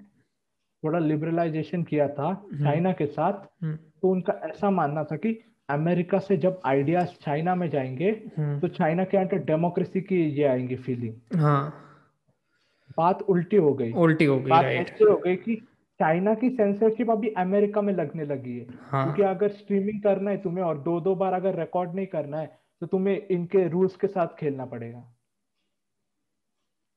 [0.84, 5.44] थोड़ा लिबरलाइजेशन किया था हम्म। चाइना के साथ हम्म। तो उनका ऐसा मानना था कि
[5.70, 10.44] अमेरिका से जब आइडियाज़ चाइना में जाएँगे हम्म। तो चाइना के अंदर डेमोक्रेसी की ये
[10.44, 11.80] आएँगे फीलिंग हाँ।
[12.96, 15.62] बात उल्टी हो गई। उल्टी हो गई बात ऐसे हो गई कि
[16.00, 19.04] चाइना की सेंसरशिप अभी अमेरिका में लगने लगी है हाँ.
[19.04, 22.46] क्योंकि अगर स्ट्रीमिंग करना है तुम्हें और दो दो बार अगर रिकॉर्ड नहीं करना है
[22.82, 25.00] तो तुम्हें इनके रूल्स के साथ खेलना पड़ेगा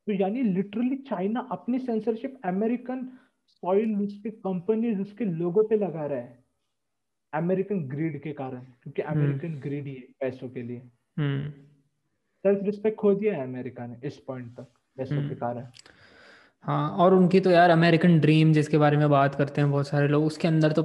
[0.08, 3.08] तो यानी लिटरली चाइना अपनी सेंसरशिप अमेरिकन
[3.64, 6.44] सॉइल उसके कंपनीज़ उसके लोगों पे लगा रहा है
[7.34, 12.66] अमेरिकन ग्रीड के कारण क्योंकि अमेरिकन हम्म। ग्रीड ही है पैसों के लिए सेल्फ हम्म।
[12.66, 14.68] रिस्पेक्ट खो दिया है अमेरिका ने इस पॉइंट तक
[14.98, 15.68] पैसों के हम्म। कारण
[16.68, 20.08] हाँ और उनकी तो यार अमेरिकन ड्रीम जिसके बारे में बात करते हैं बहुत सारे
[20.08, 20.84] लोग उसके अंदर तो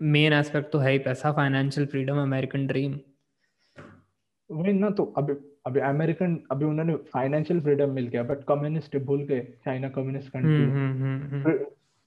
[0.00, 2.98] मेन एस्पेक्ट तो है ही पैसा फाइनेंशियल फ्रीडम अमेरिकन ड्रीम
[4.50, 5.34] वही ना तो अभी
[5.66, 11.52] अभी अमेरिकन अभी उन्होंने फाइनेंशियल फ्रीडम मिल गया बट कम्युनिस्ट भूल गए China communist country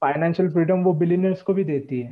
[0.02, 2.10] financial freedom वो बिलियनर्स को भी देती है।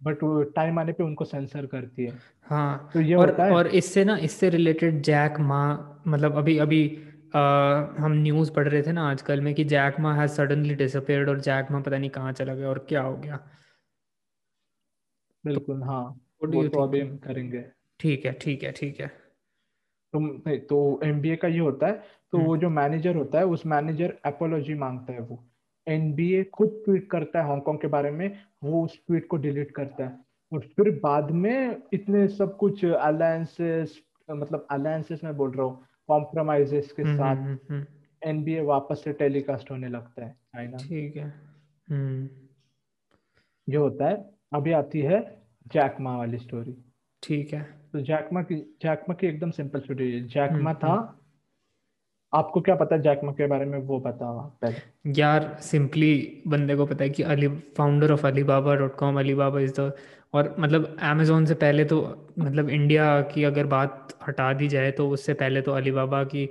[0.00, 0.18] बट
[0.56, 2.12] टाइम आने पे उनको सेंसर करती है।
[2.50, 5.62] हाँ तो ये और, होता है। और इससे ना इससे रिलेटेड जैक मा
[6.06, 6.82] मतलब अभी अभी
[7.34, 11.40] हम न्यूज़ पढ़ रहे थे ना आजकल में कि Jack Ma has suddenly disappeared और
[11.40, 13.38] जैक मा पता नहीं कहाँ चला गया और क्या हो गया।
[15.44, 16.02] बिल्कुल हाँ
[16.44, 17.64] वो तो अभी हम करेंगे।
[18.00, 19.06] ठीक है ठीक है ठीक है।
[20.14, 20.28] तुम
[20.68, 22.02] तो एमबीए का ये होता है
[22.32, 25.44] तो वो हम्म। जो मैनेजर होता है उस मैनेजर एपोलॉजी माँगता है वो।
[25.86, 28.28] एनबीए खुद ट्वीट करता है हांगकांग के बारे में
[28.64, 30.18] वो उस ट्वीट को डिलीट करता है।
[30.52, 33.98] और फिर बाद में इतने सब कुछ अलायंसेस
[34.30, 39.70] मतलब अलायंसेस में बोल रहा हूँ कॉम्प्रोमाइजेस के हम्म, साथ एनबीए हम्म, वापस से टेलीकास्ट
[39.70, 41.32] होने लगता है चाइना ठीक है।
[43.68, 45.20] ये होता है अभी आती है
[45.72, 46.76] जैकमा वाली स्टोरी
[47.22, 47.62] ठीक है।
[47.92, 51.23] तो जैकमा की जैकमा की एकदम सिंपल स्टोरी है। जैकमा हम्म, था हम्म।
[52.34, 53.78] आपको क्या पता है जैकमा के बारे में?
[53.78, 58.96] वो बताओ पहले। यार सिंपली बंदे को पता है कि Ali founder of Alibaba dot
[58.96, 59.92] com Alibaba is the
[60.34, 65.08] और मतलब अमेजोन से पहले तो मतलब इंडिया की अगर बात हटा दी जाए तो
[65.10, 66.48] उससे पहले तो अली बाबा की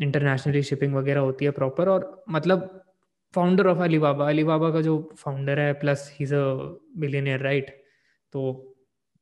[0.00, 2.84] इंटरनेशनली शिपिंग वगैरह होती है प्रॉपर और मतलब
[3.34, 6.44] founder of Alibaba Alibaba का जो फाउंडर है plus he is a
[6.96, 7.70] billionaire right
[8.32, 8.74] तो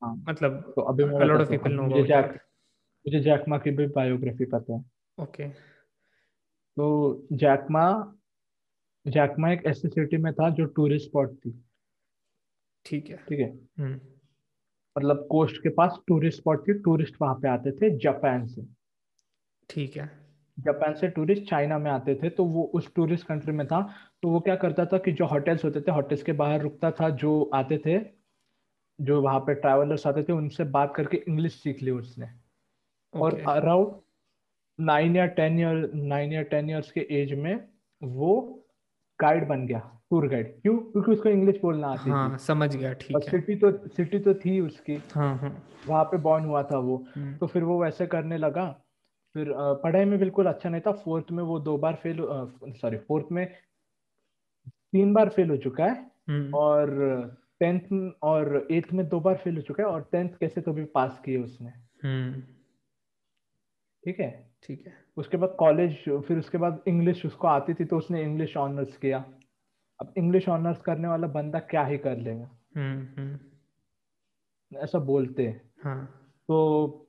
[0.03, 2.33] हाँ। मतलब तो अभी lot of people know मुझे जैक
[3.07, 4.85] मुझे जैकमा की भी बायोग्राफी पता है।
[5.19, 5.70] ओके
[6.77, 8.17] तो जैकमा
[9.07, 11.65] जैकमा एक ऐसी सिटी में था जो टूरिस्ट स्पॉट थी।
[12.85, 13.51] ठीक है। ठीक है?
[13.79, 14.01] हम्म।
[14.97, 18.63] मतलब कोस्ट के पास टूरिस्ट स्पॉट थी टूरिस्ट वहाँ पे आते थे जापान से।
[19.69, 20.11] ठीक है।
[20.59, 23.83] जापान से टूरिस्ट चाइना में आते थे तो वो उस टूरिस्ट कंट्री में था।
[24.23, 27.09] तो वो क्या करता था कि जो होटल्स होते थे होटल्स के बाहर रुकता था
[27.11, 27.99] जो आते थे
[29.01, 33.23] जो वहाँ पे ट्रैवलर्स आते थे उनसे बात करके इंग्लिश सीख ली उसने। okay.
[33.23, 33.95] और अराउंड
[34.81, 37.55] नाइन या टेन ईयर नाइन या टेन ईयर्स के एज में
[38.03, 38.57] वो
[39.21, 39.79] गाइड बन गया
[40.11, 40.77] टूर गाइड क्यों?
[40.79, 44.35] क्योंकि उसको इंग्लिश बोलना आती हाँ, थी समझ गया ठीक है। सिटी तो सिटी तो
[44.35, 45.51] थी उसकी। हाँ हाँ।
[45.89, 48.71] वहाँ पे बॉर्न हुआ था वो। हम्म। तो फिर वो वैसे करने लगा।
[49.35, 49.53] फिर
[49.83, 52.19] पढ़ाई में बिल्कुल अच्छा नहीं था। फोर्थ में वो दो बार फेल
[52.81, 53.47] सॉरी फोर्थ में
[54.93, 59.57] तीन बार फेल हो चुका है। हम्म। और टेंथ और एट्थ में दो बार फेल
[59.57, 61.71] हो चुका है। और टेंथ कैसे तो भी पास किए उसने।
[62.05, 62.41] हम्म।
[64.05, 64.50] ठीक है?
[64.63, 65.97] ठीक है उसके बाद कॉलेज
[66.27, 69.25] फिर उसके बाद इंग्लिश उसको आती थी तो उसने इंग्लिश ऑनर्स किया
[70.01, 75.49] अब इंग्लिश ऑनर्स करने वाला बंदा क्या ही कर लेगा हम्म, हम्म। ऐसा बोलते
[75.85, 76.05] हाँ.
[76.49, 77.09] तो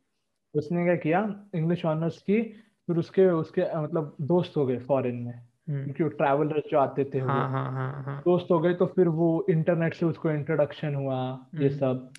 [0.53, 1.22] उसने क्या किया
[1.56, 2.41] इंग्लिश ऑनर्स की
[2.88, 7.19] फिर उसके उसके मतलब दोस्त हो गए फॉरेन में हम्म। क्योंकि ट्रैवलर्स जो आते थे
[7.19, 8.22] हाँ, हाँ, हाँ, हाँ.
[8.26, 11.19] दोस्त हो गए तो फिर वो इंटरनेट से उसको इंट्रोडक्शन हुआ
[11.56, 12.11] ये सब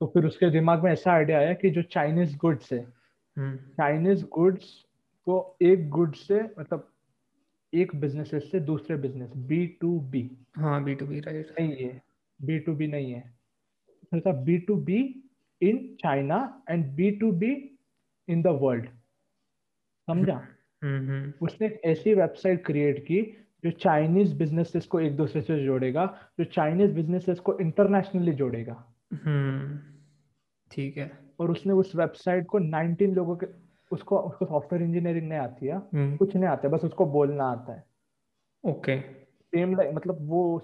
[0.00, 2.86] तो फिर उसके दिमाग में ऐसा आइडिया आया कि जो चाइनीज़ गुड्स है
[3.38, 4.84] चाइनीज़ गुड्स
[5.24, 6.90] को एक गुड से मतलब
[7.74, 12.02] एक बिज़नेस से दूसरे बिज़नेस बी टू बी हाँ बी टू बी राइट नहीं है
[12.42, 13.34] बी टू बी नहीं है।
[14.14, 15.22] B to B
[15.62, 17.78] in China and B to B
[18.28, 18.84] in the world
[20.08, 20.48] समझा?
[20.82, 23.22] हम्म, हम्म। उसने एक ऐसी वेबसाइट क्रिएट की
[23.64, 29.78] जो चाइनीज़ बिजनेसेस को एक दूसरे से जोड़ेगा जो चाइनीज़ बिजनेसेस को इंटरनेशनली जोड़ेगा। हम्म,
[30.70, 33.46] ठीक है। और उसने उस वेबसाइट को 19 लोगों के
[33.92, 35.80] उसको उसको सॉफ्टवेयर इंजीनियरिंग नहीं आती है।
[36.16, 37.84] कुछ नहीं आता बस उसको बोलना आता है।
[38.64, 40.58] ओके सेम लाइक मतलब वो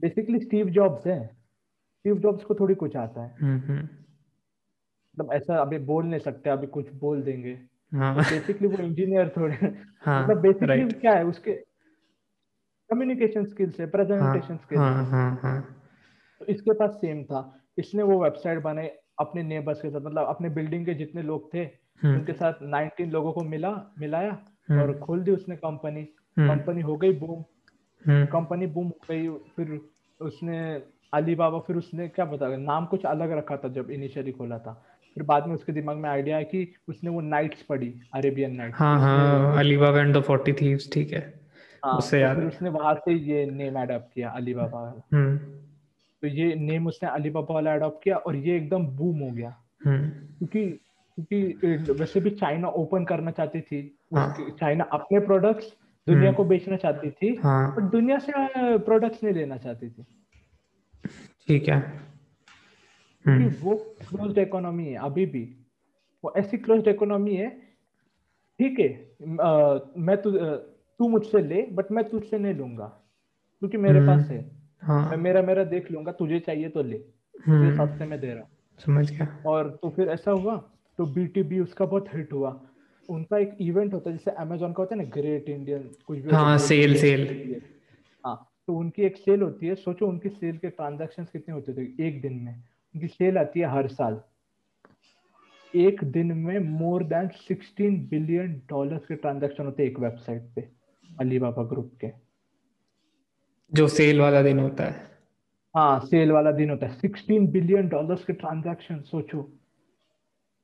[0.00, 3.32] बेसिकली स्टीव जॉब्स है। स्टीव जॉब्स को थोड़ी कुछ आता है।
[5.12, 7.58] मतलब ऐसा अभी बोल नहीं सकते अभी कुछ बोल देंगे।
[7.92, 8.14] हाँ.
[8.16, 9.54] बेसिकली वो इंजीनियर थोड़े
[10.02, 10.88] हाँ, मतलब बेसिकली.
[10.90, 11.52] क्या है उसके
[12.90, 15.60] कम्युनिकेशन स्किल्स है प्रेजेंटेशन स्किल्स हाँ, हाँ, हाँ.
[16.40, 17.40] तो इसके पास सेम था।
[17.78, 18.88] इसने वो वेबसाइट बनाई
[19.20, 21.58] अपने नेबर्स के साथ मतलब अपने बिल्डिंग के जितने लोग थे
[22.02, 24.38] हम्म। उनके साथ 19 लोगों को मिला मिलाया
[24.68, 26.02] हम्म। और खोल दी उसने कंपनी
[26.38, 27.44] कंपनी हम्म। हो गई बूम
[28.26, 29.80] कंपनी बूम हो गई फिर
[30.20, 30.82] उसने
[31.14, 34.84] अली बाबा फिर उसने क्या बता नाम कुछ अलग रखा था जब इनिशियली खोला था।
[35.14, 38.74] फिर बाद में उसके दिमाग में आइडिया है कि उसने वो नाइट्स पढ़ी अरेबियन नाइट
[38.74, 41.40] हाँ हाँ Ali Baba and the 40 thieves ठीक है।
[41.84, 45.38] हाँ, उससे तो याद फिर उसने वहाँ से ये नेम अडॉप्ट किया अली बाबा। हम्म।
[46.22, 49.50] तो ये नेम उसने अली बाबा वाला अडॉप्ट किया और ये एकदम बूम हो गया।
[49.82, 50.64] क्योंकि
[51.18, 53.80] क्योंकि वैसे भी चाइना ओपन करना चाहती थी।
[54.14, 54.34] हाँ.
[54.60, 55.72] चाइना अपने प्रोडक्ट्स
[56.06, 57.70] दुनिया को बेचना चाहती थी हाँ.
[57.76, 58.32] पर दुनिया से
[58.78, 60.04] प्रोडक्ट्स नहीं लेना चाहती थी।
[61.48, 61.80] ठीक है।
[63.24, 65.42] क्योंकि वो क्लोज इकोनॉमी है अभी भी।
[66.24, 67.48] वो ऐसी क्लोज इकोनॉमी है
[68.60, 68.88] ठीक है
[69.98, 72.86] मैं तू तू मुझसे ले बट मैं तुझसे नहीं लूँगा
[73.62, 74.38] क्योंकि मेरे पास है।
[74.88, 75.08] हाँ.
[75.10, 78.48] मैं मेरा मेरा देख लूँगा तुझे चाहिए तो ले। तुझे सस्ते में दे रहा
[78.78, 80.56] समझ गया। और तो फिर ऐसा हुआ
[80.98, 82.60] तो बी उसका बहुत हिट हुआ।
[83.08, 86.30] उनका एक इवेंट होता है जैसे अमेजोन का होता है ना ग्रेट इंडियन कुछ भी
[86.30, 87.60] हाँ सेल सेल
[88.24, 88.36] हाँ।
[88.66, 92.20] तो उनकी एक सेल होती है सोचो उनकी सेल के ट्रांजेक्शन कितने होते थे एक
[92.22, 94.20] दिन में। उनकी सेल आती है हर साल।
[95.74, 100.68] एक दिन में मोर देन 16 बिलियन डॉलर्स के ट्रांजैक्शन होते हैं एक वेबसाइट पे
[101.20, 102.10] अलीबाबा ग्रुप के।
[103.72, 105.06] जो सेल वाला दिन होता है।
[105.74, 109.42] हाँ सेल वाला दिन होता है। 16 बिलियन डॉलर्स के ट्रांजैक्शन सोचो।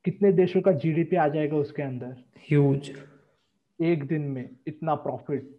[0.04, 2.16] कितने देशों का जीडीपी आ जाएगा उसके अंदर?
[2.48, 2.90] ह्यूज
[3.78, 5.50] एक दिन में इतना प्रॉफिट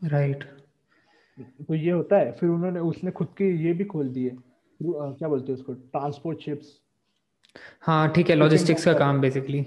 [0.00, 0.44] राइट
[1.38, 4.30] तो ये होता है। फिर उन्होंने उसने खुद की ये भी खोल दिए
[4.80, 5.74] क्या बोलते हैं उसको?
[5.74, 6.78] Transport ships.
[7.82, 9.66] हाँ ठीक है। लॉजिस्टिक्स का काम बेसिकली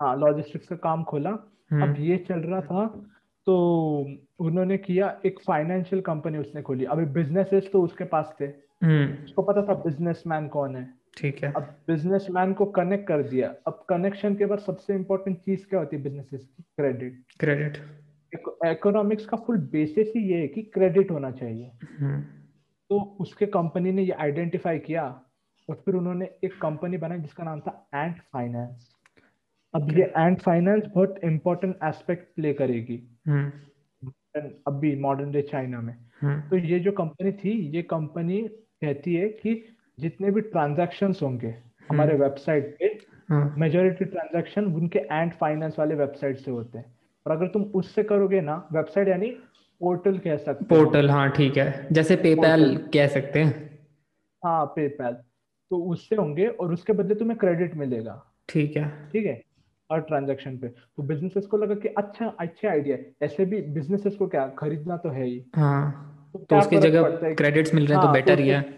[0.00, 2.84] हाँ लॉजिस्टिक्स का काम खोला। हम्म। अब ये चल रहा था
[3.46, 3.56] तो
[4.38, 8.44] उन्होंने किया एक फाइनेंशियल कंपनी उसने खोली। अभी बिजनेसेस तो उसके पास थे।
[8.82, 13.54] हम्म। उसको पता था बिजनेसमैन कौन है। ठीक है। अब बिजनेसमैन को कनेक्ट कर दिया।
[13.66, 16.62] अब कनेक्शन के बाद सबसे इंपॉर्टेंट चीज़ क्या होती है बिजनेसेस की?
[16.62, 17.76] क्रेडिट क्रेडिट
[18.66, 22.20] इकोनॉमिक्स का फुल बेसिस ही ये है कि क्रेडिट होना चाहिए। हम्म।
[22.90, 25.20] तो उसके कंपनी ने ये आइडेंटिफाई किया
[25.70, 28.88] और फिर उन्होंने एक कंपनी बनाई जिसका नाम था एंड फाइनेंस
[29.74, 35.94] अब ये एंड फाइनेंस बहुत इंपॉर्टेंट एस्पेक्ट प्ले करेगी। हम्म। अभी मॉडर्न डे चाइना में।
[36.20, 39.54] हम्म। तो ये जो कंपनी थी ये कंपनी कहती है कि
[39.98, 41.54] जितने भी ट्रांजेक्शन होंगे
[41.90, 42.76] हमारे वेबसाइट
[43.30, 46.84] हम्म। पे मेजोरिटी ट्रांजेक्शन उनके एंड फाइनेंस वाले वेबसाइट से होते हैं।
[47.26, 49.30] और अगर तुम उससे करोगे ना वेबसाइट यानी
[49.80, 53.78] पोर्टल कह सकते पोर्टल हाँ ठीक है। जैसे पेपैल कह सकते हैं।
[54.42, 55.12] हाँ पेपैल
[55.70, 59.40] तो उससे होंगे और उसके बदले तुम्हें क्रेडिट मिलेगा। ठीक है। ठीक है?
[59.92, 64.16] हर ट्रांजेक्शन पे। तो बिजनेसेस को लगा कि अच्छा अच्छा आइडिया है। ऐसे भी बिजनेसेस
[64.16, 68.06] को क्या खरीदना तो है ही। हाँ तो, तो उसकी जगह क्रेडिट्स मिल रहे हैं
[68.06, 68.74] तो बेटर हाँ, तो ही। है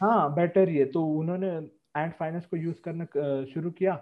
[0.00, 1.48] हाँ बेटर ही है। तो उन्होंने
[1.96, 3.04] एंड फाइनेंस को यूज़ करना
[3.44, 3.94] शुरू किया।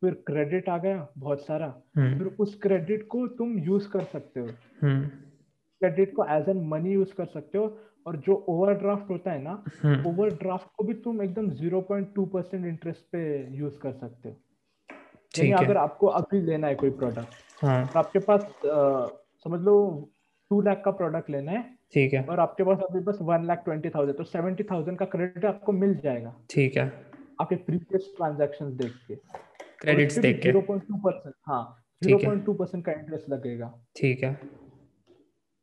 [0.00, 4.40] फिर क्रेडिट आ गया बहुत सारा। हम्म। फिर उस क्रेडिट को तुम यूज़ कर सकते
[4.40, 4.46] हो।
[5.80, 9.64] क्रेडिट को एज एन मनी यूज़ कर सकते हो। और जो ओवरड्राफ्ट होता है ना
[10.08, 14.36] ओवरड्राफ्ट हम्म। को भी तुम एकदम 0.2 परसेंट इंटरेस्ट पे यूज़ कर सकते हो।
[15.38, 17.86] यानी अगर आपको अभी लेना है कोई प्रोडक्ट हाँ.
[17.86, 19.06] तो आपके पास आ,
[19.46, 19.74] समझ लो
[20.50, 21.62] टू लाख का प्रोडक्ट लेना है
[21.94, 25.04] ठीक है। और आपके पास अभी बस वन लाख ट्वेंटी थाउज़ेंड तो सेवेंटी थाउज़ेंड का
[25.06, 26.86] क्रेडिट आपको मिल जाएगा। ठीक है।
[27.40, 29.14] आपके प्रीवियस ट्रांजेक्शन देख के
[29.80, 31.62] क्रेडिट्स देख के। ज़ीरो पॉइंट टू परसेंट हाँ
[32.02, 34.38] ज़ीरो पॉइंट टू परसेंट का इंटरेस्ट लगेगा। ठीक है।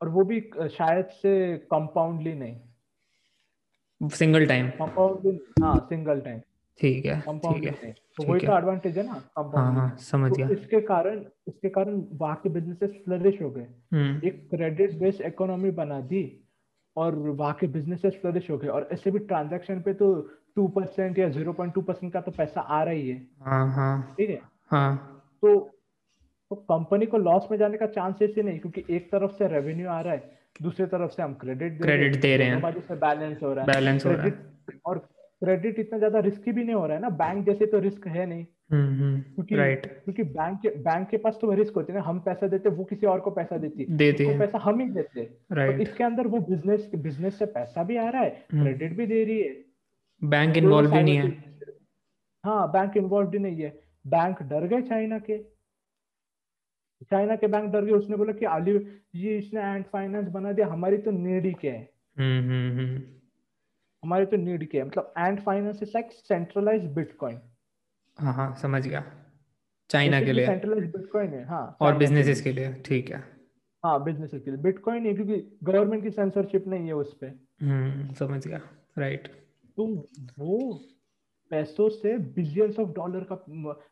[0.01, 0.39] और वो भी
[0.71, 6.39] शायद से कंपाउंडली नहीं। सिंगल टाइम कंपाउंडली हाँ सिंगल टाइम
[6.79, 10.47] ठीक है ठीक है तो वही तो एडवांटेज है ना हाँ हाँ समझ तो गया।
[10.49, 15.71] इसके कारण इसके कारण वहाँ के बिजनेसेस फ्लरिश हो गए। हम्म। एक क्रेडिट बेस्ड इकोनॉमी
[15.71, 16.23] बना दी
[16.95, 20.13] और वहाँ के बिजनेसेस फ्लरिश हो गए। और ऐसे भी ट्रांजैक्शन पे तो
[20.55, 23.67] टू परसेंट या ज़ीरो पॉइंट टू परसेंट का तो पैसा आ रहा ही है। हाँ
[23.73, 24.39] हाँ। ठीक है?
[24.71, 24.95] हाँ।
[25.41, 25.55] तो
[26.51, 29.89] तो कंपनी को लॉस में जाने का चांसेस ही नहीं क्योंकि एक तरफ़ से रेवेन्यू
[29.89, 30.31] आ रहा है
[30.61, 34.11] दूसरी तरफ़ से हम क्रेडिट क्रेडिट दे रहे हैं। बैलेंस हो रहा है। बैलेंस हो
[34.11, 34.31] रहा है।
[34.85, 34.97] और
[35.43, 38.25] क्रेडिट इतना ज़्यादा रिस्की भी नहीं हो रहा है ना। बैंक जैसे तो रिस्क है
[38.25, 39.87] नहीं। हम्म, हम्म, क्योंकि right.
[40.03, 42.83] क्योंकि बैंक के बैंक के पास तो रिस्क होती है ना। हम पैसा देते वो
[42.83, 45.75] किसी और को पैसा देती देती है। पैसा हम ही देते right.
[45.75, 49.05] तो इसके अंदर वो बिज़नेस बिज़नेस से पैसा भी आ रहा है क्रेडिट हम्म। भी
[49.05, 49.55] दे रही है।
[50.21, 51.29] बैंक इन्वॉल्व भी नहीं है।
[52.43, 55.37] हाँ बैंक इन्वॉल्व भी नहीं है। बैंक डर गए चाइना के।
[57.03, 58.77] चाइना के बैंक डर गए। उसने बोला कि अली
[59.15, 61.89] ये इसने एंड फाइनेंस बना दिया। हमारी तो नीड ही। क्या है
[64.03, 64.87] हमारे तो नीड क्या है?
[64.87, 67.39] मतलब ant finance is like centralize bitcoin
[68.17, 69.03] हाँ हाँ समझ गया।
[69.89, 73.17] चाइना के लिए। सेंट्रलाइज बिटकॉइन है हाँ और बिजनेसेस के लिए। ठीक है।
[73.83, 78.13] हाँ बिज़नेस के लिए। बिटकॉइन है क्योंकि गवर्नमेंट की सेंसरशिप नहीं है उस पर हम्म
[78.13, 78.59] समझ गया
[78.97, 79.27] राइट
[79.77, 79.85] तो
[80.39, 80.57] वो
[81.51, 83.43] पैसों से बिलियंस ऑफ़ डॉलर का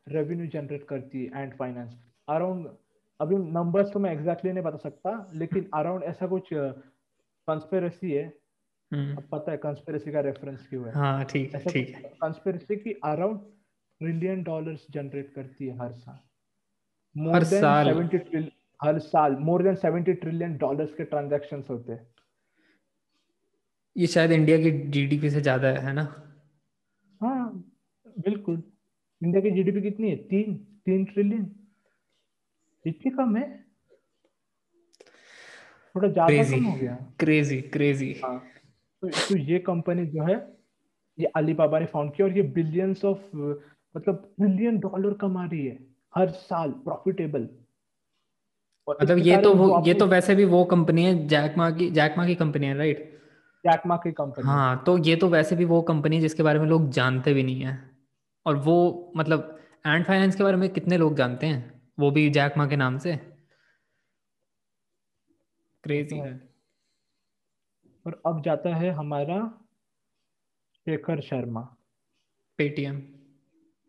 [0.10, 1.94] रेवेन्यू जनरेट करती है एंड फाइनेंस
[2.30, 2.68] अराउंड
[3.20, 8.32] अभी नंबर्स तो मैं एग्जैक्टली exactly नहीं बता सकता लेकिन अराउंड ऐसा कुछ कंस्पेरेसी है।
[8.92, 10.94] अब पता है कंस्पिरेसी का रेफरेंस क्यों है?
[10.94, 13.40] हाँ ठीक है ठीक है। कंस्पिरेसी की अराउंड
[14.02, 16.20] ट्रिलियन डॉलर्स जनरेट करती है हर साल।
[17.16, 18.50] हर साल। 70
[18.80, 22.08] हर साल मोर देन 70 ट्रिलियन डॉलर्स के ट्रांजैक्शंस होते हैं।
[23.96, 26.04] ये शायद इंडिया की जीडीपी से ज़्यादा है ना?
[27.22, 27.52] हाँ
[28.18, 28.62] बिल्कुल।
[29.22, 30.16] इंडिया की जीडीपी कितनी है?
[30.16, 30.56] तीन
[30.86, 31.50] तीन ट्रिलियन
[32.86, 33.50] इतनी कम है?
[35.96, 38.38] थोड़ा ज़्यादा कम हो गया। क्रेजी क्रेजी हाँ।
[39.04, 40.36] तो, तो ये कंपनी जो है
[41.20, 43.36] ये अलीबाबा ने फाउंड किया और ये बिलियंस ऑफ़
[43.96, 45.78] मतलब बिलियन डॉलर कमा रही है
[46.16, 47.48] हर साल प्रॉफिटेबल
[48.90, 52.36] मतलब ये तो वो ये तो वैसे भी वो कंपनी है जैकमा की जैकमा की
[52.36, 53.22] कंपनी है राइट
[53.66, 56.66] जैकमा की कंपनी हाँ तो ये तो वैसे भी वो कंपनी है जिसके बारे में
[56.66, 57.92] लोग जानते भी नहीं है।
[58.46, 61.82] और वो मतलब एंड फाइनेंस के बारे में कितने लोग जानते हैं?
[62.00, 63.16] वो भी जैकमा के नाम से?
[65.84, 66.51] क्रेजी है
[68.06, 69.40] और अब जाता है हमारा
[70.88, 71.62] शेखर शर्मा।
[72.58, 73.00] पेटीएम।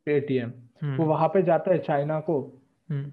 [0.06, 0.52] पेटीएम।
[0.96, 3.12] वो वहाँ पे जाता है चाइना को। हम्म।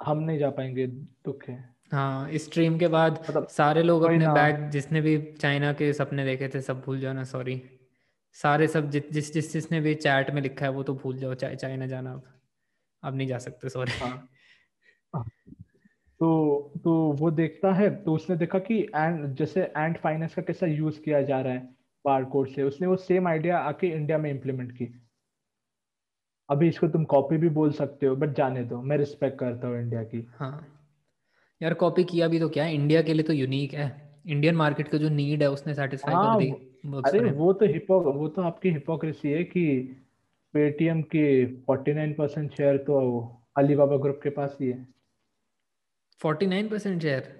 [0.00, 4.28] हम नहीं जा पाएँगे दुख है। हाँ इस स्ट्रीम के बाद मतलब सारे लोग अपने
[4.28, 7.62] बैग जिसने भी चाइना के सपने देखे थे सब भूल जाना सॉरी
[8.32, 11.34] सारे सब जिस जिस जिस जिसने भी चैट में लिखा है वो तो भूल जाओ
[11.34, 12.22] चाहे चाइना जाना अब।
[13.02, 14.30] अब नहीं जा सकते सॉरी हाँ।
[16.20, 20.66] तो तो वो देखता है तो उसने देखा कि एंड जैसे एंड फाइनेंस का कैसा
[20.66, 21.74] यूज़ किया जा रहा है
[22.04, 25.02] बार कोड से उसने वो सेम आइडिया आके इंडिया में इम्प्लीमेंट की।
[26.50, 29.78] अभी इसको तुम कॉपी भी बोल सकते हो बट जाने दो मैं रिस्पेक्ट करता हूँ
[29.78, 30.66] इंडिया की। हाँ।
[31.62, 32.74] यार कॉपी किया भी तो क्या है?
[32.74, 36.38] इंडिया के लिए तो यूनिक है। इंडियन मार्केट का जो नीड है उसने सेटिस्फाई हाँ,
[36.38, 36.50] कर दी
[37.04, 39.96] अरे वो तो हिपो वो तो आपकी हिपोक्रेसी है कि
[40.52, 43.20] पेटीएम की 49 परसेंट शेयर तो
[43.56, 44.99] अलीबाबा ग्रुप के पास ही है।
[46.20, 47.38] फोर्टी नाइन परसेंट शेयर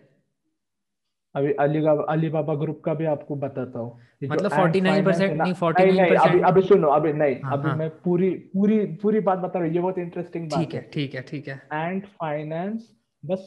[1.35, 5.85] अभी अलीबाबा अलीबाबा ग्रुप का भी आपको बताता हूँ। मतलब फोर्टी नाइन परसेंट नहीं फोर्टी
[5.85, 7.77] नाइन परसेंट अभी अभी सुनो अभी नहीं हाँ, अभी हाँ.
[7.77, 11.15] मैं पूरी पूरी पूरी बात बता रहा हूँ ये बहुत इंटरेस्टिंग बात ठीक है ठीक
[11.15, 12.91] है ठीक है। एंड फाइनेंस
[13.23, 13.47] बस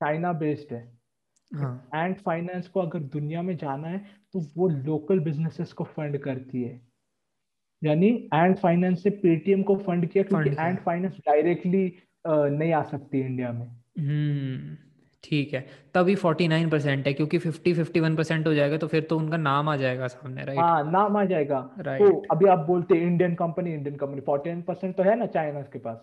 [0.00, 2.12] चाइना बेस्ड है। एंड हाँ.
[2.24, 6.80] फाइनेंस को अगर दुनिया में जाना है तो वो लोकल बिजनेसेस को फंड करती है।
[7.82, 11.92] यानी एंड फाइनेंस से पेटीएम को फंड किया क्योंकि एंड फाइनेंस डायरेक्टली
[12.26, 13.66] नहीं आ सकती इंडिया में।
[13.98, 14.76] हम्म
[15.24, 15.60] ठीक है।
[15.94, 19.16] तभी फोर्टी नाइन परसेंट है क्योंकि फिफ्टी फिफ्टी वन परसेंट हो जाएगा तो फिर तो
[19.18, 22.94] उनका नाम आ जाएगा सामने राइट हाँ नाम आ जाएगा। राइट तो अभी आप बोलते
[22.94, 25.96] हैं Indian company Indian company forty nine percent तो है ना चाइना के पास।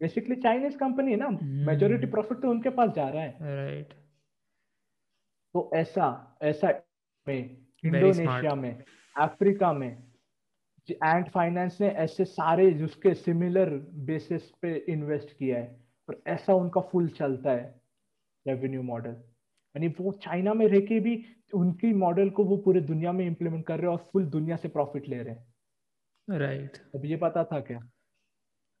[0.00, 1.28] बेसिकली चाइनीज़ कंपनी है ना
[1.66, 3.92] मेजोरिटी हम्म। प्रॉफिट तो उनके पास जा रहा है। राइट
[5.54, 6.68] तो ऐसा ऐसा
[7.26, 7.38] में
[7.84, 8.82] इंडोनेशिया में
[9.16, 9.90] अफ्रीका में
[10.88, 13.70] एंड फाइनेंस ने ऐसे सारे जिसके सिमिलर
[14.06, 15.81] बेसिस पे इन्वेस्ट किया है।
[16.12, 17.80] और ऐसा उनका फुल चलता है
[18.46, 21.24] रेवेन्यू मॉडल यानी वो चाइना में रह के भी
[21.54, 24.68] उनकी मॉडल को वो पूरे दुनिया में इम्प्लीमेंट कर रहे हैं और फुल दुनिया से
[24.68, 26.94] प्रॉफिट ले रहे हैं। Right right.
[26.94, 27.80] अब ये पता था क्या?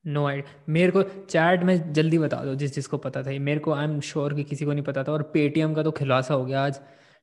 [0.04, 3.72] नो आई मेरे को चैट में जल्दी बता दो जिस जिसको पता था मेरे को
[3.72, 6.44] आई एम श्योर कि किसी को नहीं पता था और पेटीएम का तो खिलासा हो
[6.44, 6.80] गया आज।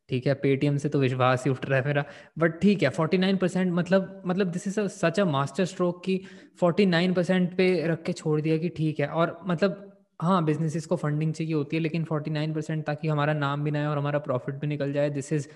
[0.10, 2.04] ठीक है पेटीएम से तो विश्वास ही उठ रहा है मेरा।
[2.40, 5.26] बट ठीक है फोर्टी नाइन परसेंट मतलब मतलब this is such a
[5.66, 6.22] masterstroke की
[6.60, 9.89] फोर्टी नाइन परसेंट पे रख के छोड़ दिया कि ठीक है। और मतलब
[10.20, 13.72] हाँ बिजनेसेस को फंडिंग चाहिए होती है लेकिन फोर्टी नाइन परसेंट ताकि हमारा नाम भी
[13.72, 15.48] ना आए और हमारा प्रॉफिट भी निकल जाए दिस इज़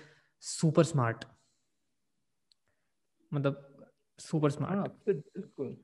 [0.42, 1.24] सुपर स्मार्ट
[3.32, 3.84] मतलब
[4.18, 5.76] सुपर स्मार्ट हाँ, बिल्कुल।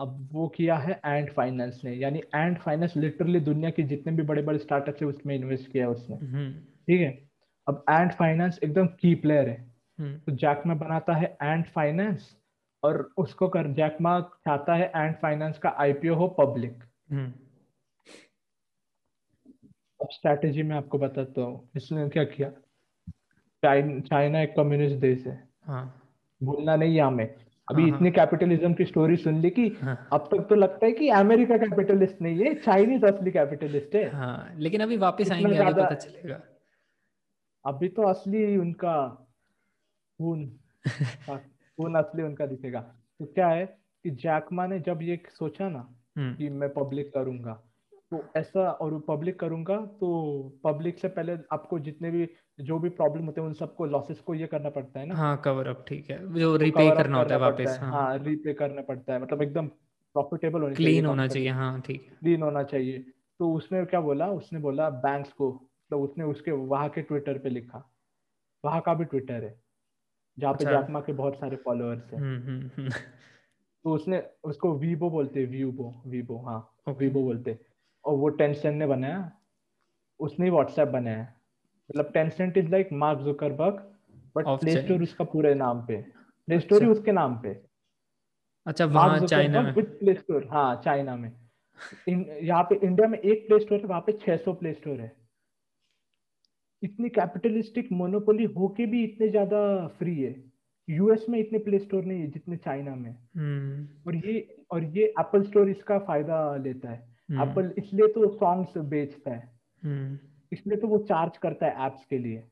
[0.00, 4.22] अब वो किया है एंड फाइनेंस ने यानी एंड फाइनेंस लिटरली दुनिया के जितने भी
[4.22, 7.10] बड़े बड़े स्टार्टअप है उसमें इन्वेस्ट किया है उसने। हम्म। ठीक है?
[7.66, 9.58] अब एंड फाइनेंस एकदम की प्लेयर है।
[9.98, 12.36] हम्म। तो जैक में बनाता है एंड फाइनेंस
[12.82, 16.84] और उसको कर जैकमा चाहता है एंड फाइनेंस का आईपीओ हो पब्लिक।
[20.02, 22.50] अब स्ट्रैटेजी में आपको बताता हूँ। इसने क्या किया?
[23.98, 26.02] चाइना एक कम्युनिस्ट देश है। हाँ।
[26.42, 27.34] भूलना नहीं है हमें।
[27.70, 30.86] अभी हाँ, इतनी कैपिटलिज्म हाँ। की स्टोरी सुन ली कि हाँ, अब तक तो लगता
[30.86, 35.56] है कि अमेरिका कैपिटलिस्ट नहीं है चाइनीज़ असली कैपिटलिस्ट है। हाँ, लेकिन अभी वापस आएँगे
[35.56, 36.40] अभी पता चलेगा।
[37.66, 39.08] अभी तो असली उनका
[40.18, 40.58] खून।
[41.76, 42.80] खून असली उनका दिखेगा।
[43.18, 43.66] तो क्या है
[44.04, 47.69] कि जैकमा ने जब ये सोचा ना हम्म। कि मैं पब्लिक करूँगा
[48.12, 50.08] तो ऐसा और पब्लिक करूँगा तो
[50.64, 52.28] पब्लिक से पहले आपको जितने भी
[52.60, 55.14] जो भी प्रॉब्लम होते हैं उन सबको लॉसेस को ये करना पड़ता है ना?
[55.14, 58.54] हाँ कवर अप ठीक है। जो रीपे तो करना होता है वापस हाँ। हाँ। रीपे
[58.54, 62.62] करना पड़ता है। मतलब एकदम प्रॉफिटेबल होना क्लीन होना चाहिए हाँ ठीक है। क्लीन होना
[62.62, 62.98] चाहिए।
[63.38, 64.28] तो उसने क्या बोला?
[64.28, 65.50] उसने बोला बैंक्स को
[65.90, 67.84] तो उसने उसके वहाँ के ट्विटर पे लिखा।
[68.64, 69.58] वहाँ का भी ट्विटर है
[70.38, 72.90] जहाँ पे अच्छा। जाकमा के बहुत सारे फॉलोअर्स हैं। हम्म, हम्म, हम्म।
[73.84, 77.58] तो उसने उसको वीबो बोलते वीबो वीबो हाँ। वीबो बोलते
[78.04, 79.32] और वो टेंसेंट ने बनाया
[80.20, 81.22] उसने व्हाट्सएप बनाया
[81.90, 83.74] मतलब Tencent is like Mark Zuckerberg
[84.36, 85.96] but play store उसका पूरे नाम पे।
[86.48, 87.48] प्ले स्टोर ही उसके नाम पे।
[88.66, 91.32] अच्छा वहाँ चाइना में। प्ले स्टोर हाँ चाइना में।
[92.08, 95.16] इन यहाँ पे इंडिया में एक प्ले स्टोर है वहाँ पे 600 प्ले स्टोर है।
[96.82, 100.50] इतनी कैपिटलिस्टिक मोनोपोली होके भी इतने ज़्यादा फ्री है।
[100.88, 104.06] यूएस में इतने प्ले स्टोर नहीं है जितने चाइना में। hmm.
[104.06, 107.78] और ये और ये एप्पल स्टोर इसका फ़ायदा लेता है। Apple hmm.
[107.78, 109.42] इसलिए तो सॉन्ग्स बेचता है।
[109.82, 110.16] hmm.
[110.52, 112.42] इसलिए तो वो चार्ज करता है एप्स के लिए।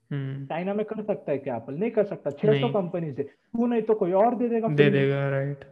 [0.46, 3.66] चाइना में कर सकता है क्या एप्पल नहीं कर सकता। छह सौ कंपनी से तू
[3.66, 5.64] नहीं तो कोई और दे देगा दे देगा राइट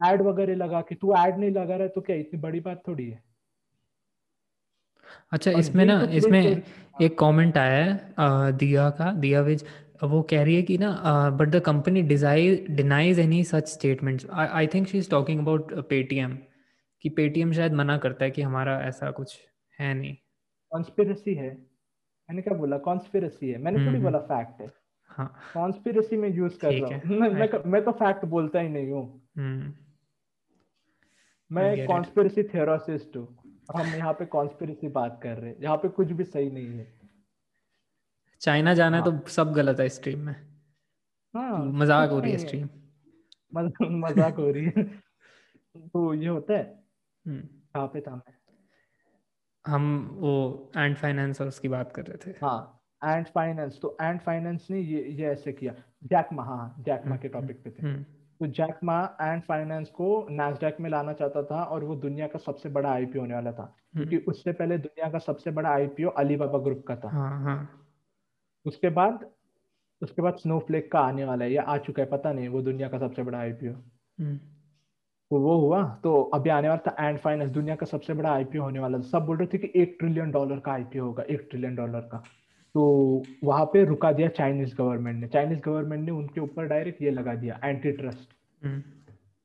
[0.00, 2.82] एड वगैरह लगा के। तू एड नहीं लगा रहा है तो क्या इतनी बड़ी बात
[2.88, 3.22] थोड़ी है?
[5.32, 6.62] अच्छा इसमें ना तो इसमें
[7.02, 9.64] एक कमेंट आया है दिया का दिया विज।
[10.04, 10.90] वो कह रही है कि ना
[11.40, 16.38] but the company denies any such statements I think she is talking about Paytm
[17.02, 19.38] कि पेटीएम शायद मना करता है कि हमारा ऐसा कुछ
[19.80, 20.16] है नहीं।
[20.72, 22.78] कॉन्स्पिरसी है। मैंने क्या बोला?
[22.78, 24.66] कॉन्स्पिरसी है। मैंने थोड़ी हम्म, बोला फैक्ट है।
[25.10, 28.90] हाँ। कॉन्स्पिरसी में यूज़ कर रहा हूँ। मैं, मैं मैं तो फैक्ट बोलता ही नहीं
[28.90, 29.72] हूँ। हम्म।
[31.50, 33.26] मैं कॉन्स्पिरसी थ्योरोसिस्ट हूँ।
[33.76, 37.00] हम यहाँ पे कॉन्स्पिरसी बात कर रहे हैं। यहाँ पे कुछ भी सही नहीं है।
[38.40, 39.20] चाइना जाना हाँ.
[39.20, 40.34] तो सब गलत है स्ट्रीम में।
[41.34, 42.68] हाँ मज़ाक हो रही है स्ट्रीम
[44.04, 44.84] मज़ाक हो रही है।
[45.76, 46.81] तो ये होता है। हम्म।
[47.26, 48.34] कहाँ पे था मैं
[49.64, 54.20] हम वो एंड फाइनेंस और उसकी बात कर रहे थे हाँ एंड फाइनेंस तो एंड
[54.20, 55.74] फाइनेंस ने ये ये ऐसे किया
[56.04, 58.04] जैकमा हाँ जैकमा हाँ, के टॉपिक हम्म, पे थे हम्म।
[58.40, 62.38] तो जैक मा एंड फाइनेंस को नैसडैक में लाना चाहता था और वो दुनिया का
[62.38, 66.08] सबसे बड़ा आईपीओ होने वाला था हम्म। क्योंकि उससे पहले दुनिया का सबसे बड़ा आईपीओ
[66.08, 67.88] अलीबाबा ग्रुप का था हाँ, हाँ.
[68.66, 69.30] उसके बाद
[70.02, 72.88] उसके बाद स्नोफ्लेक का आने वाला है या आ चुका है पता नहीं वो दुनिया
[72.88, 74.38] का सबसे बड़ा आईपीओ हम्म।
[75.38, 78.78] वो हुआ। तो अभी आने वाला था एंड फाइनेंस दुनिया का सबसे बड़ा आईपीओ होने
[78.78, 81.74] वाला था। सब बोल रहे थे कि एक ट्रिलियन डॉलर का आईपीओ होगा एक ट्रिलियन
[81.74, 82.22] डॉलर का।
[82.74, 87.10] तो वहाँ पे रुका दिया चाइनीज़ गवर्नमेंट ने। चाइनीज़ गवर्नमेंट ने उनके ऊपर डायरेक्ट ये
[87.10, 88.32] लगा दिया एंटी ट्रस्ट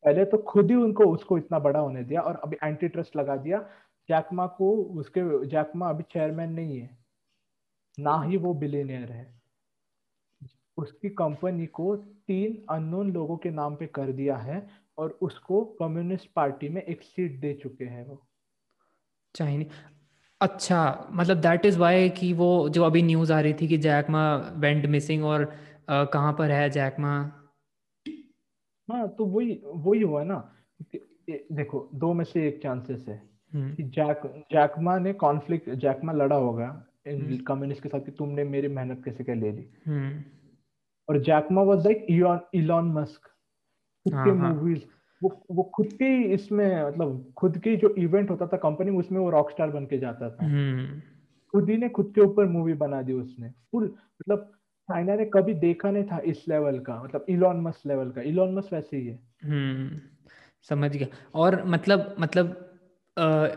[0.04, 3.36] पहले तो खुद ही उनको उसको इतना बड़ा होने दिया और अभी एंटी ट्रस्ट लगा
[3.36, 3.60] दिया।
[4.10, 6.98] जैकमा को उसके जैकमा अभी चेयरमैन नहीं है।
[8.00, 9.42] ना ही वो बिलीनियर है।
[10.78, 14.68] उसकी कंपनी को तीन अननोन लोगों के नाम पे कर दिया है।
[14.98, 18.22] और उसको कम्युनिस्ट पार्टी में एक सीट दे चुके हैं वो
[19.36, 19.68] चाइनी
[20.42, 24.24] अच्छा मतलब दैट इज़ वाई कि वो जो अभी न्यूज़ आ रही थी कि जैकमा
[24.58, 25.46] वेंट मिसिंग और
[25.90, 27.14] कहाँ पर है जैकमा
[28.90, 30.38] हाँ तो वही वही हुआ ना
[31.30, 33.22] देखो दो में से एक चांसेस है
[33.54, 34.22] हम्म। कि जैक
[34.52, 36.68] जैकमा ने कॉन्फ्लिक्ट जैकमा लड़ा होगा
[37.08, 40.24] कम्युनिस्ट हम्म। के साथ कि तुमने मेरी मेहनत कैसे क्या ले ली हम्म।
[41.10, 42.06] और Jack Ma was like
[42.56, 43.30] Elon Musk
[44.10, 44.94] खुद के मूवीज़ हाँ, हाँ।
[45.24, 49.30] वो वो खुद के इसमें मतलब खुद की जो इवेंट होता था कंपनी उसमें वो
[49.30, 50.48] रॉक स्टार बन के जाता था।
[51.52, 53.84] खुद ही ने खुद के ऊपर मूवी बना दी उसने। फुल
[54.22, 54.52] मतलब
[54.90, 58.54] चाइना ने कभी देखा नहीं था इस लेवल का मतलब इलॉन मस्क लेवल का। इलॉन
[58.56, 60.00] मस्क वैसे ही है। हम्म
[60.70, 62.64] समझ गया। और मतलब मतलब
[63.20, 63.48] आ,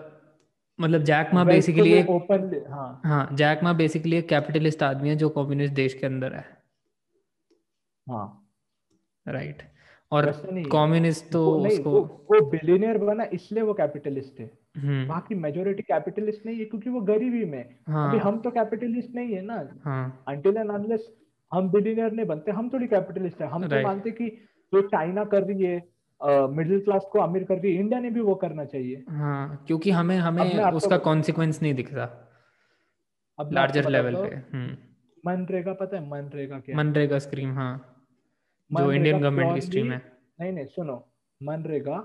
[0.80, 5.16] मतलब जैक मा बेसिकली एक ओपन हाँ। हाँ जैक मा बेसिकली एक कैपिटलिस्ट आदमी है
[5.16, 6.44] जो कम्युनिस्ट देश के अंदर है।
[8.08, 8.48] हाँ।
[9.28, 9.62] राइट
[10.12, 10.30] और
[10.72, 12.00] कम्युनिस्ट तो वो, उसको वो,
[12.30, 17.00] वो बिलियनियर बना इसलिए वो कैपिटलिस्ट है। हम्म। बाकी मेजोरिटी कैपिटलिस्ट नहीं है क्योंकि वो
[17.00, 18.08] गरीबी में हाँ.
[18.08, 19.56] अभी हम तो कैपिटलिस्ट नहीं है ना।
[20.28, 21.10] अंटिल एंड अनलेस
[21.52, 24.28] हम बिलियनियर नहीं बनते हम थोड़ी कैपिटलिस्ट है। हम तो मानते कि
[24.72, 25.78] जो चाइना कर रही है
[26.20, 29.64] मिडिल uh, क्लास को अमीर कर रही है इंडिया ने भी वो करना चाहिए। हाँ
[29.66, 32.04] क्योंकि हमें हमें उसका कॉन्सिक्वेंस नहीं दिखता
[33.38, 34.76] अब लार्जर लेवल पे हम्म।
[35.26, 37.89] मनरेगा पता है मनरेगा क्या मनरेगा स्कीम हाँ।
[38.72, 41.98] जो इंडियन गवर्नमेंट की स्कीम है। नहीं नहीं सुनो। मनरेगा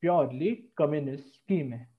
[0.00, 1.96] प्योरली कम्युनिस्ट स्कीम है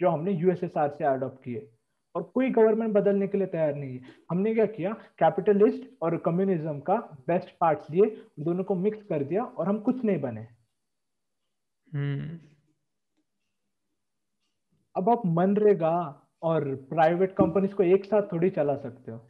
[0.00, 1.72] जो हमने यूएसएसआर से अडॉप्ट किए।
[2.16, 4.92] और कोई गवर्नमेंट बदलने के लिए तैयार नहीं है। हमने क्या किया?
[4.92, 10.04] कैपिटलिस्ट और कम्युनिज्म का बेस्ट पार्ट लिए दोनों को मिक्स कर दिया और हम कुछ
[10.04, 10.48] नहीं बने।
[11.94, 12.38] हम्म।
[14.96, 19.27] अब आप मनरेगा और प्राइवेट कंपनीज़ को एक साथ थोड़ी चला सकते हो।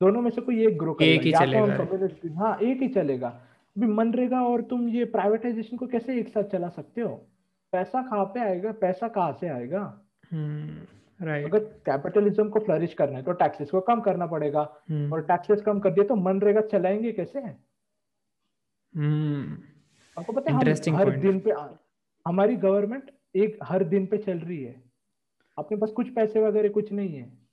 [0.00, 3.28] दोनों में से कोई एक ग्रो करेगा एक ही तो चलेगा। हाँ एक ही चलेगा।
[3.76, 7.14] अभी मनरेगा और तुम ये प्राइवेटाइजेशन को कैसे एक साथ चला सकते हो?
[7.72, 8.72] पैसा कहाँ पे आएगा?
[8.72, 9.82] पैसा कहाँ से आएगा?
[10.32, 14.60] हम्म राइट अगर कैपिटलिज्म को फ्लरिश करना है तो टैक्सेस को कम करना पड़ेगा।
[14.90, 17.40] हम्म। और टैक्सेस कम कर दिए तो मनरेगा चलाएँगे कैसे?
[18.92, 19.58] हम्म
[20.16, 21.50] आपको पता है हम हर दिन पे
[22.26, 24.82] हमारी गवर्नमेंट एक हर दिन पे चल रही है।
[25.58, 27.49] अपने पास कुछ पैसे वगैरह कुछ नहीं है।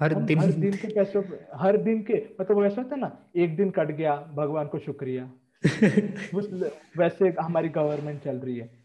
[0.00, 1.18] हर दिन। हर दिन के पैसे
[1.54, 5.32] हर दिन के मतलब वैसा होता है ना एक दिन कट गया भगवान को शुक्रिया।
[6.98, 8.82] वैसे हमारी गवर्नमेंट चल रही है।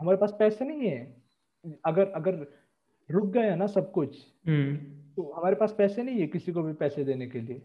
[0.00, 1.16] हमारे पास पैसे नहीं है।
[1.84, 2.46] अगर अगर
[3.10, 4.76] रुक गया ना सब कुछ हम्म।
[5.16, 7.62] तो हमारे पास पैसे नहीं है किसी को भी पैसे देने के लिए।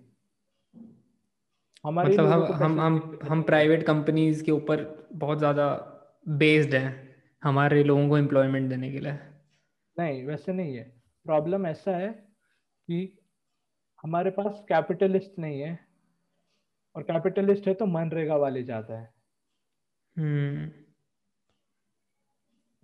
[1.85, 5.67] हमारे मतलब हम हम हम हम प्राइवेट कंपनीज़ के ऊपर बहुत ज़्यादा
[6.27, 7.09] बेस्ड हैं
[7.43, 9.11] हमारे लोगों को एम्प्लॉयमेंट देने के लिए।
[9.99, 10.98] नहीं वैसे नहीं है।
[11.29, 12.97] प्रॉब्लम ऐसा है कि
[14.03, 15.77] हमारे पास कैपिटलिस्ट नहीं है
[16.95, 19.09] और कैपिटलिस्ट है तो मनरेगा वाले ज़्यादा है।
[20.15, 20.69] हम्म।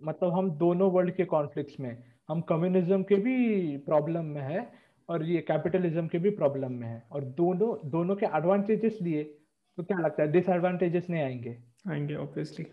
[0.00, 1.96] मतलब हम दोनों वर्ल्ड के कॉन्फ्लिक्ट्स में
[2.28, 4.66] हम कम्युनिज्म के भी प्रॉब्लम में है
[5.08, 9.82] और ये कैपिटलिज्म के भी प्रॉब्लम में है। और दोनों दोनों के एडवांटेजेस लिए तो
[9.82, 10.30] क्या लगता है?
[10.32, 11.56] डिसएडवांटेजेस नहीं आएँगे।
[11.88, 12.66] आएँगे ऑब्वियसली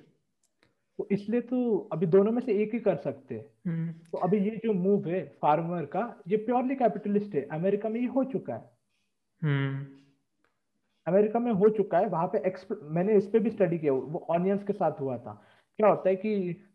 [1.00, 4.38] तो इसलिए तो अभी दोनों में से एक ही कर सकते हैं। हम्म। तो अभी
[4.38, 8.54] ये जो मूव है फार्मर का ये प्योरली कैपिटलिस्ट है। अमेरिका में ये हो चुका
[8.54, 8.70] है।
[9.42, 9.86] हम्म।
[11.08, 12.54] अमेरिका में हो चुका है। वहाँ पे
[12.84, 15.42] मैंने इस पे भी स्टडी किया वो ऑनियंस के साथ हुआ था।
[15.80, 16.30] क्या होता है कि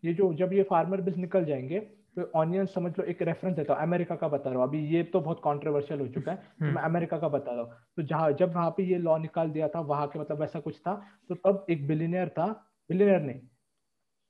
[0.05, 1.81] ये जो जब ये फार्मर बिल्स निकल जाएँगे
[2.16, 5.03] तो ऑनियंस समझ लो एक रेफरेंस देता हूँ। अमेरिका का बता रहा हूँ। अभी ये
[5.03, 8.03] तो बहुत कॉन्ट्रोवर्शियल हो चुका है तो मैं अमेरिका हम्म। का बता रहा हूँ। तो
[8.03, 10.95] जहाँ जब वहाँ पे ये लॉ निकाल दिया था वहाँ के मतलब वैसा कुछ था।
[11.28, 12.47] तो तब एक बिलीनियर था।
[12.90, 13.40] बिलीनियर नहीं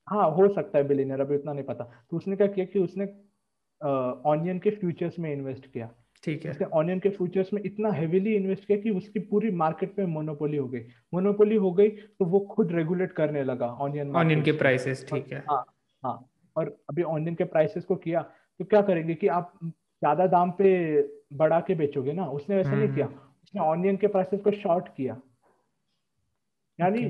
[0.08, 3.04] हाँ हो सकता है बिलीनियर अभी उतना नहीं पता। तो उसने क्या किया कि उसने
[4.26, 5.90] ऑनियन के फ्यूचर्स में इन्वेस्ट किया।
[6.24, 9.98] ठीक है। उसने ऑनियन के फ्यूचर्स में इतना हेवीली इन्वेस्ट किया कि उसकी पूरी मार्केट
[9.98, 10.80] में मोनोपोली हो गई।
[11.14, 15.44] मोनोपोली हो गई तो वो खुद रेगुलेट करने लगा ऑनियन ऑनियन के प्राइसेस ठीक है।
[15.50, 15.64] हाँ
[16.02, 16.18] हाँ।
[16.56, 18.22] और अभी ऑनियन के प्राइसेस को किया
[18.60, 20.70] तो क्या करेंगे कि आप ज़्यादा दाम पे
[21.36, 24.88] बढ़ा के बेचोगे ना उसने वैसे नहीं किया। हम्म। उसने ऑनियन के प्राइसेस को शॉर्ट
[24.88, 25.20] किया।
[26.78, 27.04] यानी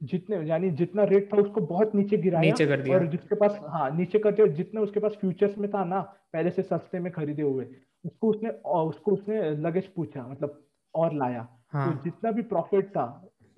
[0.00, 3.58] जितने यानी जितना रेट था उसको बहुत नीचे गिराया नीचे कर दिया। और जिसके पास
[3.64, 6.00] हाँ नीचे कर दिया जितना उसके पास फ्यूचर्स में था ना
[6.32, 7.66] पहले से सस्ते में खरीदे हुए
[8.04, 10.62] उसको उसने उसको उसने लगेज पूछा मतलब
[10.94, 11.92] और लाया। हाँ.
[11.92, 13.06] तो जितना भी प्रॉफिट था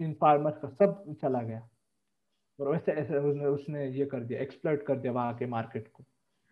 [0.01, 1.69] इन फार्मर्स का सब चला गया।
[2.59, 6.05] और वैसे ऐसे उसने उसने ये कर दिया एक्सप्लोर कर दिया वहाँ के मार्केट को।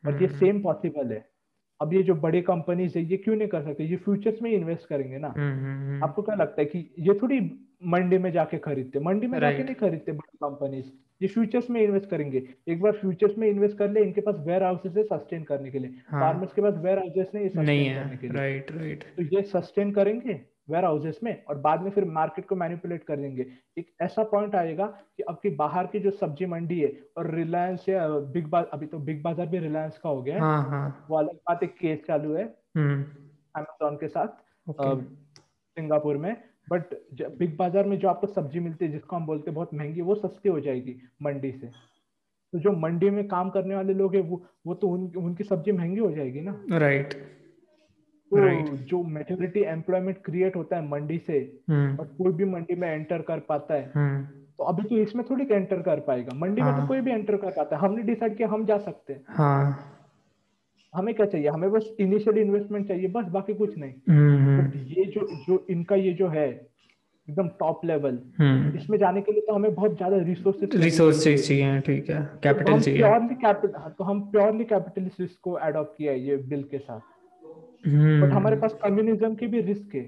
[0.04, 1.24] बट ये सेम हम्म। पॉसिबल है।
[1.80, 3.84] अब ये जो बड़े कंपनीज़ है ये क्यों नहीं कर सकते?
[3.84, 7.40] ये फ्यूचर्स में इन्वेस्ट करेंगे ना। हम्म, हम्म, आपको क्या लगता है कि ये थोड़ी
[7.84, 9.00] मंडी में जाके खरीदते?
[9.00, 10.86] मंडी में जाके नहीं खरीदते बड़ी कंपनीज़
[11.22, 14.62] ये फ्यूचर्स में इन्वेस्ट करेंगे। एक बार फ्यूचर्स में इन्वेस्ट कर ले इनके पास वेयर
[14.62, 18.26] हाउसेस है सस्टेन करने के लिए। फार्मर्स हाँ। के पास वेयर हाउसेस नहीं करने के
[18.26, 20.55] लिए। राइट राइट तो ये सस्टेन करेंगे?
[20.68, 23.46] वेयर हाउसेस में और बाद में फिर मार्केट को मैनिपुलेट कर देंगे।
[23.78, 27.88] एक ऐसा पॉइंट आएगा कि अब की बाहर की जो सब्ज़ी मंडी है और रिलायंस
[27.88, 31.06] या बिग बाज़ार अभी तो बिग बाज़ार भी रिलायंस का हो गया है। हाँ, हाँ.
[31.10, 34.28] वो अलग बात एक केस चालू है। अमेजोन हम्म। के साथ
[35.76, 36.36] सिंगापुर में।
[36.70, 36.94] बट
[37.38, 40.14] बिग बाज़ार में जो आपको सब्ज़ी मिलती है जिसको हम बोलते हैं बहुत महँगी वो
[40.14, 41.66] सस्ती हो जाएगी मंडी से।
[42.52, 45.72] तो जो मंडी में काम करने वाले लोग हैं वो वो तो उन, उनकी सब्ज़ी
[45.72, 47.45] महँगी हो जाएगी ना। Right right.
[48.32, 48.70] तो right.
[48.84, 51.40] जो मेजोरिटी एम्प्लॉयमेंट क्रिएट होता है मंडी से
[51.70, 51.98] hmm.
[52.00, 54.46] और कोई भी मंडी में एंटर कर पाता है hmm.
[54.58, 56.70] तो अभी तो इसमें थोड़ी एंटर कर पाएगा मंडी हाँ.
[56.70, 59.12] में तो हाँ। कोई भी एंटर कर पाता है हमने डिसाइड किया हम जा सकते
[59.12, 59.78] हैं हाँ.
[60.94, 65.04] हमें क्या चाहिए हमें बस इनिशियल इन्वेस्टमेंट चाहिए बस बाकी कुछ नहीं बट हम्म ये
[65.04, 66.48] जो जो इनका ये जो है
[67.28, 68.18] एकदम टॉप लेवल
[68.76, 72.72] इसमें जाने के लिए तो हमें बहुत ज़्यादा रिसोर्सेज रिसोर्सेज चाहिए ठीक है तो कैपिटल
[72.72, 76.78] हम चाहिए प्योरली कैपिटल तो हम प्योरली कैपिटलिस्ट को अडॉप्ट किया है ये बिल के
[76.78, 77.00] साथ
[77.86, 80.00] बट हम्म। हमारे पास कम्युनिज्म की भी रिस्क है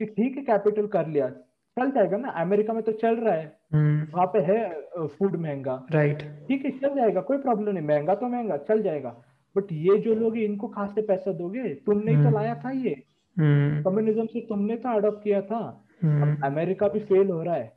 [0.00, 1.28] कि ठीक है कैपिटल कर लिया
[1.76, 4.58] चल जाएगा ना। अमेरिका में तो चल रहा है। हम्म। वहाँ पे है
[5.06, 9.10] फ़ूड महँगा। राइट ठीक है चल जाएगा कोई प्रॉब्लम नहीं। महँगा तो महँगा चल जाएगा।
[9.56, 12.70] बट ये जो लोग इनको कहाँ से पैसा दोगे तुमने ही तो हम्म। लाया था
[12.70, 13.02] ये।
[13.36, 17.54] हम्म। कम्युनिज्म से तुमने तो अडोप्ट किया था। अब हम्म अमेरिका भी फेल हो रहा
[17.54, 17.72] है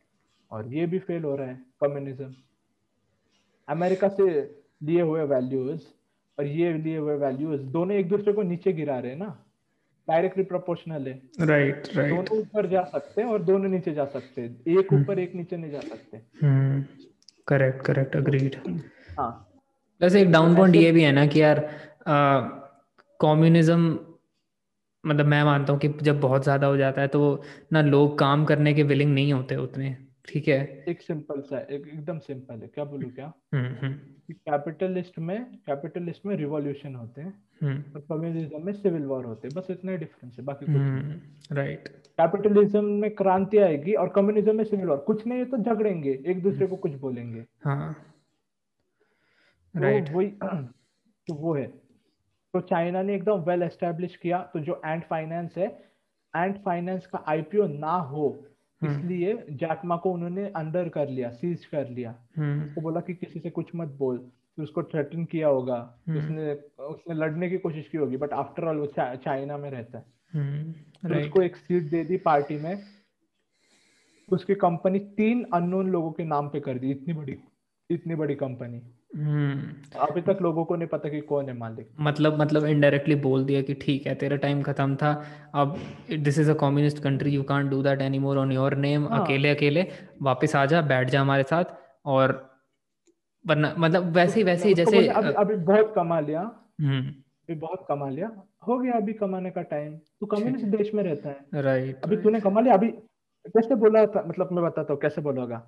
[0.52, 2.34] और ये भी फेल हो रहा है कम्युनिज्म
[3.68, 4.26] अमेरिका से
[4.84, 5.82] लिए हुए वैल्यूज़
[6.40, 9.46] और ये लिए हुए वैल्यूज़ दोनों एक दूसरे को नीचे गिरा रहे हैं ना?
[10.08, 14.42] डायरेक्टली प्रोपोर्शनल है। राइट राइट दोनों ऊपर जा सकते हैं और दोनों नीचे जा सकते
[14.42, 16.84] हैं। एक ऊपर एक नीचे नहीं जा सकते। हम्म
[17.48, 18.56] करेक्ट करेक्ट अग्रीड
[19.20, 19.48] हाँ।
[20.02, 21.60] वैसे एक डाउन पॉइंट ये भी है ना कि यार
[23.20, 24.00] कम्युनिज्म
[25.06, 27.44] मतलब मैं मानता हूँ कि जब बहुत ज़्यादा हो जाता है तो
[27.74, 31.88] ना लोग काम करने के विलिंग नहीं होते उतने। ठीक है। एक सिंपल सा एक
[31.88, 33.34] एकदम सिंपल है। क्या बोलू क्या?
[33.54, 33.94] हम्म हम्म।
[34.32, 37.34] कैपिटलिस्ट में कैपिटलिस्ट में रिवॉल्यूशन होते हैं
[37.64, 41.58] हम्म। और कम्युनिज्म में सिविल वॉर होते हैं। बस इतना ही डिफरेंस है बाकी कुछ
[41.58, 41.88] राइट
[42.20, 46.42] कैपिटलिज्म में क्रांति आएगी और कम्युनिज्म में सिविल वॉर। कुछ नहीं है तो झगड़ेंगे एक
[46.44, 47.94] दूसरे को कुछ बोलेंगे। हाँ।
[49.76, 50.28] तो राइट वही
[51.28, 51.68] तो वो है।
[52.54, 55.68] तो चाइना ने एकदम वेल एस्टेब्लिश किया। तो जो एंड फाइनेंस है
[56.36, 58.46] एंड फाइनेंस का आईपीओ ना हो
[58.84, 63.40] इसलिए जैकमा को उन्होंने अंडर कर लिया सीज कर लिया। हम्म। उसको बोला कि किसी
[63.40, 64.18] से कुछ मत बोल
[64.56, 66.54] फिर उसको थ्रेटन किया होगा। हम्म। उसने
[66.84, 68.86] उसने लड़ने की कोशिश की होगी बट आफ्टर ऑल वो
[69.16, 70.74] चाइना में रहता है। हम्म।
[71.10, 72.82] राइट उसको एक सीट दे दी पार्टी में।
[74.32, 77.38] उसकी कंपनी तीन अननोन लोगों के नाम पे कर दी इतनी बड़ी
[77.90, 78.82] इतनी बड़ी कंपनी
[79.14, 83.44] हम्म। अभी तक लोगों को नहीं पता कि कौन है मालिक। मतलब मतलब इनडायरेक्टली बोल
[83.46, 85.12] दिया कि ठीक है तेरा टाइम खत्म था
[85.56, 85.78] अब
[86.20, 89.50] this is a communist country you can't do that any more on your name अकेले
[89.50, 89.88] अकेले
[90.22, 91.76] वापस आ जा बैठ जा हमारे साथ
[92.06, 92.36] और
[93.46, 96.42] वरना मतलब वैसे ही वैसे ही जैसे अभी अभी बहुत कमा लिया
[96.82, 98.32] हम्म। बहुत कमा लिया
[98.68, 102.40] हो गया अभी कमाने का टाइम तू कम्युनिस्ट देश में रहता है। राइट अभी तूने
[102.40, 102.88] कमा लिया अभी
[103.46, 105.62] कैसे बोला था मतलब मैं बताता हूँ कैसे बोला होगा?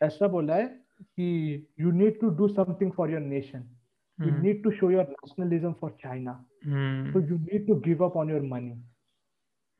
[0.00, 0.66] ऐसा बोला है
[1.02, 3.64] कि you need to do something for your nation
[4.18, 6.32] you need to show your nationalism for China
[7.12, 8.82] तो you need to give up on your money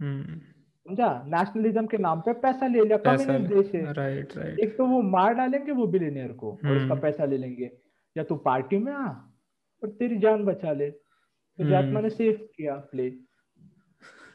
[0.00, 1.22] समझा?
[1.26, 5.02] नेशनलिज्म के नाम पे पैसा ले लिया। कम्युनिस्ट देश है। राइट राइट एक तो वो
[5.02, 7.70] मार डालेंगे वो बिलियनियर को और उसका हम्म पैसा ले लेंगे।
[8.16, 9.06] या तू पार्टी में आ
[9.82, 13.08] और तेरी जान बचा ले। तो जाटमा हम्म ने सेफ़ किया प्ले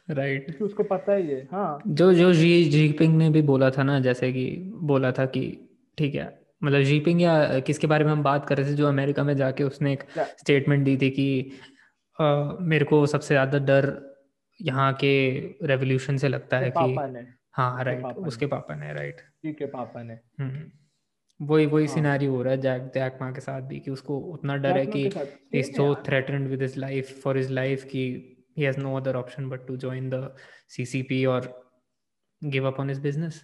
[0.09, 3.83] राइट क्योंकि उसको पता ही है। हाँ। जो जो जी जीपिंग ने भी बोला था
[3.83, 8.23] ना जैसे कि बोला था कि ठीक है मतलब जीपिंग या किसके बारे में हम
[8.23, 10.03] बात कर रहे थे जो अमेरिका में जाके उसने एक
[10.39, 11.27] स्टेटमेंट दी थी कि
[12.19, 13.91] अ, मेरे को सबसे ज़्यादा डर
[14.61, 15.13] यहाँ के
[15.63, 16.95] रेवोल्यूशन से लगता है कि
[17.51, 22.31] हाँ राइट पापा उसके पापा ने राइट के पापा ने। हम्म वही वही हाँ। सिनेरियो
[22.31, 24.99] हो रहा है जैक जैक मा के साथ भी कि उसको उतना डर है कि
[24.99, 28.05] he is so threatened with his life for his life कि
[28.57, 30.17] he has no other option but to join the
[30.73, 31.39] CCP or
[32.41, 33.39] give up on his business.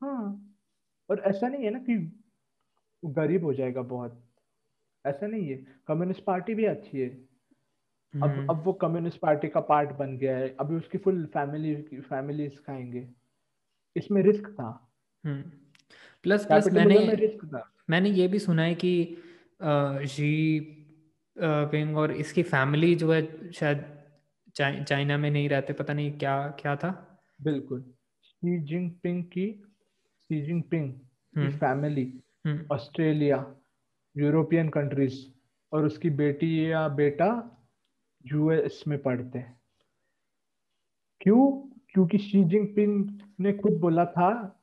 [0.00, 0.54] हाँ।
[1.10, 1.96] और ऐसा नहीं है ना कि
[3.04, 4.24] गरीब हो जाएगा बहुत।
[5.06, 5.56] ऐसा नहीं है।
[5.86, 7.08] कम्युनिस्ट पार्टी भी अच्छी है।
[8.22, 11.76] अब हम्म। अब वो कम्युनिस्ट पार्टी का पार्ट बन गया है। अभी उसकी फुल फैमिली
[12.00, 13.08] फैमिलीज़ खाएँगे।
[13.96, 14.92] इसमें रिस्क था।
[15.26, 15.42] हम्म।
[16.22, 19.16] प्लस प्लस मैंने रिस्क था। मैंने ये भी सुना है कि
[20.08, 20.60] शी
[21.38, 23.98] पिंग और इसकी फैमिली जो है शायद
[24.54, 27.84] चाइ- चाइना में नहीं रहते। पता नहीं क्या क्या था। बिल्कुल।
[28.22, 29.62] शी जिनपिंग की
[30.20, 30.92] शी जिनपिंग
[31.38, 32.20] की फैमिली हम्म
[32.72, 33.54] ऑस्ट्रेलिया
[34.16, 35.26] यूरोपियन कंट्रीज़
[35.72, 37.58] और उसकी बेटी या बेटा
[38.26, 39.60] यूएस में पढ़ते हैं।
[41.20, 41.68] क्यों?
[41.88, 44.60] क्योंकि शी जिनपिंग ने खुद बोला था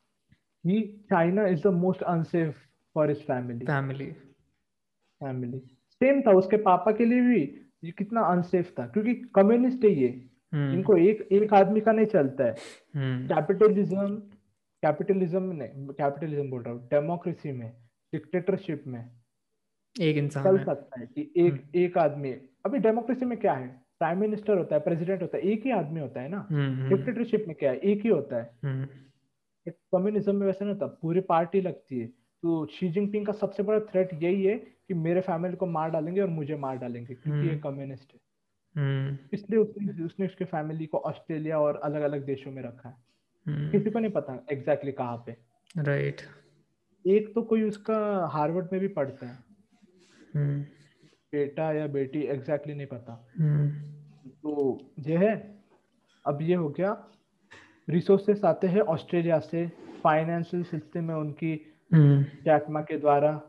[0.68, 2.58] कि China is the most unsafe
[2.96, 4.12] for his family family
[5.20, 5.60] family
[5.92, 10.30] same था उसके पापा के लिए भी ये कितना अनसेफ था क्योंकि कम्युनिस्ट है ये।
[10.54, 12.56] हम्म। इनको एक एक आदमी का नहीं चलता है।
[12.96, 14.22] हम्म। कैपिटलिज्म
[14.86, 17.74] कैपिटलिज्म ने कैपिटलिज्म बोल रहा हूँ डेमोक्रेसी में
[18.14, 19.12] डिक्टेटरशिप में
[20.02, 22.32] एक इंसान चल सकता है कि एक एक आदमी
[22.66, 23.68] अभी डेमोक्रेसी में क्या है?
[24.00, 26.48] प्राइम मिनिस्टर होता है प्रेसिडेंट होता है एक ही आदमी होता है ना?
[26.52, 27.78] हम्म हम्म। डिक्टेटरशिप में क्या है?
[27.78, 28.88] एक ही होता है। हम्म।
[29.72, 32.08] कम्युनिज्म में वैसे नहीं होता पूरी पार्टी लगती है।
[32.44, 36.22] तो शी जिनपिंग का सबसे बड़ा थ्रेट यही है कि मेरे फैमिली को मार डालेंगे
[36.22, 38.20] और मुझे मार डालेंगे क्योंकि ये हम्म। कम्युनिस्ट है।
[38.78, 42.96] हम्म। इसलिए उसने उसने उसके फैमिली को ऑस्ट्रेलिया और अलग अलग देशों में रखा है।
[43.48, 45.38] हम्म। किसी को नहीं पता एग्जैक्टली exactly कहाँ पे।
[45.78, 46.22] राइट
[47.08, 49.40] एक तो कोई उसका हार्वर्ड में भी पढ़ता है।
[50.36, 50.62] हम्म।
[51.32, 53.70] बेटा या बेटी एग्जैक्टली exactly नहीं पता। हम्म।
[54.30, 55.64] तो ये है।
[56.28, 57.08] अब ये हो गया।
[57.90, 59.72] रिसोर्सेस आते हैं ऑस्ट्रेलिया से।
[60.04, 61.76] फाइनेंशियल सिस्टम है उनकी।
[62.24, 63.42] जैकमा के द्वारा।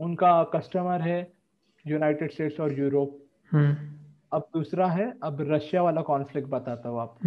[0.00, 1.32] उनका कस्टमर है
[1.86, 3.22] यूनाइटेड स्टेट्स और यूरोप
[4.32, 7.18] अब दूसरा है अब रशिया वाला कॉन्फ्लिक्ट बताता हूँ आप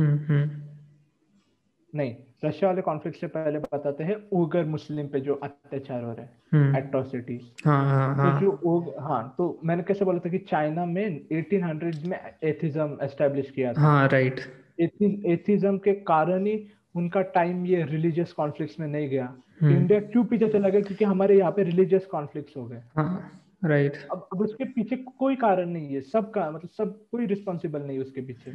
[1.96, 6.26] नहीं रशिया वाले कॉन्फ्लिक्ट से पहले बताते हैं उगर मुस्लिम पे जो अत्याचार हो रहे
[6.26, 8.42] हैं एट्रोसिटीज हम्म। हाँ, हाँ, तो हाँ.
[8.42, 13.52] जो उग, हाँ तो मैंने कैसे बोला था कि चाइना में 1800 में एथिज्म एस्टेब्लिश
[13.52, 14.40] किया था। हाँ राइट
[14.80, 20.26] एथिज्म के कारण ही उनका टाइम ये रिलीजियस कॉन्फ्लिक्ट्स में नहीं गया। इंडिया हम्म। क्यों
[20.26, 20.82] पीछे चला गया?
[20.82, 25.36] क्योंकि हमारे यहाँ पे रिलीजियस कॉन्फ्लिक्ट हो गए। हाँ। राइट अब अब उसके पीछे कोई
[25.36, 28.52] कारण नहीं है। सबका मतलब सब कोई रिस्पॉन्सिबल नहीं उसके पीछे।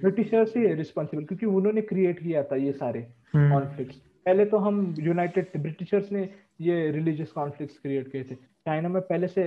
[0.00, 3.00] ब्रिटिशर्स ही है रिस्पॉन्सिबल क्योंकि उन्होंने क्रिएट किया था ये सारे
[3.36, 3.96] कॉन्फ्लिक्ट्स
[4.26, 6.28] पहले तो हम यूनाइटेड ब्रिटिशर्स ने
[6.60, 9.42] ये रिलीजियस कॉन्फ्लिक्ट्स क्रिएट किए थे। चाइना में पहले से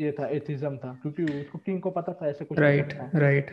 [0.00, 3.50] ये था एथिज्म था क्योंकि उसको किंग को पता था ऐसे कुछ राइट राइट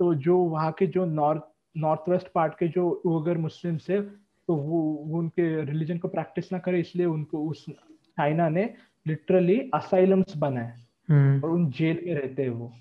[0.00, 1.42] तो जो वहाँ के जो नॉर्थ
[1.76, 6.52] नॉर्थ वेस्ट पार्ट के जो उगर मुस्लिम है तो वो, वो उनके रिलीजन को प्रैक्टिस
[6.52, 8.64] ना करे इसलिए उनको उस चाइना ने
[9.06, 10.72] लिटरली असाइलम्स बनाए
[11.08, 12.72] हम्म। और उन जेल में रहते हैं वो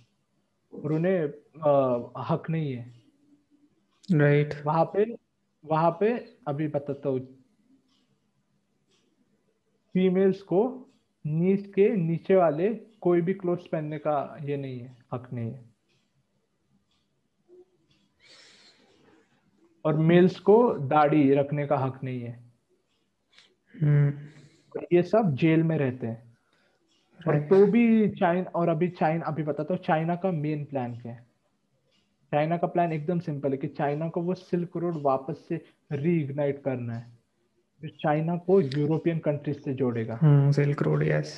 [0.73, 1.19] और उन्हें
[2.29, 2.85] हक नहीं है
[4.09, 4.65] राइट right.
[4.65, 5.05] वहाँ पे
[5.63, 6.11] वहाँ पे
[6.47, 7.19] अभी बताता हूँ
[9.95, 10.63] फीमेल्स को
[11.25, 12.69] नीच के नीचे वाले
[13.01, 15.69] कोई भी क्लोथ्स पहनने का ये नहीं है हक नहीं है
[19.85, 20.57] और मेल्स को
[20.87, 22.33] दाढ़ी रखने का हक नहीं है
[23.73, 24.11] हम्म।
[24.93, 26.31] ये सब जेल में रहते हैं।
[27.19, 31.11] और तो भी चाइना और अभी चाइना अभी बताता हूँ चाइना का मेन प्लान क्या
[31.11, 31.25] है?
[32.31, 35.61] चाइना का प्लान एकदम सिंपल है कि चाइना को वो सिल्क रोड वापस से
[35.91, 37.05] रीइग्नाइट करना है।
[37.81, 40.19] जो चाइना को यूरोपियन कंट्रीज़ से जोड़ेगा।
[40.51, 41.33] सिल्क रोड यस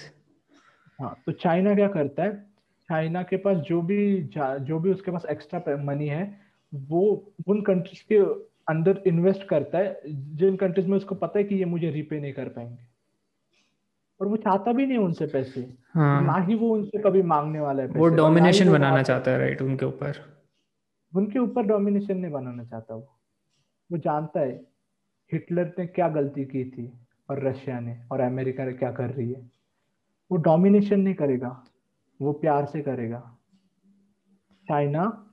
[0.99, 2.33] हाँ तो चाइना क्या करता है?
[2.89, 6.23] चाइना के पास जो भी जो भी उसके पास एक्स्ट्रा मनी है
[6.73, 8.17] वो उन कंट्रीज़ के
[8.69, 10.01] अंदर इन्वेस्ट करता है
[10.35, 12.92] जिन कंट्रीज़ में उसको पता है कि ये मुझे रीपे नहीं कर पाएँगे।
[14.23, 16.21] और वो चाहता भी नहीं उनसे पैसे। हाँ.
[16.21, 19.85] ना ही वो उनसे कभी मांगने वाला है वो डोमिनेशन बनाना चाहता है राइट उनके
[19.85, 20.39] ऊपर।
[21.15, 23.19] उनके ऊपर डोमिनेशन नहीं बनाना चाहता वो।
[23.91, 24.67] वो जानता है
[25.33, 29.33] हिटलर ने क्या गलती की थी और रशिया ने और अमेरिका ने क्या कर रही
[29.33, 29.51] है।
[30.31, 31.63] वो डोमिनेशन नहीं करेगा
[32.21, 33.37] वो प्यार से करेगा।
[34.67, 35.31] चाइना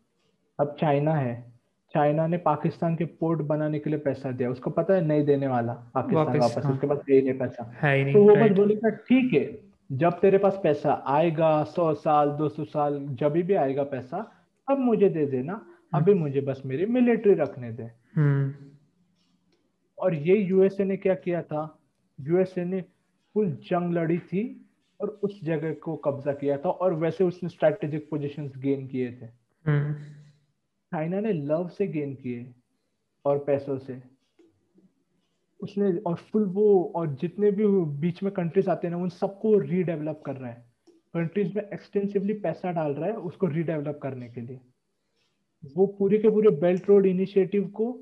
[0.61, 1.50] अब चाइना है।
[1.95, 5.47] चाइना ने पाकिस्तान के पोर्ट बनाने के लिए पैसा दिया उसको पता है नहीं देने
[5.47, 9.33] वाला पाकिस्तान वापस हाँ। उसके पास नहीं पैसा है नहीं, तो वो बस बोलेगा ठीक
[9.35, 9.45] है
[9.91, 14.23] जब तेरे पास पैसा आएगा सौ साल दो सौ साल जब भी आएगा पैसा
[14.69, 18.53] तब मुझे दे देना हम्म। अभी मुझे बस मेरी मिलिट्री रखने दे हम्म।
[19.99, 21.63] और ये यूएसए ने क्या किया था
[22.19, 22.81] यूएसए ने
[23.35, 24.45] फुल जंग लड़ी थी
[25.01, 29.27] और उस जगह को कब्जा किया था और वैसे उसने स्ट्रेटेजिक पोजीशंस गेन किए थे
[29.65, 29.95] हम्म।
[30.93, 32.55] चाइना ने लव से गेन किए
[33.25, 34.01] और पैसों से।
[35.61, 37.67] उसने और फुल वो और जितने भी
[38.01, 40.65] बीच में कंट्रीज़ आते हैं ना, उन सबको रीडेवलप कर रहा है।
[41.15, 44.61] कंट्रीज़ में एक्सटेंसिवली पैसा डाल रहा है उसको रीडेवलप करने के लिए।
[45.77, 47.99] वो पूरे के पूरे बेल्ट रोड इनिशिएटिव को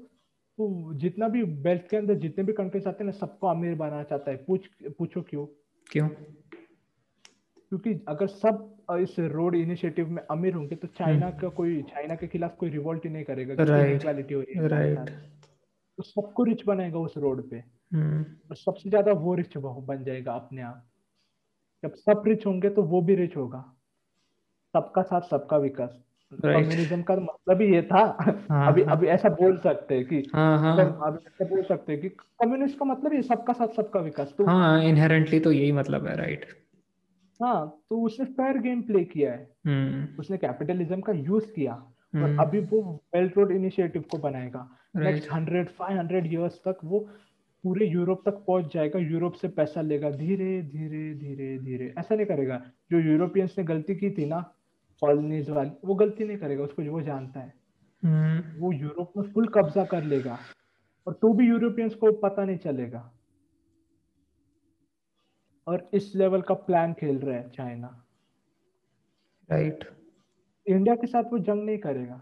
[0.94, 4.30] जितना भी बेल्ट के अंदर जितने भी कंट्रीज़ आते हैं ना, सबको अमीर बनाना चाहता
[4.30, 5.46] है। पूछ, पूछो क्यों?
[5.90, 6.08] क्यों?
[7.68, 12.14] क्योंकि अगर सब इस रोड इनिशिएटिव में अमीर होंगे तो चाइना हम्म। का कोई चाइना
[12.14, 13.54] के खिलाफ कोई रिवोल्ट ही नहीं करेगा
[14.34, 15.10] हो है। राइट
[15.96, 17.56] तो सबको रिच बनाएगा उस रोड पे।
[17.92, 20.84] हम्म। और सबसे ज़्यादा वो रिच बन जाएगा अपने आप।
[21.82, 23.74] जब सब रिच होंगे तो वो भी रिच होगा।
[24.74, 28.16] सबका साथ सबका विकास। कम्युनिज्म का मतलब ही ये था।
[28.50, 28.96] हाँ, अभी हाँ.
[28.96, 32.84] अभी ऐसा बोल सकते हैं कि हाँ, अभी ऐसा बोल सकते हैं कि कम्युनिस्ट का
[32.84, 36.67] मतलब ये सबका साथ सबका विकास। तो हाँ इनहेरेंटली तो यही मतलब है राइट
[37.42, 40.20] हाँ तो उसने फेयर गेम प्ले किया है। hmm.
[40.20, 41.86] उसने कैपिटलिज्म का यूज़ किया
[42.16, 42.24] hmm.
[42.24, 42.82] और अभी वो
[43.12, 47.08] बेल्ट रोड इनिशिएटिव को बनाएगा। Next hundred five hundred years तक वो
[47.64, 52.26] पूरे यूरोप तक पहुँच जाएगा यूरोप से पैसा लेगा। धीरे धीरे धीरे धीरे। ऐसा नहीं
[52.26, 54.54] करेगा। जो यूरोपियंस ने गलती की थी ना
[55.00, 57.54] कॉलोनीज वाली वो गलती नहीं करेगा उसको जो वो जानता है।
[58.04, 58.60] hmm.
[58.60, 60.38] वो यूरोप में फुल कब्जा कर लेगा।
[61.06, 63.17] और तो भी यूरोपियंस को पता नहीं चलेगा।
[65.68, 67.88] और इस लेवल का प्लान खेल रहा है चाइना
[69.48, 69.96] राइट right.
[70.66, 72.20] इंडिया के साथ वो जंग नहीं करेगा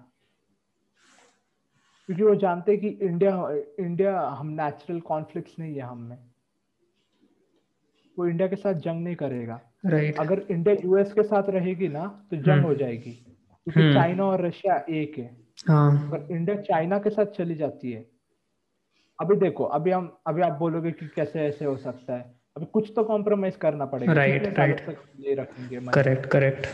[2.08, 3.48] क्योंकि वो जानते हैं कि इंडिया
[3.80, 6.18] इंडिया हम नेचुरल कॉन्फ्लिक्ट नहीं है हम में
[8.16, 12.06] वो इंडिया के साथ जंग नहीं करेगा राइट अगर इंडिया यूएस के साथ रहेगी ना
[12.30, 15.36] तो जंग हम्म। हो जाएगी क्योंकि हम्म। चाइना और रशिया एक है
[15.68, 16.08] हाँ.
[16.08, 18.04] अगर इंडिया चाइना के साथ चली जाती है
[19.20, 22.92] अभी देखो अभी हम अभी आप बोलोगे कि कैसे ऐसे हो सकता है अभी कुछ
[22.96, 24.80] तो कॉम्प्रोमाइज करना पड़ेगा। राइट राइट
[25.20, 26.66] ये रखेंगे करेक्ट करेक्ट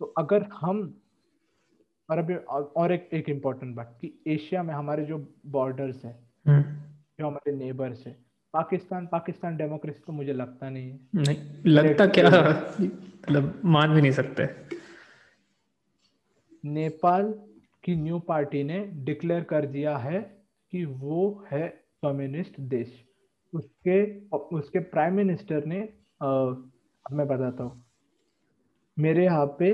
[0.00, 0.82] तो अगर हम
[2.08, 5.18] और अभी और एक एक इम्पोर्टेंट बात कि एशिया में हमारे जो
[5.48, 6.12] बॉर्डर्स है
[6.46, 8.16] हम्म। जो हमारे नेबर्स है
[8.54, 11.36] पाकिस्तान पाकिस्तान डेमोक्रेसी तो मुझे लगता नहीं है। नहीं
[11.66, 12.30] लगता क्या?
[12.80, 14.48] मतलब मान भी नहीं सकते।
[16.64, 17.32] नेपाल
[17.84, 20.20] की न्यू पार्टी ने डिक्लेयर कर दिया है
[20.72, 21.68] कि वो है
[22.02, 22.92] कम्युनिस्ट देश।
[23.52, 24.02] उसके
[24.56, 25.80] उसके प्राइम मिनिस्टर ने
[26.20, 26.28] आ,
[27.06, 27.84] मैं बताता हूँ।
[28.96, 29.70] मेरे यहाँ पे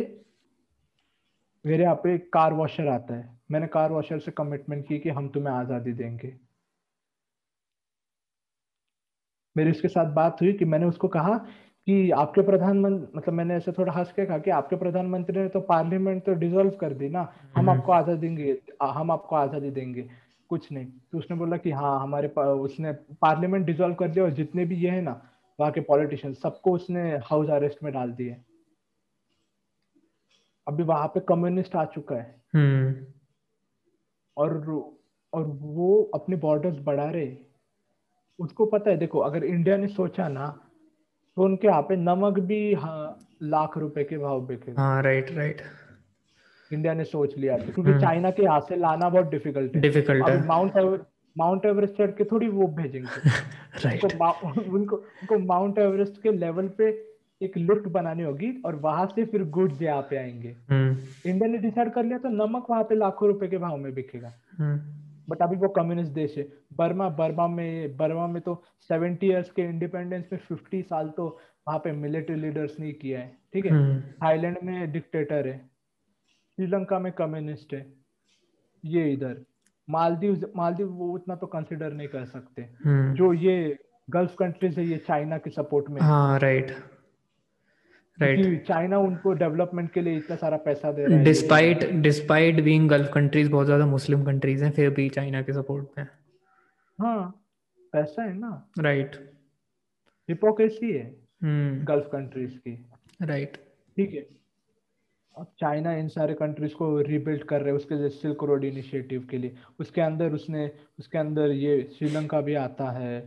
[1.64, 5.28] मेरे यहाँ पे कार वॉशर आता है। मैंने कार वॉशर से कमिटमेंट की कि हम
[5.28, 6.32] तुम्हें आज़ादी देंगे।
[9.56, 11.36] मेरी उसके साथ बात हुई कि मैंने उसको कहा
[11.86, 15.60] कि आपके प्रधानमंत्री मतलब मैंने ऐसे थोड़ा हंस के कहा कि आपके प्रधानमंत्री ने तो
[15.62, 17.20] पार्लियामेंट तो डिसॉल्व कर दी ना।
[17.56, 20.08] हम हम्म। आपको आज़ादी देंगे हम आपको आज़ादी देंगे।
[20.50, 22.92] कुछ नहीं। तो उसने बोला कि हाँ हमारे पा, उसने
[23.22, 25.20] पार्लियामेंट डिसॉल्व कर दिया और जितने भी ये है ना
[25.58, 28.36] वहाँ के पॉलिटिशियन सबको उसने हाउस अरेस्ट में डाल दिए
[30.66, 33.06] अभी वहाँ पे कम्युनिस्ट आ चुका है। हम्म।
[34.36, 34.56] और
[35.32, 37.36] और वो अपने बॉर्डर्स बढ़ा रहे
[38.38, 40.46] उसको पता है देखो अगर इंडिया ने सोचा ना
[41.36, 45.62] तो उनके यहाँ पे नमक भी हाँ लाख रुपए के भाव बिके हाँ राइट राइट
[46.72, 49.80] इंडिया ने सोच लिया था क्योंकि हम्म। चाइना के यहाँ से लाना बहुत डिफ़िकल्ट है।
[49.80, 51.06] डिफ़िकल्ट है। माउंट
[51.38, 53.30] माउंट एवरेस्ट चढ़ के थोड़ी वो भेजेंगे।
[53.84, 57.08] राइट उनको उनको उनको माउंट एवरेस्ट के लेवल पे
[57.42, 61.58] एक लिफ्ट बनानी होगी और वहाँ से फिर गुड्स यहाँ पे आएँगे। इंडिया हम्म। ने
[61.58, 65.36] डिसाइड कर लिया तो नमक वहाँ पे लाखों रुपए के भाव में बिकेगा। बट हम्म।
[65.42, 70.28] अभी वो कम्युनिस्ट देश है। बर्मा बर्मा में बर्मा में तो सेवेंटी ईयर्स के इंडिपेंडेंस
[70.32, 71.38] में फिफ्टी साल तो
[71.68, 74.00] वहाँ पे मिलिट्री लीडर्स नहीं किया है। ठीक है?
[74.00, 75.67] थाईलैंड में डिक्टेटर है।
[76.58, 77.86] श्रीलंका में कम्युनिस्ट है।
[78.84, 79.36] ये इधर।
[79.88, 83.76] मालदीव मालदीव वो उतना तो कंसिडर नहीं कर सकते। हम्म। जो ये
[84.08, 86.70] गल्फ कंट्रीज़ है ये चाइना के सपोर्ट में। हाँ राइट
[88.18, 92.88] राइट चाइना उनको डेवलपमेंट के लिए इतना सारा पैसा दे रहा है। Despite despite being
[92.88, 96.06] gulf countries बहुत ज़्यादा मुस्लिम कंट्रीज़ हैं फिर भी चाइना के सपोर्ट में
[96.98, 97.44] हाँ।
[97.92, 99.16] पैसा है ना। राइट
[100.28, 101.04] हिपोक्रेसी है।
[101.44, 102.74] गल्फ हम्म। कंट्रीज़ की।
[103.22, 103.56] राइट
[103.96, 104.26] ठीक है।
[105.38, 109.26] अब चाइना इन सारे कंट्रीज़ को रिबिल्ड कर रहे हैं उसके लिए सिल्क रोड इनिशिएटिव
[109.30, 113.20] के लिए। उसके अंदर उसने उसके अंदर ये श्रीलंका भी आता है।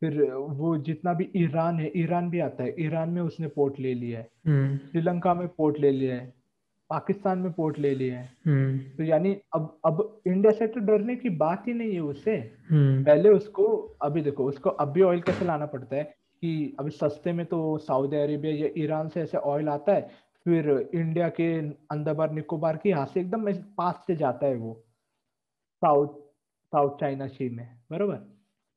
[0.00, 3.94] फिर वो जितना भी ईरान है ईरान भी आता है। ईरान में उसने पोर्ट ले
[3.94, 6.34] लिया है। हम्म। श्रीलंका में पोर्ट ले लिया है।
[6.90, 11.16] पाकिस्तान में पोर्ट ले लिया है। हम्म। तो यानी अब अब इंडिया से तो डरने
[11.16, 12.50] की बात ही नहीं है उसे
[13.04, 16.04] पहले उसको अभी देखो उसको अभी ऑयल कैसे लाना पड़ता है
[16.40, 20.90] कि अभी सस्ते में तो सऊदी अरेबिया या ईरान से ऐसे ऑयल आता है फिर
[20.94, 21.46] इंडिया के
[21.90, 24.84] अंदर निकोबार के यहाँ से एकदम पास से जाता है वो।
[25.82, 26.08] साउथ
[26.72, 28.16] साउथ चाइना सी में बरोबर?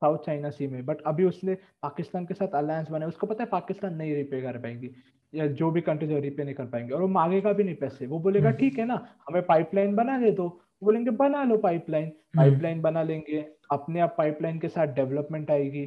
[0.02, 3.50] साउथ चाइना सी में। बट अभी उसने पाकिस्तान के साथ अलायंस बनाया। उसको पता है
[3.50, 4.92] पाकिस्तान नहीं रिपे कर पाएँगी।
[5.34, 8.08] या जो भी कंट्रीज़ है रिपे नहीं कर पाएँगे। और वो मांगेगा भी नहीं पैसे।
[8.08, 12.10] वो बोलेगा हम्म। ठीक है ना हमें पाइपलाइन बना दे दो। बोलेंगे बना लो पाइपलाइन
[12.38, 15.86] पाइपलाइन हम्म। बना लेंगे। अपने आप पाइपलाइन के साथ डेवलपमेंट आएगी।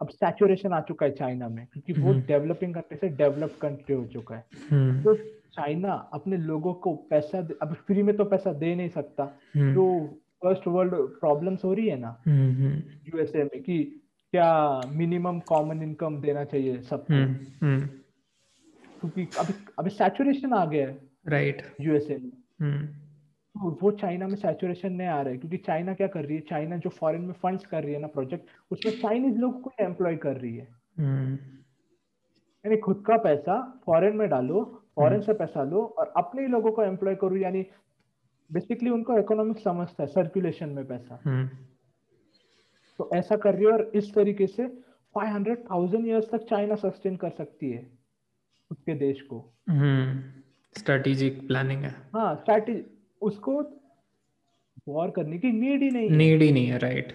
[0.00, 4.06] अब सैचुरेशन आ चुका है चाइना में क्योंकि वो डेवलपिंग कंट्री से डेवलप कंट्री हो
[4.06, 5.14] चुका है। हम्म। तो
[5.52, 10.06] चाइना अपने लोगों को पैसा अब फ्री में तो पैसा दे नहीं सकता। हम्म। जो
[10.44, 14.00] फ़र्स्ट वर्ल्ड प्रॉब्लम्स हो रही है ना यूएसए हम्म, में कि
[14.30, 17.34] क्या मिनिमम कॉमन इनकम देना चाहिए सबको।
[19.00, 20.98] क्योंकि अभी अभी सैचुरेशन आ गया है
[21.28, 22.32] राइट यूएसए में।
[23.54, 26.76] वो चाइना में सैचुरेशन नहीं आ रहा है क्योंकि चाइना क्या कर रही है चाइना
[26.76, 30.36] जो फॉरेन में फंड्स कर रही है ना प्रोजेक्ट उसमें चाइनीज़ लोगों को एम्प्लॉय कर
[30.36, 30.68] रही है
[30.98, 31.34] हम्म।
[32.64, 34.64] यानी खुद का पैसा फॉरेन में डालो
[34.94, 37.64] फॉरेन हम्म। से पैसा लो और अपने ही लोगों को एम्प्लॉय करो यानी
[38.50, 41.48] बेसिकली उनको इकोनॉमिक समझता है सर्कुलेशन में पैसा हम्म।
[42.98, 44.66] तो ऐसा कर रही है और इस तरीके से
[45.14, 47.86] फाइव हंड्रेड थाउज़ेंड ईयर्स तक चाइना सस्टेन कर सकती है
[48.70, 49.38] उसके देश को
[50.74, 52.82] स्ट्रेटेजिक प्लानिंग है हाँ स्ट्रेटेजी
[53.22, 53.60] उसको
[54.88, 57.12] वॉर करने की नीड ही नहीं नीड ही नहीं है राइट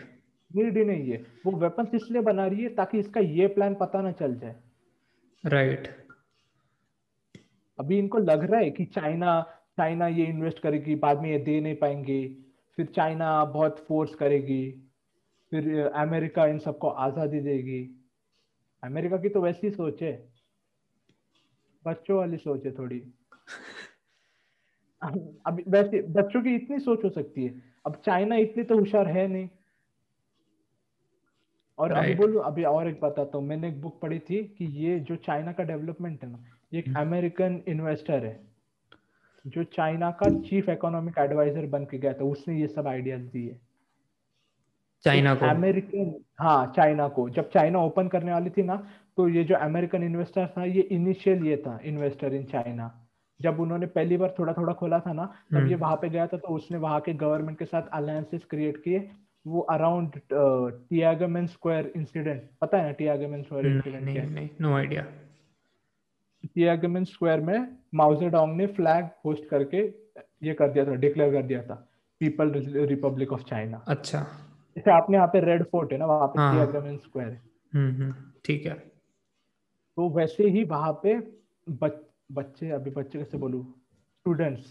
[0.52, 4.02] नीड ही नहीं है। वो वेपन्स इसलिए बना रही है ताकि इसका ये प्लान पता
[4.02, 4.56] ना चल जाए।
[5.44, 5.88] राइट
[7.80, 9.42] अभी इनको लग रहा है कि चाइना
[9.78, 12.38] चाइना ये इन्वेस्ट करेगी बाद में ये दे नहीं पाएँगे।
[12.78, 14.72] फिर चाइना बहुत फोर्स करेगी।
[15.52, 17.82] फिर अमेरिका इन सबको आज़ादी देगी।
[18.84, 20.14] अमेरिका की तो वैसी सोच है।
[21.86, 23.00] बच्चों वाली सोच है थोड़ी।
[25.48, 29.28] अब वैसे बच्चों की इतनी सोच हो सकती है। अब चाइना इतनी तो होशियार है
[29.28, 29.50] नहीं।
[31.80, 32.06] और right.
[32.06, 35.16] अभी बोलू अभी और एक बताता हूँ। मैंने एक बुक पढ़ी थी कि ये जो
[35.16, 38.48] चाइना का डेवलपमेंट है ना ये एक अमेरिकन हम्म। इन्वेस्टर है।
[39.46, 43.60] जो चाइना का चीफ इकोनॉमिक एडवाइजर बन के गया था उसने ये सब आइडियाज़ दिए।
[45.04, 45.46] चाइना को?
[45.46, 48.88] अमेरिकन हाँ चाइना को। जब चाइना ओपन करने वाली थी ना
[49.18, 53.05] तो ये जो अमेरिकन इन्वेस्टर था ये इनिशियल ये था इन्वेस्टर इन चाइना
[53.40, 56.28] जब उन्होंने पहली बार थोड़ा थोड़ा खोला था ना तब ये हम्म। वहाँ पे गया
[56.28, 59.10] था तो उसने वहाँ के गवर्नमेंट के साथ अलायंसेस क्रिएट किए।
[59.46, 65.04] वो अराउंड टियागमेन स्क्वायर इंसिडेंट पता है ना टियागमेन स्क्वायर इंसिडेंट क्या नहीं नो आइडिया
[66.56, 69.84] टियागमेन स्क्वायर में माउजेडोंग ने फ्लैग होस्ट करके
[70.44, 71.76] ये कर दिया था डिक्लेयर कर दिया था
[72.22, 72.52] पीपल
[72.90, 74.20] रिपब्लिक ऑफ़ चाइना अच्छा।
[74.76, 77.42] जैसे आपने यहाँ पे रेड फोर्ट है ना वहाँ पे टियागमेन स्क्वायर है।
[77.74, 78.14] हम्म, हम्म,
[78.46, 78.74] ठीक है।
[79.98, 81.16] तो वैसे ही वहाँ पे
[81.70, 81.92] बच,
[82.30, 83.62] बच्चे अभी बच्चे कैसे बोलू?
[84.20, 84.62] स्टूडेंट्स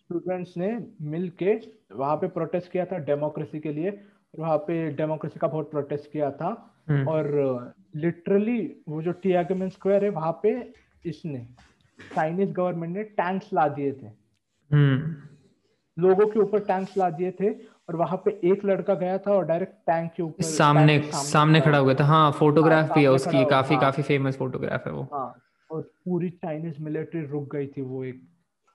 [0.00, 0.70] स्टूडेंट्स ने
[1.00, 1.54] मिल के
[1.94, 6.10] वहाँ पे प्रोटेस्ट किया था डेमोक्रेसी के लिए और वहाँ पे डेमोक्रेसी का बहुत प्रोटेस्ट
[6.12, 6.48] किया था।
[6.88, 10.52] हम्म। और लिटरली वो जो टियागमेन स्क्वायर है वहाँ पे
[11.06, 11.46] इसने
[12.14, 14.06] चाइनीज़ गवर्नमेंट ने टैंक्स ला दिए थे।
[14.70, 19.32] हम्म। लोगों के ऊपर टैंक्स ला दिए थे और वहाँ पे एक लड़का गया था
[19.32, 23.44] और डायरेक्ट टैंक के ऊपर सामने सामने खड़ा हुआ था। हाँ फोटोग्राफ भी है उसकी
[23.44, 25.32] काफ़ी काफ़ी फ़ेमस फोटोग्राफ है वो। हाँ।
[25.70, 28.22] और पूरी चाइनीज़ मिलिट्री रुक गई थी वो एक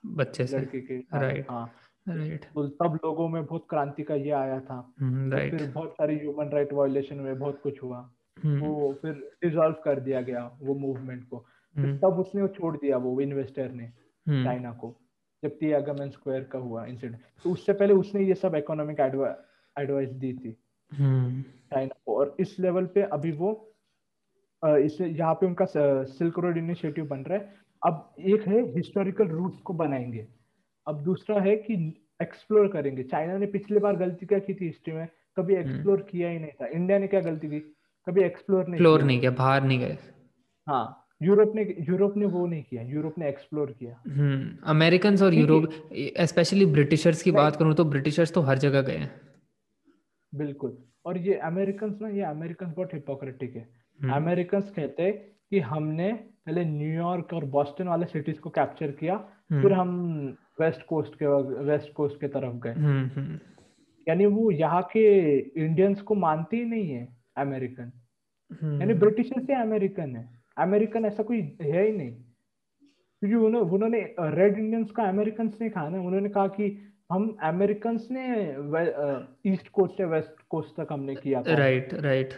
[0.06, 1.70] बच्चे से। लड़के के राइट हाँ।
[2.08, 5.92] राइट तो तब लोगों में बहुत क्रांति का ये आया था। हम्म, तो फिर बहुत
[5.92, 8.10] सारे ह्यूमन राइट वायोलेशन हुए बहुत कुछ हुआ।
[8.44, 9.12] हम्म। वो फिर
[9.44, 11.44] डिजोल्व कर दिया गया वो मूवमेंट को।
[11.76, 13.88] हम्म। तब उसने वो छोड़ दिया वो इन्वेस्टर ने
[14.28, 14.96] चाइना को
[15.42, 20.32] जब तियागमन स्क्वायर का हुआ इंसिडेंट तो उससे पहले उसने ये सब इकोनॉमिक एडवाइस दी
[20.32, 20.52] थी।
[20.92, 23.72] चाइना को। और इस लेवल पे अभी वो
[24.62, 25.66] इस यहाँ पे उनका
[26.04, 30.26] सिल्क रोड इनिशिएटिव बन रहा है। अब एक है हिस्टोरिकल रूट्स को बनाएँगे।
[30.86, 31.74] अब दूसरा है कि
[32.22, 35.06] एक्सप्लोर करेंगे। चाइना ने पिछली बार गलती क्या की थी हिस्ट्री में?
[35.36, 37.58] कभी एक्सप्लोर हम्म। किया ही नहीं था। इंडिया ने क्या गलती की?
[38.06, 39.98] कभी एक्सप्लोर नहीं एक्सप्लोर नहीं किया बाहर नहीं गए।
[40.66, 45.34] हाँ यूरोप ने यूरोप ने वो नहीं किया। यूरोप ने एक्सप्लोर किया। हम्म अमेरिकन और
[45.34, 45.70] यूरोप
[46.22, 49.10] स्पेशली ब्रिटिशर्स की बात करूँ तो ब्रिटिशर्स तो हर जगह गए हैं।
[50.32, 53.68] बिल्कुल। और ये अमेरिकन ना ये अमेरिकन बहुत हिपोक्रेटिक है।
[54.04, 55.12] अमेरिकन हम्म। कहते हैं
[55.50, 59.14] कि हमने पहले न्यूयॉर्क और बॉस्टन वाले सिटीज़ को कैप्चर किया
[59.50, 61.26] हम्म। फिर हम वेस्ट कोस्ट के
[61.64, 63.38] वेस्ट कोस्ट के तरफ़ गए। हम्म।
[64.08, 67.92] यानी वो यहाँ के इंडियंस को मानते ही नहीं है अमेरिकन
[68.62, 70.28] यानी ब्रिटिश से अमेरिकन है।
[70.58, 72.12] अमेरिकन ऐसा कोई है ही नहीं।
[73.22, 76.76] क्योंकि उन्होंने रेड इंडियंस का अमेरिकन ने कहा ना उन्होंने कहा कि
[77.12, 82.34] हम अमेरिकन ने ईस्ट कोस्ट से वेस्ट कोस्ट तक हमने किया राइट राइट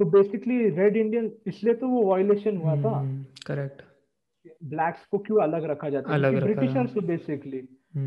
[0.00, 3.00] तो बेसिकली रेड इंडियन इसलिए तो वो वायलेशन हुआ था।
[3.46, 3.82] करेक्ट
[4.64, 6.30] ब्लैक्स को क्यों अलग रखा जाता है?
[6.40, 7.60] ब्रिटिशर्स बेसिकली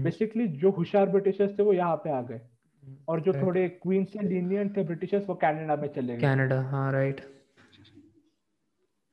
[0.03, 4.05] बेसिकली जो होशियार ब्रिटिशर्स थे वो यहाँ पे आ गए। हम्म, और जो थोड़े क्वीन
[4.05, 7.22] से लीनियंट थे ब्रिटिशर्स वो कनाडा में चले गए। कनाडा हाँ राइट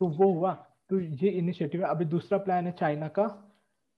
[0.01, 0.52] तो वो हुआ।
[0.90, 3.26] तो ये इनिशिएटिव है। अभी दूसरा प्लान है चाइना का।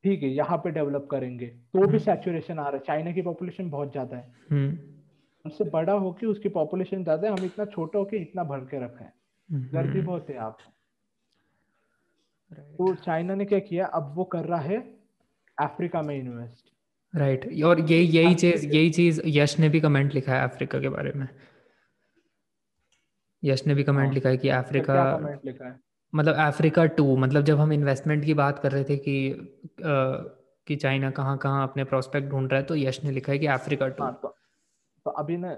[0.05, 3.23] ठीक है यहाँ पे डेवलप करेंगे। तो भी सैचुरेशन हम्म। आ रहा है। चाइना की
[3.23, 4.25] पॉपुलेशन बहुत ज़्यादा है।
[5.47, 8.85] हम्म। हमसे बड़ा होके उसकी पॉपुलेशन ज़्यादा है हम इतना छोटा होके इतना भर के
[8.85, 9.13] रखे। हैं
[9.75, 10.59] गर्दी बहुत है आप।
[12.51, 13.87] तो चाइना ने क्या किया?
[13.87, 14.77] अब वो कर रहा है
[15.59, 16.73] अफ्रीका में इन्वेस्ट
[17.15, 17.65] राइट right.
[17.65, 21.13] और यही यही चीज़ यही चीज़ यश ने भी कमेंट लिखा है अफ्रीका के बारे
[21.17, 21.29] में।
[23.43, 25.79] यश ने भी कमेंट हाँ। लिखा है कि अफ्रीका लिखा है?
[26.13, 29.17] मतलब अफ्रीका टू मतलब जब हम इन्वेस्टमेंट की बात कर रहे थे कि
[29.85, 29.95] आ,
[30.67, 33.47] कि चाइना कहाँ कहाँ अपने प्रोस्पेक्ट ढूंढ रहा है तो यश ने लिखा है कि
[33.47, 34.13] अफ्रीका टू। हाँ,
[35.07, 35.51] तो, अभी ना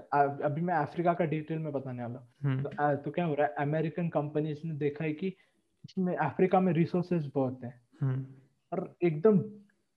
[0.45, 3.47] अभी मैं अफ्रीका का डिटेल में बताने वाला हूँ। हम्म। तो, तो क्या हो रहा
[3.47, 5.27] है अमेरिकन कंपनीज़ ने देखा है कि
[5.85, 8.25] इसमें अफ्रीका में रिसोर्सेज बहुत है। हम्म।
[8.71, 9.39] और एकदम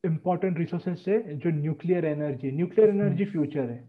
[0.05, 3.89] इम्पोर्टेंट रिसोर्सेज है जो nuclear energy nuclear energy future है।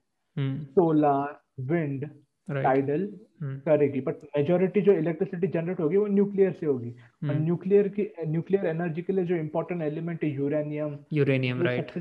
[0.66, 1.40] सोलर
[1.72, 2.06] विंड
[2.48, 3.08] टाइडल
[3.44, 8.10] करेगी बट मेजोरिटी जो इलेक्ट्रिसिटी जनरेट होगी वो न्यूक्लियर से होगी। और हम्म। न्यूक्लियर की
[8.28, 11.98] न्यूक्लियर एनर्जी के लिए जो इम्पोर्टेंट एलिमेंट है यूरेनियम यूरेनियम राइट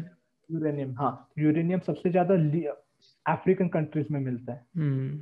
[0.48, 2.34] यूरेनियम हाँ यूरेनियम सबसे ज़्यादा
[3.26, 5.18] अफ्रीकन कंट्रीज़ में मिलता है। हम्म।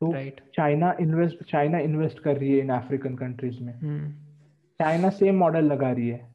[0.00, 3.80] तो चाइना इन्वेस्ट चाइना इन्वेस्ट कर रही है इन अफ्रीकन कंट्रीज़ में।
[4.78, 6.34] चाइना सेम मॉडल लगा रही है।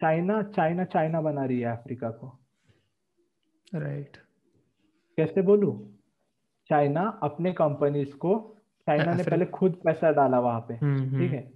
[0.00, 2.38] चाइना चाइना चाइना बना रही है अफ्रीका को।
[3.74, 4.26] Right right.
[5.16, 5.92] कैसे बोलू?
[6.68, 11.32] चाइना अपने कंपनीज़ को चाइना ने पहले खुद पैसा डाला वहाँ पे हम्म, हम्म। ठीक
[11.32, 11.55] है?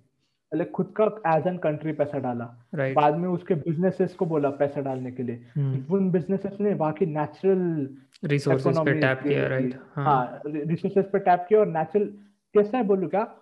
[0.53, 2.95] पहले खुद का एज एन कंट्री पैसा डाला। Right.
[2.95, 5.93] बाद में उसके बिजनेसेस को बोला पैसा डालने के लिए। Hmm.
[5.93, 7.89] उन बिजनेसेस ने बाकी नेचुरल
[8.25, 12.07] रिसोर्सेज पे टैप किया राइट हाँ। रिसोर्सेज हाँ, पे टैप किया और नेचुरल
[12.55, 13.35] कैसा है बोलू क्या?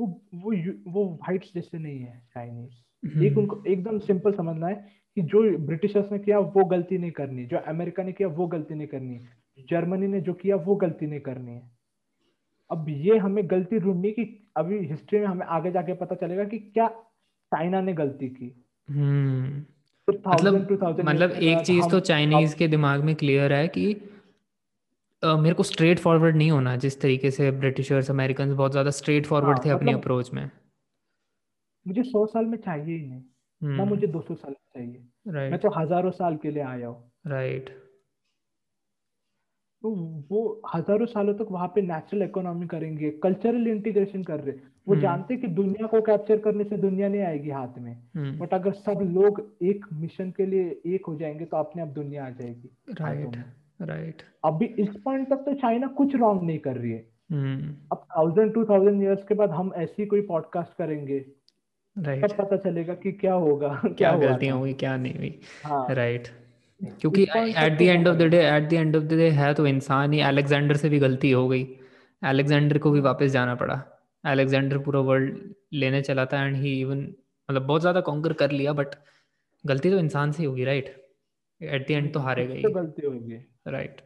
[0.00, 0.54] वो वो
[0.88, 2.72] वो व्हाइट्स जैसे नहीं है चाइनीज़
[3.08, 3.22] hmm.
[3.22, 7.44] एक उनको एकदम सिंपल समझना है कि जो ब्रिटिशर्स ने किया वो गलती नहीं करनी।
[7.44, 9.20] जो अमेरिका ने किया वो गलती नहीं करनी।
[9.70, 11.81] जर्मनी ने जो किया वो गलती नहीं करनी है।
[12.72, 16.58] अब ये हमें गलती ढूंढनी की अभी हिस्ट्री में हमें आगे जाके पता चलेगा कि
[16.58, 16.88] क्या
[17.52, 19.64] चाइना ने गलती की। हम्म।
[20.08, 20.54] मतलब
[21.04, 23.94] मतलब एक चीज़ तो चाइनीज़ के दिमाग में क्लियर है कि
[25.22, 29.26] uh, मेरे को स्ट्रेट फॉरवर्ड नहीं होना जिस तरीके से ब्रिटिशर्स अमेरिकन बहुत ज़्यादा स्ट्रेट
[29.26, 30.50] फॉरवर्ड थे अपनी अप्रोच मतलब में।
[31.86, 35.50] मुझे सौ साल में चाहिए ही नहीं। ना मुझे दो सौ साल में चाहिए। राइट
[35.50, 37.81] मैं तो हज़ारों साल के लिए आया हूँ। राइट
[39.82, 39.90] तो
[40.30, 40.40] वो
[40.74, 44.54] हज़ारों सालों तक वहाँ पे नेचुरल इकोनॉमी करेंगे कल्चरल इंटीग्रेशन कर रहे
[44.88, 48.16] वो हम्म। जानते कि दुनिया को कैप्चर करने से दुनिया नहीं आएगी हाथ में। बट
[48.16, 52.26] हम्म। अगर सब लोग एक मिशन के लिए एक हो जाएँगे तो अपने आप दुनिया
[52.26, 53.36] आ जाएगी। राइट
[53.80, 58.06] राइट अभी इस पॉइंट तक तो चाइना कुछ रॉन्ग नहीं कर रही है। हम्म। अब
[58.16, 61.24] थाउज़ेंड टू थाउज़ेंड ईयर्स के बाद हम ऐसी कोई पॉडकास्ट करेंगे
[61.96, 65.40] राइट पता चलेगा कि क्या होगा क्या गलतियाँ हुई क्या नहीं हुई।
[65.90, 66.41] राइट हाँ.
[66.82, 69.66] क्योंकि at the end of the day at the end of the day है तो
[69.66, 71.66] इंसान ही अलेक्जेंडर से भी गलती हो गई।
[72.22, 73.82] अलेक्जेंडर को भी वापस जाना पड़ा।
[74.24, 75.38] अलेक्जेंडर पूरा वर्ल्ड
[75.74, 76.98] लेने चला था एंड ही इवन
[77.48, 78.94] मतलब बहुत ज़्यादा कॉन्कर कर लिया बट
[79.64, 80.94] गलती तो इंसान से होगी राइट
[81.60, 83.36] एट द एंड तो हारेगा ही गलती होगी।
[83.68, 84.00] Right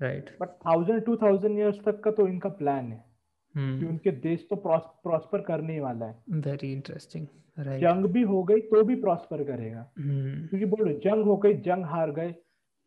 [0.00, 3.04] right but thousand two thousand years तक का तो इनका प्लान है.
[3.58, 7.80] कि उनके देश तो प्रॉस्पर करने ही वाला है वेरी इंटरेस्टिंग right.
[7.80, 10.48] जंग भी हो गई तो भी प्रॉस्पर करेगा hmm.
[10.48, 12.34] क्योंकि बोलो जंग हो गई जंग हार गए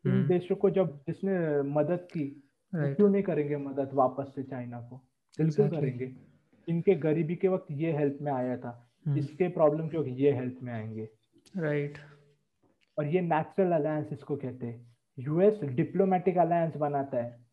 [0.06, 0.28] इन hmm.
[0.28, 2.24] देशों को जब जिसने मदद की
[2.72, 2.96] तो right.
[2.96, 4.96] क्यों नहीं करेंगे मदद वापस से चाइना को
[5.38, 5.68] बिल्कुल.
[5.68, 6.12] करेंगे
[6.68, 9.18] इनके गरीबी के वक्त ये हेल्प में आया था hmm.
[9.18, 11.08] इसके प्रॉब्लम के वक्त ये हेल्प में आएँगे
[11.58, 11.98] राइट.
[12.98, 17.49] और ये नेचुरल अलायंस इसको कहते हैं यूएस डिप्लोमेटिक अलायंस बनाता है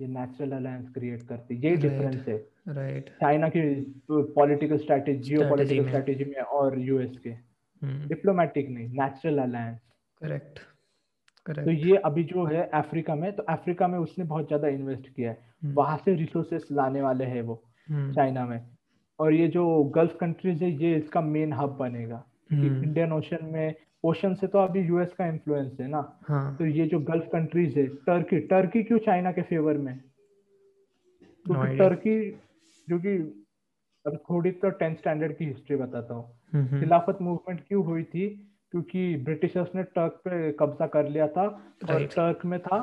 [0.00, 2.36] ये नेचुरल अलायंस क्रिएट करती है। यही डिफरेंस है।
[2.68, 3.60] राइट चाइना की
[4.10, 7.30] political strategy geopolitical strategy में और यूएस के।
[7.82, 8.74] Diplomatic hmm.
[8.74, 9.78] नहीं नेचुरल अलायंस
[10.20, 10.58] करेक्ट
[11.46, 15.08] करेक्ट तो ये अभी जो है अफ्रीका में तो अफ्रीका में उसने बहुत ज़्यादा इन्वेस्ट
[15.08, 15.76] किया है। Hmm.
[15.76, 18.50] वहाँ से रिसोर्सेस लाने वाले हैं वो चाइना hmm.
[18.50, 18.66] में।
[19.18, 19.62] और ये जो
[19.94, 23.74] गल्फ कंट्रीज़ है ये इसका मेन हब बनेगा। इंडियन ओशन में
[24.04, 26.56] ओशन से तो अभी यूएस का इन्फ्लुएंस है ना। हाँ.
[26.56, 29.98] तो ये जो गल्फ कंट्रीज़ है टर्की टर्की क्यों चाइना के फेवर में?
[31.46, 32.30] क्योंकि तो टर्की
[32.88, 33.16] जो कि
[34.04, 38.28] अब थोड़ी तो टेंथ स्टैंडर्ड की हिस्ट्री बताता हूँ। खिलाफत मूवमेंट क्यों हुई थी?
[38.70, 41.90] क्योंकि ब्रिटिशर्स ने टर्क पे कब्जा कर लिया था right.
[41.90, 42.78] और टर्क में था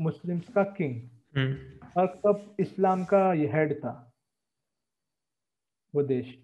[0.00, 1.00] मुस्लिम्स का किंग
[1.36, 3.92] टर्क तब इस्लाम का ये हेड था।
[5.94, 6.34] वो देश।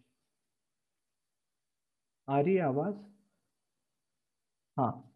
[2.28, 2.94] आ रही है आवाज़?
[4.78, 5.10] हाँ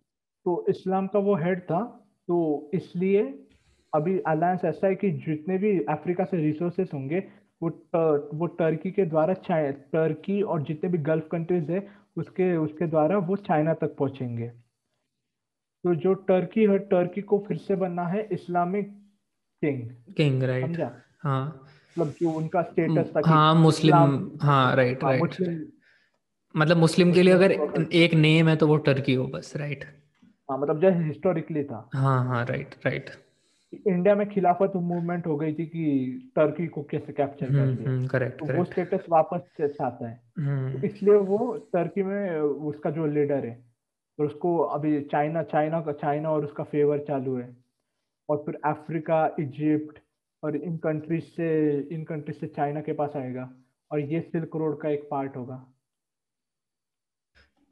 [0.45, 1.83] तो इस्लाम का वो हेड था
[2.29, 3.23] तो इसलिए
[3.95, 7.21] अभी अलायंस ऐसा है कि जितने भी अफ्रीका से रिसोर्सेस होंगे
[7.63, 7.69] वो
[8.35, 11.87] वो टर्की के द्वारा टर्की और जितने भी गल्फ कंट्रीज़ है
[12.17, 14.49] उसके उसके द्वारा वो चाइना तक पहुँचेंगे।
[15.85, 18.89] तो जो टर्की है टर्की को फिर से बनना है इस्लामिक
[19.63, 20.93] किंग किंग राइट समझा?
[21.19, 21.67] हाँ।
[21.97, 25.73] मतलब जो उनका स्टेटस था हाँ मुस्लिम हाँ राइट हाँ, राइट
[26.57, 27.53] मतलब मुस्लिम के लिए अगर
[27.93, 29.85] एक नेम है तो वो टर्की हो बस राइट
[30.51, 33.11] हाँ मतलब जैसे हिस्टोरिकली था। हाँ हाँ राइट राइट
[33.87, 38.57] इंडिया में खिलाफत मूवमेंट हो गई थी कि टर्की को कैसे कैप्चर कर करेक्ट तो
[38.57, 43.65] वो स्टेटस वापस चाहता है। हम्म। तो इसलिए वो टर्की में उसका जो लीडर है
[44.19, 47.57] और उसको अभी चाइना चाइना का चाइना और उसका फेवर चालू है।
[48.29, 49.99] और फिर अफ्रीका इजिप्ट
[50.43, 53.51] और इन कंट्रीज़ से इन कंट्रीज़ से चाइना के पास आएगा।
[53.93, 55.65] और ये सिल्क रोड का एक पार्ट होगा।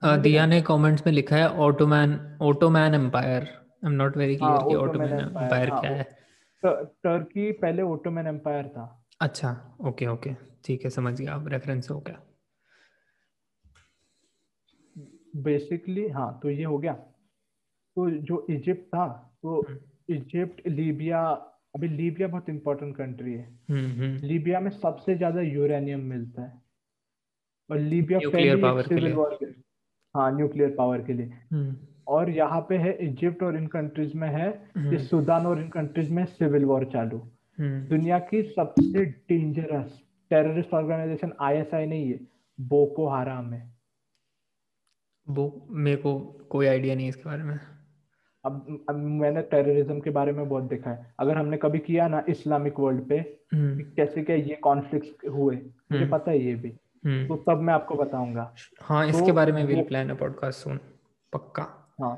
[0.02, 4.74] दिया ने कमेंट्स में लिखा है Ottoman Ottoman empire I am not very clear कि
[4.76, 6.04] ऑटोमैन एम्पायर क्या है।
[6.62, 8.84] टर्की पहले ऑटोमैन एम्पायर था।
[9.20, 9.50] अच्छा
[9.88, 12.20] ओके ओके ठीक है समझ गया अब रेफरेंस हो गया।
[15.42, 19.06] बेसिकली हाँ तो ये हो गया। तो जो इजिप्ट था
[19.42, 19.64] तो
[20.10, 21.20] इजिप्ट लीबिया
[21.76, 26.52] अभी लीबिया बहुत इंपॉर्टेंट कंट्री है। लीबिया में सबसे ज़्यादा यूरेनियम मिलता है।
[27.70, 29.38] और लीबिया पहले सिविल वॉर
[30.16, 31.76] हाँ न्यूक्लियर पावर के लिए हम्म।
[32.08, 36.12] और यहाँ पे है इजिप्ट और इन कंट्रीज़ में है हम्म। सूडान और इन कंट्रीज़
[36.12, 37.18] में सिविल वॉर चालू
[37.58, 42.18] हम्म। दुनिया की सबसे डेंजरस टेररिस्ट ऑर्गेनाइजेशन आईएसआई नहीं है
[42.58, 43.62] बोको हाराम है
[45.26, 46.18] वो मेरे को
[46.50, 47.58] कोई आइडिया नहीं इसके बारे में
[48.44, 52.22] अब, अब मैंने टेररिज्म के बारे में बहुत देखा है अगर हमने कभी किया ना
[52.28, 53.20] इस्लामिक वर्ल्ड पे
[53.54, 55.56] कैसे क्या ये कॉन्फ्लिक्ट हुए
[55.92, 56.72] मुझे पता है ये भी।
[57.06, 58.52] तो तब मैं आपको बताऊँगा।
[58.82, 60.80] हाँ तो इसके तो बारे में विल प्लान अ पॉडकास्ट सुन
[61.32, 61.62] पक्का।
[62.02, 62.16] हाँ।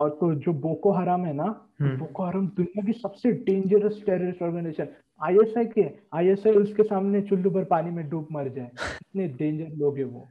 [0.00, 4.02] और तो जो बोको हराम है ना तो हम्म। बोको हराम दुनिया की सबसे डेंजरस
[4.06, 4.88] टेररिस्ट ऑर्गेनाइजेशन
[5.20, 5.82] आईएसआई के
[6.14, 8.70] आईएसआई उसके सामने चुल्लू भर पानी में डूब मर जाए।
[9.00, 10.28] इतने डेंजर लोग है वो।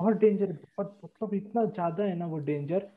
[0.00, 2.88] और डेंजर बहुत मतलब इतना ज़्यादा है ना वो डेंजर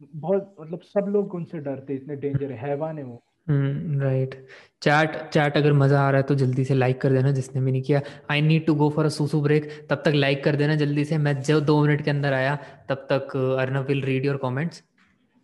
[0.00, 4.34] बहुत मतलब सब लोग उनसे डरते इतने डेंजर हैवान है वो। राइट
[4.82, 7.72] चैट चैट अगर मज़ा आ रहा है तो जल्दी से लाइक कर देना, जिसने भी
[7.72, 8.00] नहीं किया।
[8.30, 11.18] I need to go for a सूसू break तब तक लाइक कर देना जल्दी से।
[11.18, 12.54] मैं जो दो मिनट के अंदर आया,
[12.88, 14.82] तब तक Arnav will read your comments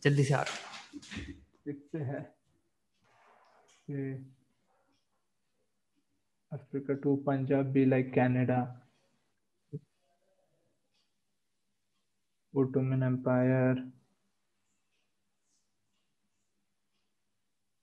[0.03, 1.33] जल्दी से आ रहा
[1.67, 2.23] देखते हैं
[6.53, 8.63] Africa to Punjab be like Canada
[12.55, 13.77] Ottoman Empire.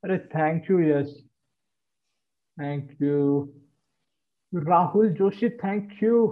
[0.04, 1.10] अरे thank you yes
[2.58, 3.18] thank you
[4.54, 6.28] Rahul Joshi thank you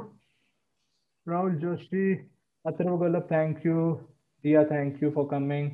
[1.27, 2.15] Rahul Joshi,
[2.65, 3.93] Atharva गलत thank you
[4.43, 5.71] Diya thank you for coming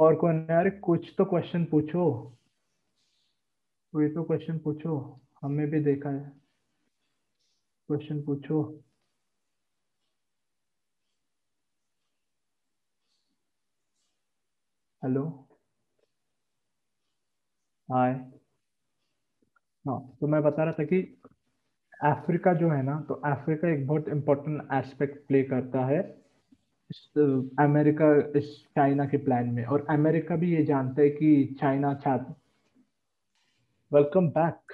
[0.00, 2.04] और कौन यार कुछ तो क्वेश्चन पूछो।
[3.92, 6.32] कोई तो क्वेश्चन पूछो। हमें भी देखा है।
[7.88, 8.62] क्वेश्चन पूछो।
[15.04, 15.48] हेलो
[17.90, 18.12] हाय
[19.84, 21.20] हाँ तो मैं बता रहा था कि
[22.04, 26.00] अफ्रीका जो है ना तो अफ्रीका एक बहुत इम्पोर्टेंट एस्पेक्ट प्ले करता है
[26.90, 27.02] इस
[27.60, 32.34] अमेरिका इस चाइना के प्लान में। और अमेरिका भी ये जानता है कि चाइना चाहता
[33.92, 34.72] welcome back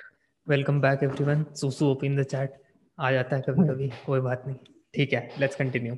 [0.49, 2.63] welcome back everyone सुसु ओपन द चैट
[3.01, 4.57] आ जाता है कभी कभी कोई बात नहीं।
[4.95, 5.95] ठीक है लेट्स कंटिन्यू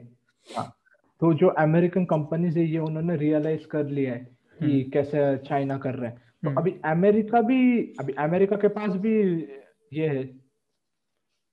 [0.57, 0.82] हाँ।
[1.23, 4.19] तो जो अमेरिकन कंपनीज़ है ये उन्होंने रियलाइज़ कर लिया है
[4.59, 8.69] कि हम्म। कैसे चाइना कर रहे हैं। तो हम्म। अभी अमेरिका भी अभी अमेरिका के
[8.69, 9.13] पास भी
[9.93, 10.25] ये है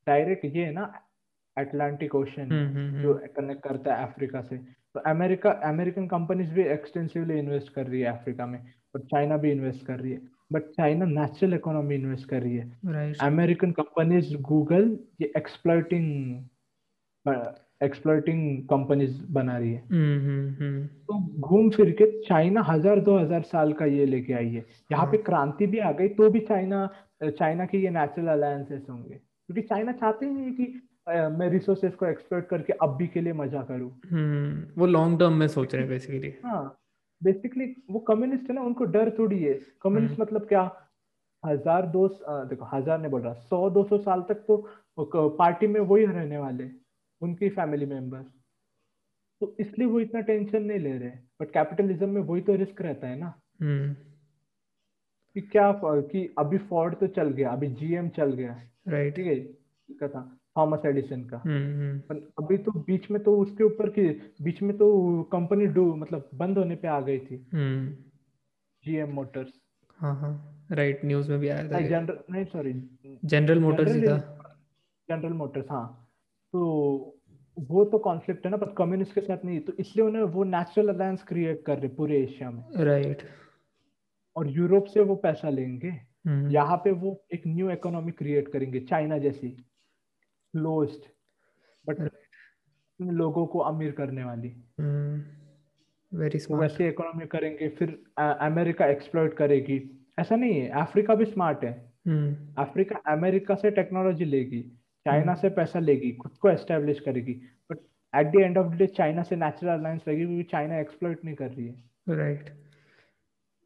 [0.08, 1.02] डायरेक्ट ये है ना
[1.58, 7.40] अटलांटिक ओशन हम्म, जो कनेक्ट करता है अफ्रीका से। तो अमेरिका अमेरिकन कंपनीज़ भी एक्सटेंसिवली
[7.40, 8.60] इन्वेस्ट कर रही है अफ्रीका में
[8.96, 10.22] और चाइना भी इन्वेस्ट कर रही है।
[10.54, 16.36] But China natural economy invest कर रही है। अमेरिकन कंपनीज़ गूगल ये एक्सप्लॉइटिंग
[17.82, 23.18] एक्सप्लोइटिंग कंपनीज़ बना रही है। हम्म, हम्म, हम्म। तो घूम फिर के चाइना हज़ार दो
[23.18, 26.40] हज़ार साल का ये लेके आई है। यहाँ पे क्रांति भी आ गई तो भी
[26.42, 26.90] चाइना
[27.24, 32.06] चाइना के ये नेचुरल अलायंसेस होंगे। क्योंकि चाइना चाहते ही नहीं कि मैं रिसोर्सेज को
[32.06, 33.90] एक्सप्लोर करके अब भी के लिए मज़ा करूँ।
[34.78, 36.64] वो लॉन्ग टर्म में सोच रहे हैं बेसिकली हाँ
[37.22, 40.70] बेसिकली वो कम्युनिस्ट है ना उनको डर थोड़ी है। कम्युनिस्ट मतलब क्या?
[41.44, 42.08] हज़ार दो
[42.46, 46.38] देखो हज़ार ने बोल रहा सौ दो सौ साल तक तो पार्टी में वही रहने
[46.38, 46.64] वाले।
[47.22, 48.26] उनकी फैमिली मेंबर्स
[49.42, 53.08] तो इसलिए वो इतना टेंशन नहीं ले रहे। बट कैपिटलिज्म में वही तो रिस्क रहता
[53.08, 53.96] है ना। hmm.
[55.36, 60.08] कि क्या कि अभी फोर्ड तो चल गया अभी जीएम चल गया। राइट ठीक है
[60.10, 61.42] था। थॉमस एडिसन का.
[61.48, 64.08] पर अभी तो बीच में तो उसके ऊपर की
[64.42, 67.38] बीच में तो कंपनी डू मतलब बंद होने पे आ गई थी।
[68.84, 69.54] जीएम मोटर्स
[70.00, 72.74] हाँ हाँ। राइट न्यूज़ में भी आया था। जनरल नहीं सॉरी
[73.26, 74.18] जनरल मोटर्स ही था।
[75.10, 76.09] जनरल मोटर्स हाँ।
[76.54, 77.16] तो
[77.58, 80.90] वो तो कॉन्फ्लिक्ट है ना पर कम्युनिस्ट के साथ नहीं तो इसलिए उन्हें वो नेचुरल
[80.90, 83.24] अलायंस क्रिएट कर रहे पूरे एशिया में। राइट
[84.36, 85.90] और यूरोप से वो पैसा लेंगे
[86.28, 91.10] हम्म। यहाँ पे वो एक न्यू इकोनॉमी क्रिएट करेंगे चाइना जैसी क्लोज्ड
[91.86, 92.10] बट
[93.00, 95.18] लोगों को अमीर करने वाली। वेरी
[96.12, 99.80] हम्म। स्मार्ट वैसे इकोनॉमी करेंगे फिर अमेरिका एक्सप्लोइट करेगी।
[100.20, 101.72] ऐसा नहीं है अफ्रीका भी स्मार्ट है।
[102.60, 104.62] अफ्रीका हम्म। अमेरिका से टेक्नोलॉजी लेगी।
[105.10, 107.34] चाइना हम्म। से पैसा लेगी खुद को एस्टेब्लिश करेगी
[107.70, 107.78] but
[108.14, 111.36] at the end of the day China से नेचुरल अलायंस रहेगी क्योंकि चाइना एक्सप्लोइट नहीं
[111.36, 112.50] कर रही है। राइट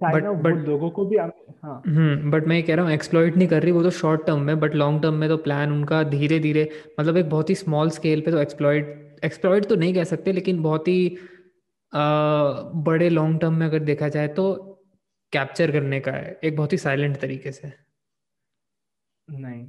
[0.01, 3.61] चाइना बट लोगों को भी हाँ। हम्म बट मैं कह रहा हूँ एक्सप्लॉइट नहीं कर
[3.63, 6.69] रही वो तो शॉर्ट टर्म में बट लॉन्ग टर्म में तो प्लान उनका धीरे धीरे
[6.99, 10.61] मतलब एक बहुत ही स्मॉल स्केल पे तो एक्सप्लॉइट एक्सप्लॉइट तो नहीं कह सकते लेकिन
[10.63, 11.17] बहुत ही
[12.85, 14.51] बड़े लॉन्ग टर्म में अगर देखा जाए तो
[15.33, 17.71] कैप्चर करने का है एक बहुत ही साइलेंट तरीके से।
[19.27, 19.65] नहीं।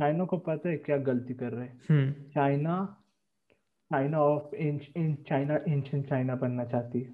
[0.00, 2.30] चाइना को पता है क्या गलती कर रहे हैं?
[2.30, 2.96] China
[3.92, 4.78] China of in
[5.28, 7.10] China ancient China बनना चाहती है।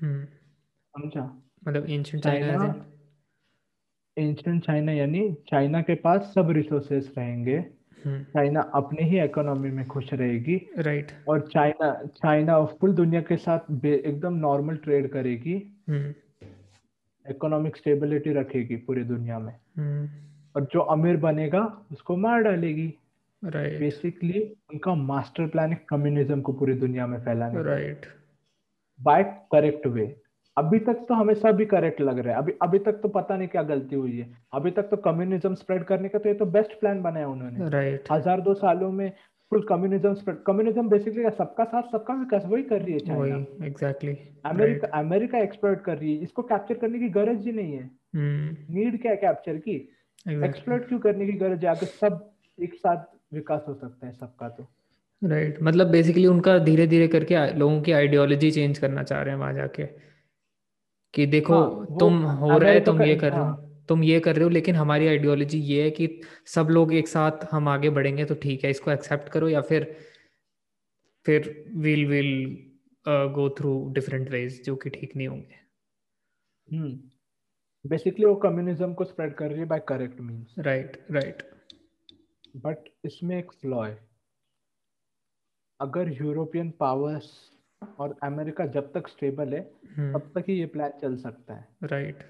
[0.00, 1.42] हम्म। समझा?
[1.68, 2.86] मतलब एंशियंट चाइना
[4.18, 7.62] एंशियंट चाइना यानी चाइना के पास सब रिसोर्सेस रहेंगे।
[8.06, 13.36] चाइना हम्म। अपने ही इकोनॉमी में खुश रहेगी। राइट और चाइना चाइना फुल दुनिया के
[13.36, 15.54] साथ एकदम नॉर्मल ट्रेड करेगी।
[17.30, 19.56] इकोनॉमिक हम्म। स्टेबिलिटी रखेगी पूरी दुनिया में।
[20.56, 21.60] और जो अमीर बनेगा
[21.92, 22.92] उसको मार डालेगी।
[23.42, 24.40] राइट बेसिकली
[24.72, 28.06] उनका मास्टर प्लान है कम्युनिज्म को पूरी दुनिया में फैलाने राइट
[29.00, 29.22] बाय
[29.52, 30.14] करेक्ट वे
[30.56, 33.36] अभी तक तो हमें सब भी करेक्ट लग रहा है। अभी अभी तक तो पता
[33.36, 36.46] नहीं क्या गलती हुई है। अभी तक तो कम्युनिज्म स्प्रेड करने का तो ये तो
[36.52, 39.10] बेस्ट प्लान बनाया उन्होंने। राइट हज़ार दो सालों में
[39.52, 44.16] full communism spread communism basically सबका साथ सबका विकास वही कर रही है China exactly
[44.44, 48.92] America America explore कर रही है। इसको कैप्चर करने की गरज ही नहीं है। Need
[48.92, 49.02] hmm.
[49.02, 49.76] क्या है कैप्चर की?
[50.44, 51.70] एक्सप्लोर क्यों करने की गरज है?
[51.70, 54.66] अगर सब एक साथ विकास हो सकता है सबका तो।
[55.22, 55.62] Right right.
[55.62, 59.52] मतलब बेसिकली उनका धीरे धीरे करके लोगों की आइडियोलॉजी चेंज करना चाह रहे हैं वहाँ
[59.52, 59.86] जाके।
[61.14, 64.20] कि देखो हाँ तुम हो रहा है तुम ये कर रहे हाँ। हो। तुम ये
[64.20, 67.90] कर रहे हो लेकिन हमारी आइडियोलॉजी ये है कि सब लोग एक साथ हम आगे
[67.90, 69.96] बढ़ेंगे तो ठीक है इसको एक्सेप्ट करो या फिर
[71.26, 72.56] फिर will will
[73.08, 75.58] go through different ways जो कि ठीक नहीं होंगे।
[76.68, 77.10] हम्म।
[77.86, 81.42] बेसिकली वो कम्युनिज्म को स्प्रेड कर रही है by correct means right right
[82.56, 83.98] but इसमें एक फ्लॉ है.
[85.80, 87.28] अगर यूरोपियन पावर्स
[87.98, 89.60] और अमेरिका जब तक स्टेबल है
[89.96, 91.68] हम्म। तब तक ही ये प्लान चल सकता है.
[91.82, 92.22] राइट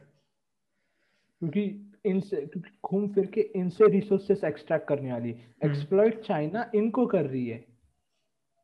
[1.42, 1.62] क्योंकि
[2.04, 7.24] इनसे क्योंकि घूम फिर के इनसे रिसोर्सेस एक्सट्रैक्ट करने वाली हम्म। एक्सप्लॉइट चाइना इनको कर
[7.26, 7.64] रही है.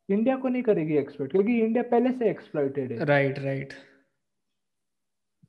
[0.09, 3.05] इंडिया को नहीं करेगी एक्सप्लॉइट क्योंकि इंडिया पहले से एक्सप्लॉइटेड है.
[3.05, 3.73] राइट राइट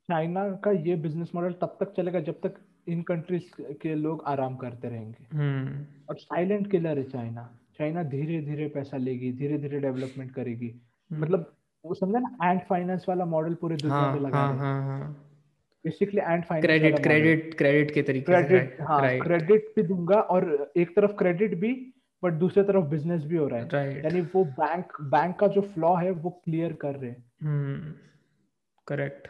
[0.08, 2.54] चाइना का ये बिज़नेस मॉडल तब तक चलेगा जब तक
[2.88, 8.40] इन कंट्रीज़ के लोग आराम करते रहेंगे। हम्म। और साइलेंट किलर है चाइना। चाइना धीरे
[8.40, 10.68] धीरे पैसा लेगी धीरे धीरे डेवलपमेंट करेगी।
[11.10, 11.52] हम्म। मतलब
[11.84, 15.10] वो समझा ना एंड फाइनेंस वाला मॉडल पूरे दुनिया हाँ पे लगा हाँ हाँ हाँ।
[15.84, 20.96] Basically and finance credit credit credit के तरीके क्रेडिट हाँ क्रेडिट भी दूँगा और एक
[20.96, 21.72] तरफ़ क्रेडिट भी
[22.22, 25.60] बट दूसरी तरफ़ बिज़नेस भी हो रहा है। राइट यानी वो बैंक बैंक का जो
[25.60, 27.92] फ्लॉ है वो क्लियर कर रहे हैं। हम्म।
[28.86, 29.28] करेक्ट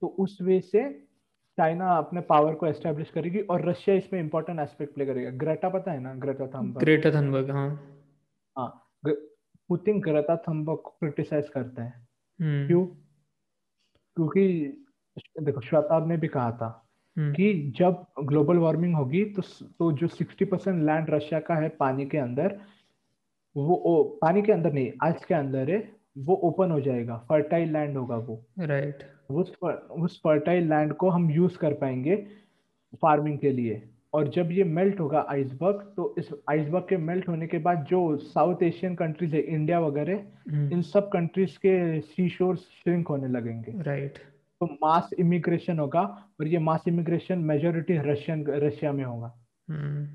[0.00, 0.90] तो उस वे से
[1.58, 5.92] चाइना अपने पावर को एस्टेब्लिश करेगी और रशिया इसमें इंपॉर्टेंट एस्पेक्ट प्ले करेगा। ग्रेटा पता
[5.92, 6.14] है ना?
[6.14, 7.68] ग्रेटा थंबर्ग ग्रेटर थनबर्ग हाँ।
[8.58, 12.06] हाँ पुतिन ग्रेटा थंबर्ग को क्रिटिसाइज करता है।
[12.40, 12.86] हम्म। क्यों?
[14.16, 14.66] क्योंकि
[15.42, 19.42] देखो श्वेताब ने भी कहा था हम्म। कि जब ग्लोबल वार्मिंग होगी तो
[19.78, 22.60] तो जो 60 परसेंट लैंड रशिया का है पानी के अंदर
[23.56, 27.72] वो ओ, पानी के अंदर नहीं आइस के अंदर है वो ओपन हो जाएगा फर्टाइल
[27.72, 32.16] लैंड होगा वो। राइट उस फर- उस फर्टाइल लैंड को हम यूज़ कर पाएँगे
[32.94, 33.82] फ़ार्मिंग के लिए।
[34.14, 38.16] और जब ये मेल्ट होगा आइसबर्ग तो इस आइसबर्ग के मेल्ट होने के बाद जो
[38.16, 43.28] साउथ एशियन कंट्रीज़ है इंडिया वगैरह हम्म। इन सब कंट्रीज़ के सी शोर श्रिंक होने
[43.28, 44.18] लगेंगे। राइट
[44.60, 46.00] तो मास इमिग्रेशन होगा
[46.40, 49.34] और ये mass immigration majority Russian Russia में होगा।
[49.70, 50.08] हम्म।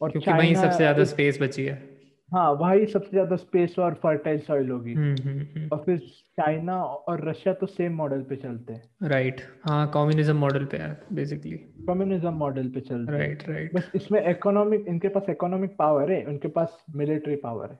[0.00, 1.91] और क्योंकि वहीं सबसे ज़्यादा स्पेस बची है।
[2.32, 5.98] हाँ वही सबसे ज़्यादा स्पेस और फर्टाइल सॉइल होगी। हम्म हम्म हम्म। और फिर
[6.38, 11.00] चाइना और रशिया तो सेम मॉडल पे चलते हैं। राइट हाँ कम्युनिज्म मॉडल पे है
[11.12, 11.56] बेसिकली
[11.88, 16.24] कम्युनिज्म मॉडल पे चलते हैं। राइट राइट बस इसमें इकोनॉमिक इनके पास इकोनॉमिक पावर है
[16.24, 17.78] उनके पास मिलिट्री पावर है।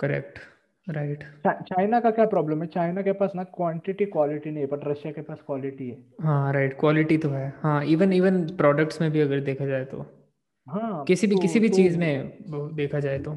[0.00, 0.38] करेक्ट
[0.86, 2.66] राइट चाइना का क्या प्रॉब्लम है?
[2.68, 6.52] चाइना के पास ना क्वांटिटी क्वालिटी नहीं है बट रशिया के पास क्वालिटी है। हाँ
[6.52, 10.06] राइट क्वालिटी तो है। हाँ इवन इवन प्रोडक्ट्स में भी अगर देखा जाए तो।
[10.66, 12.38] हाँ किसी भी तो किसी भी तो चीज़ में
[12.76, 13.32] देखा जाए तो।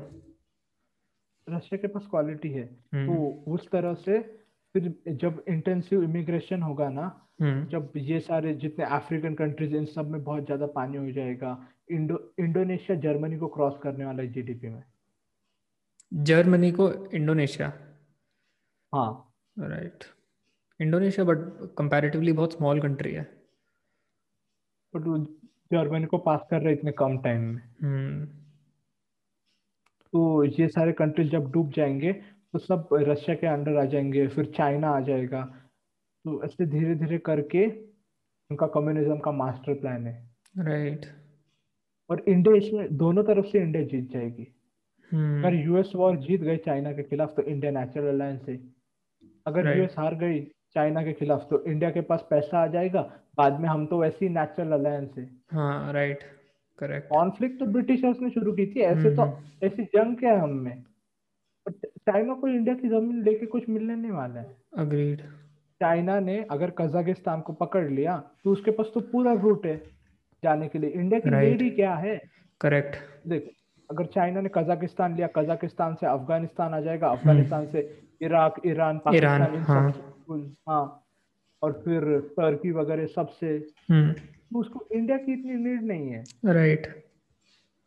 [1.47, 4.19] रशिया के पास क्वालिटी है तो हम्म उस तरह से
[4.75, 7.05] फिर जब इंटेंसिव इमिग्रेशन होगा ना
[7.41, 11.57] हम्म। जब ये सारे जितने अफ्रीकन कंट्रीज़ इन सब में बहुत ज़्यादा पानी हो जाएगा
[11.91, 14.83] इंडो इंडोनेशिया जर्मनी को क्रॉस करने वाला है जीडीपी में।
[16.11, 17.71] जर्मनी को इंडोनेशिया?
[18.93, 20.03] हाँ। राइट
[20.79, 21.37] इंडोनेशिया बट
[21.77, 23.23] कंपैरेटिवली बहुत स्मॉल कंट्री है।
[24.93, 25.07] बट
[25.71, 28.25] वो जर्मनी को पास कर रहे इतने कम टाइम में। हम्म।
[30.13, 32.11] तो ये सारे कंट्रीज़ जब डूब जाएँगे
[32.53, 35.41] तो सब रशिया के अंडर आ जाएँगे फिर चाइना आ जाएगा।
[36.25, 37.65] तो ऐसे धीरे धीरे करके
[38.49, 40.15] उनका कम्युनिज्म का मास्टर प्लान है।
[40.59, 41.05] राइट
[42.09, 44.43] और इंडिया इसमें दोनों तरफ़ से इंडिया जीत जाएगी।
[45.39, 48.57] अगर हम्म यूएस वॉर जीत गए चाइना के खिलाफ तो इंडिया नेचुरल अलायंस है।
[49.47, 50.39] अगर यूएस हार गई
[50.75, 53.01] चाइना के खिलाफ तो इंडिया के पास पैसा आ जाएगा
[53.37, 56.23] बाद में हम तो वैसे ही नेचुरल अलायंस है। हाँ राइट
[56.79, 60.31] करेक्ट कॉन्फ्लिक्ट तो ब्रिटिशर्स ने शुरू की थी ऐसे हम्म तो हम्म ऐसी जंग क्या
[60.31, 60.83] है हम में?
[61.65, 65.21] चाइना को इंडिया की ज़मीन लेके कुछ मिलने नहीं वाला है। अग्रीड
[65.81, 69.75] चाइना ने अगर कजाकिस्तान को पकड़ लिया तो उसके पास तो पूरा रूट है
[70.43, 72.15] जाने के लिए। इंडिया की नीड ही क्या है?
[72.61, 72.95] करेक्ट
[73.27, 73.49] देख
[73.89, 77.79] अगर चाइना ने कजाकिस्तान लिया कजाकिस्तान से अफ़गानिस्तान आ जाएगा हम्म। अफ़गानिस्तान से
[78.21, 79.91] इराक ईरान पाकिस्तान इन हाँ।
[80.29, 81.05] सब कुल- हाँ।
[81.63, 87.05] और फिर टर्की वगैरह सबसे। हम्म। तो उसको इंडिया की इतनी नीड नहीं है। राइट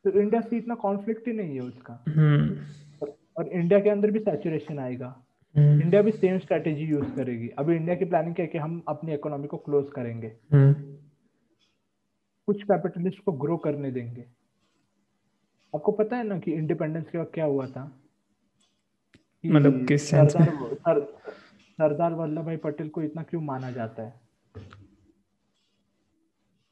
[0.04, 2.56] तो इंडिया से इतना कॉन्फ्लिक्ट ही नहीं है उसका। हम्म।
[3.02, 5.24] और, और इंडिया के अंदर भी सैचुरेशन आएगा।
[5.58, 8.82] हम्म। इंडिया भी सेम स्ट्रेटेजी यूज़ करेगी। अभी इंडिया की प्लानिंग क्या है कि हम
[8.88, 10.72] अपनी इकोनॉमी को क्लोज करेंगे। हम्म।
[12.46, 14.24] कुछ कैपिटलिस्ट को ग्रो करने देंगे।
[15.74, 17.98] आपको पता है ना कि इंडिपेंडेंस के वक्त क्या हुआ था?
[19.46, 20.74] मतलब किस सेंस में?
[20.74, 21.18] सर,
[21.82, 24.14] सरदार वल्लभ भाई पटेल को इतना क्यों माना जाता है?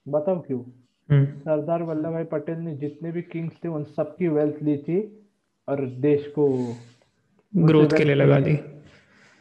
[0.08, 0.60] बताओ क्यों?
[1.10, 5.26] हम्म। सरदार वल्लभ भाई पटेल ने जितने भी किंग्स थे उन सबकी वेल्थ ली थी
[5.68, 6.74] और देश को
[7.56, 8.58] ग्रोथ के लिए लगा दी।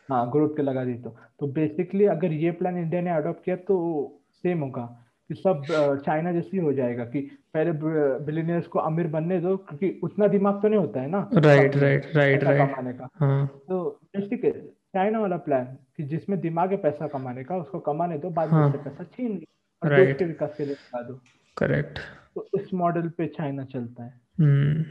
[0.09, 3.55] हाँ ग्रोथ के लगा दी तो। तो बेसिकली अगर ये प्लान इंडिया ने अडोप्ट किया
[3.55, 3.77] तो
[4.33, 5.61] सेम होगा कि सब
[6.05, 7.21] चाइना जैसे ही हो जाएगा कि
[7.53, 7.71] पहले
[8.25, 12.05] बिलीनियर्स को अमीर बनने दो क्योंकि उतना दिमाग तो नहीं होता है ना राइट राइट
[12.15, 13.47] राइट राइट कमाने का। हाँ.
[13.47, 18.29] तो है चाइना वाला प्लान कि जिसमें दिमाग है पैसा कमाने का उसको कमाने दो
[18.29, 18.71] बाद में हाँ.
[18.71, 19.45] पैसा छीन लो
[19.83, 21.19] और देश के विकास के लिए लगा दो।
[21.57, 21.99] करेक्ट
[22.35, 24.83] तो इस मॉडल पे चाइना चलता है। हम्म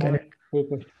[0.00, 0.95] कोई क्वेश्चन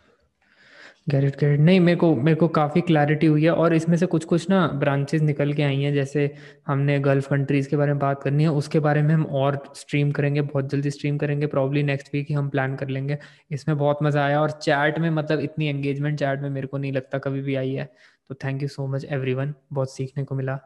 [1.06, 4.24] गैरेट गैरेट नहीं मेरे को मेरे को काफ़ी क्लैरिटी हुई है और इसमें से कुछ
[4.24, 6.24] कुछ ना ब्रांचेस निकल के आई हैं जैसे
[6.66, 10.10] हमने गल्फ कंट्रीज़ के बारे में बात करनी है उसके बारे में हम और स्ट्रीम
[10.12, 13.18] करेंगे बहुत जल्दी स्ट्रीम करेंगे प्रॉब्ली नेक्स्ट वीक ही हम प्लान कर लेंगे।
[13.50, 16.92] इसमें बहुत मज़ा आया और चैट में मतलब इतनी एंगेजमेंट चैट में मेरे को नहीं
[16.92, 17.88] लगता कभी भी आई है।
[18.28, 20.58] तो thank you so much every बहुत सीखने को मिला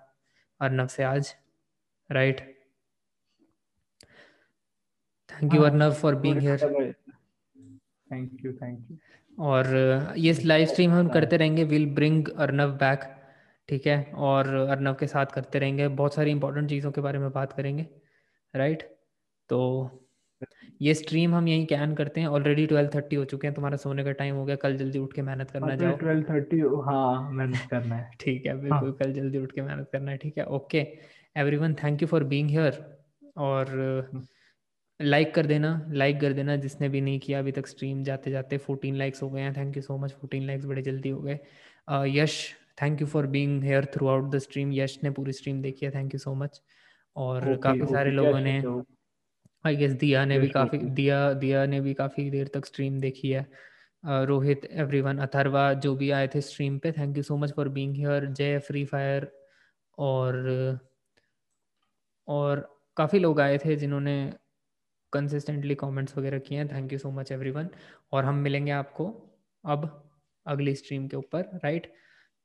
[0.60, 1.34] अर्नब से आज
[2.10, 2.40] right
[5.28, 6.58] thank you Arnab for being here
[8.10, 8.96] thank you thank you
[9.40, 9.66] और
[10.18, 13.04] ये लाइव स्ट्रीम हम करते रहेंगे। विल ब्रिंग अर्नव बैक
[13.68, 14.02] ठीक है?
[14.28, 17.86] और अर्नव के साथ करते रहेंगे। बहुत सारी इंपॉर्टेंट चीज़ों के बारे में बात करेंगे
[18.54, 18.82] राइट
[19.50, 19.60] तो
[20.82, 24.04] ये स्ट्रीम हम यहीं कैन करते हैं। ऑलरेडी ट्वेल्व थर्टी हो चुके हैं। तुम्हारा सोने
[24.04, 27.66] का टाइम हो गया। कल जल्दी उठ के मेहनत करना जाओ। ट्वेल्व थर्टी हाँ मेहनत
[27.70, 28.92] करना है। ठीक है बिल्कुल हाँ.
[28.92, 30.44] कल जल्दी उठ के मेहनत करना है ठीक है?
[30.46, 30.86] Okay
[31.36, 32.84] everyone thank you for being here
[33.36, 33.70] और
[34.12, 34.22] हम्म।
[35.00, 38.58] लाइक कर देना लाइक कर देना जिसने भी नहीं किया अभी तक स्ट्रीम जाते जाते
[38.58, 41.38] फोर्टीन लाइक्स हो गए हैं। Thank you so much fourteen likes बड़े जल्दी हो गए।
[42.18, 45.92] Yash thank you for being here throughout the stream Yash ने पूरी स्ट्रीम देखी है
[45.94, 46.60] थैंक यू सो मच
[47.16, 48.58] और okay, काफ़ी okay, सारे लोगों ने
[49.64, 53.30] आई गेस दिया ने भी काफ़ी दिया दिया ने भी काफ़ी देर तक स्ट्रीम देखी
[53.30, 53.46] है।
[54.04, 57.96] रोहित एवरीवन अथर्वा जो भी आए थे स्ट्रीम पे thank you so much for being
[57.96, 59.30] here जय फ्री फायर
[59.98, 60.80] और
[62.28, 64.16] और काफ़ी लोग आए थे जिन्होंने
[65.12, 67.68] कंसिस्टेंटली कमेंट्स वगैरह किए हैं। Thank you so much everyone
[68.12, 69.08] और हम मिलेंगे आपको
[69.64, 69.88] अब
[70.46, 71.92] अगली स्ट्रीम के ऊपर राइट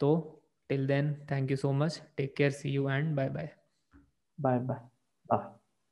[0.01, 0.15] तो
[0.69, 3.49] till then thank you so much take care see you and bye bye
[4.39, 4.79] bye bye
[5.29, 5.64] bye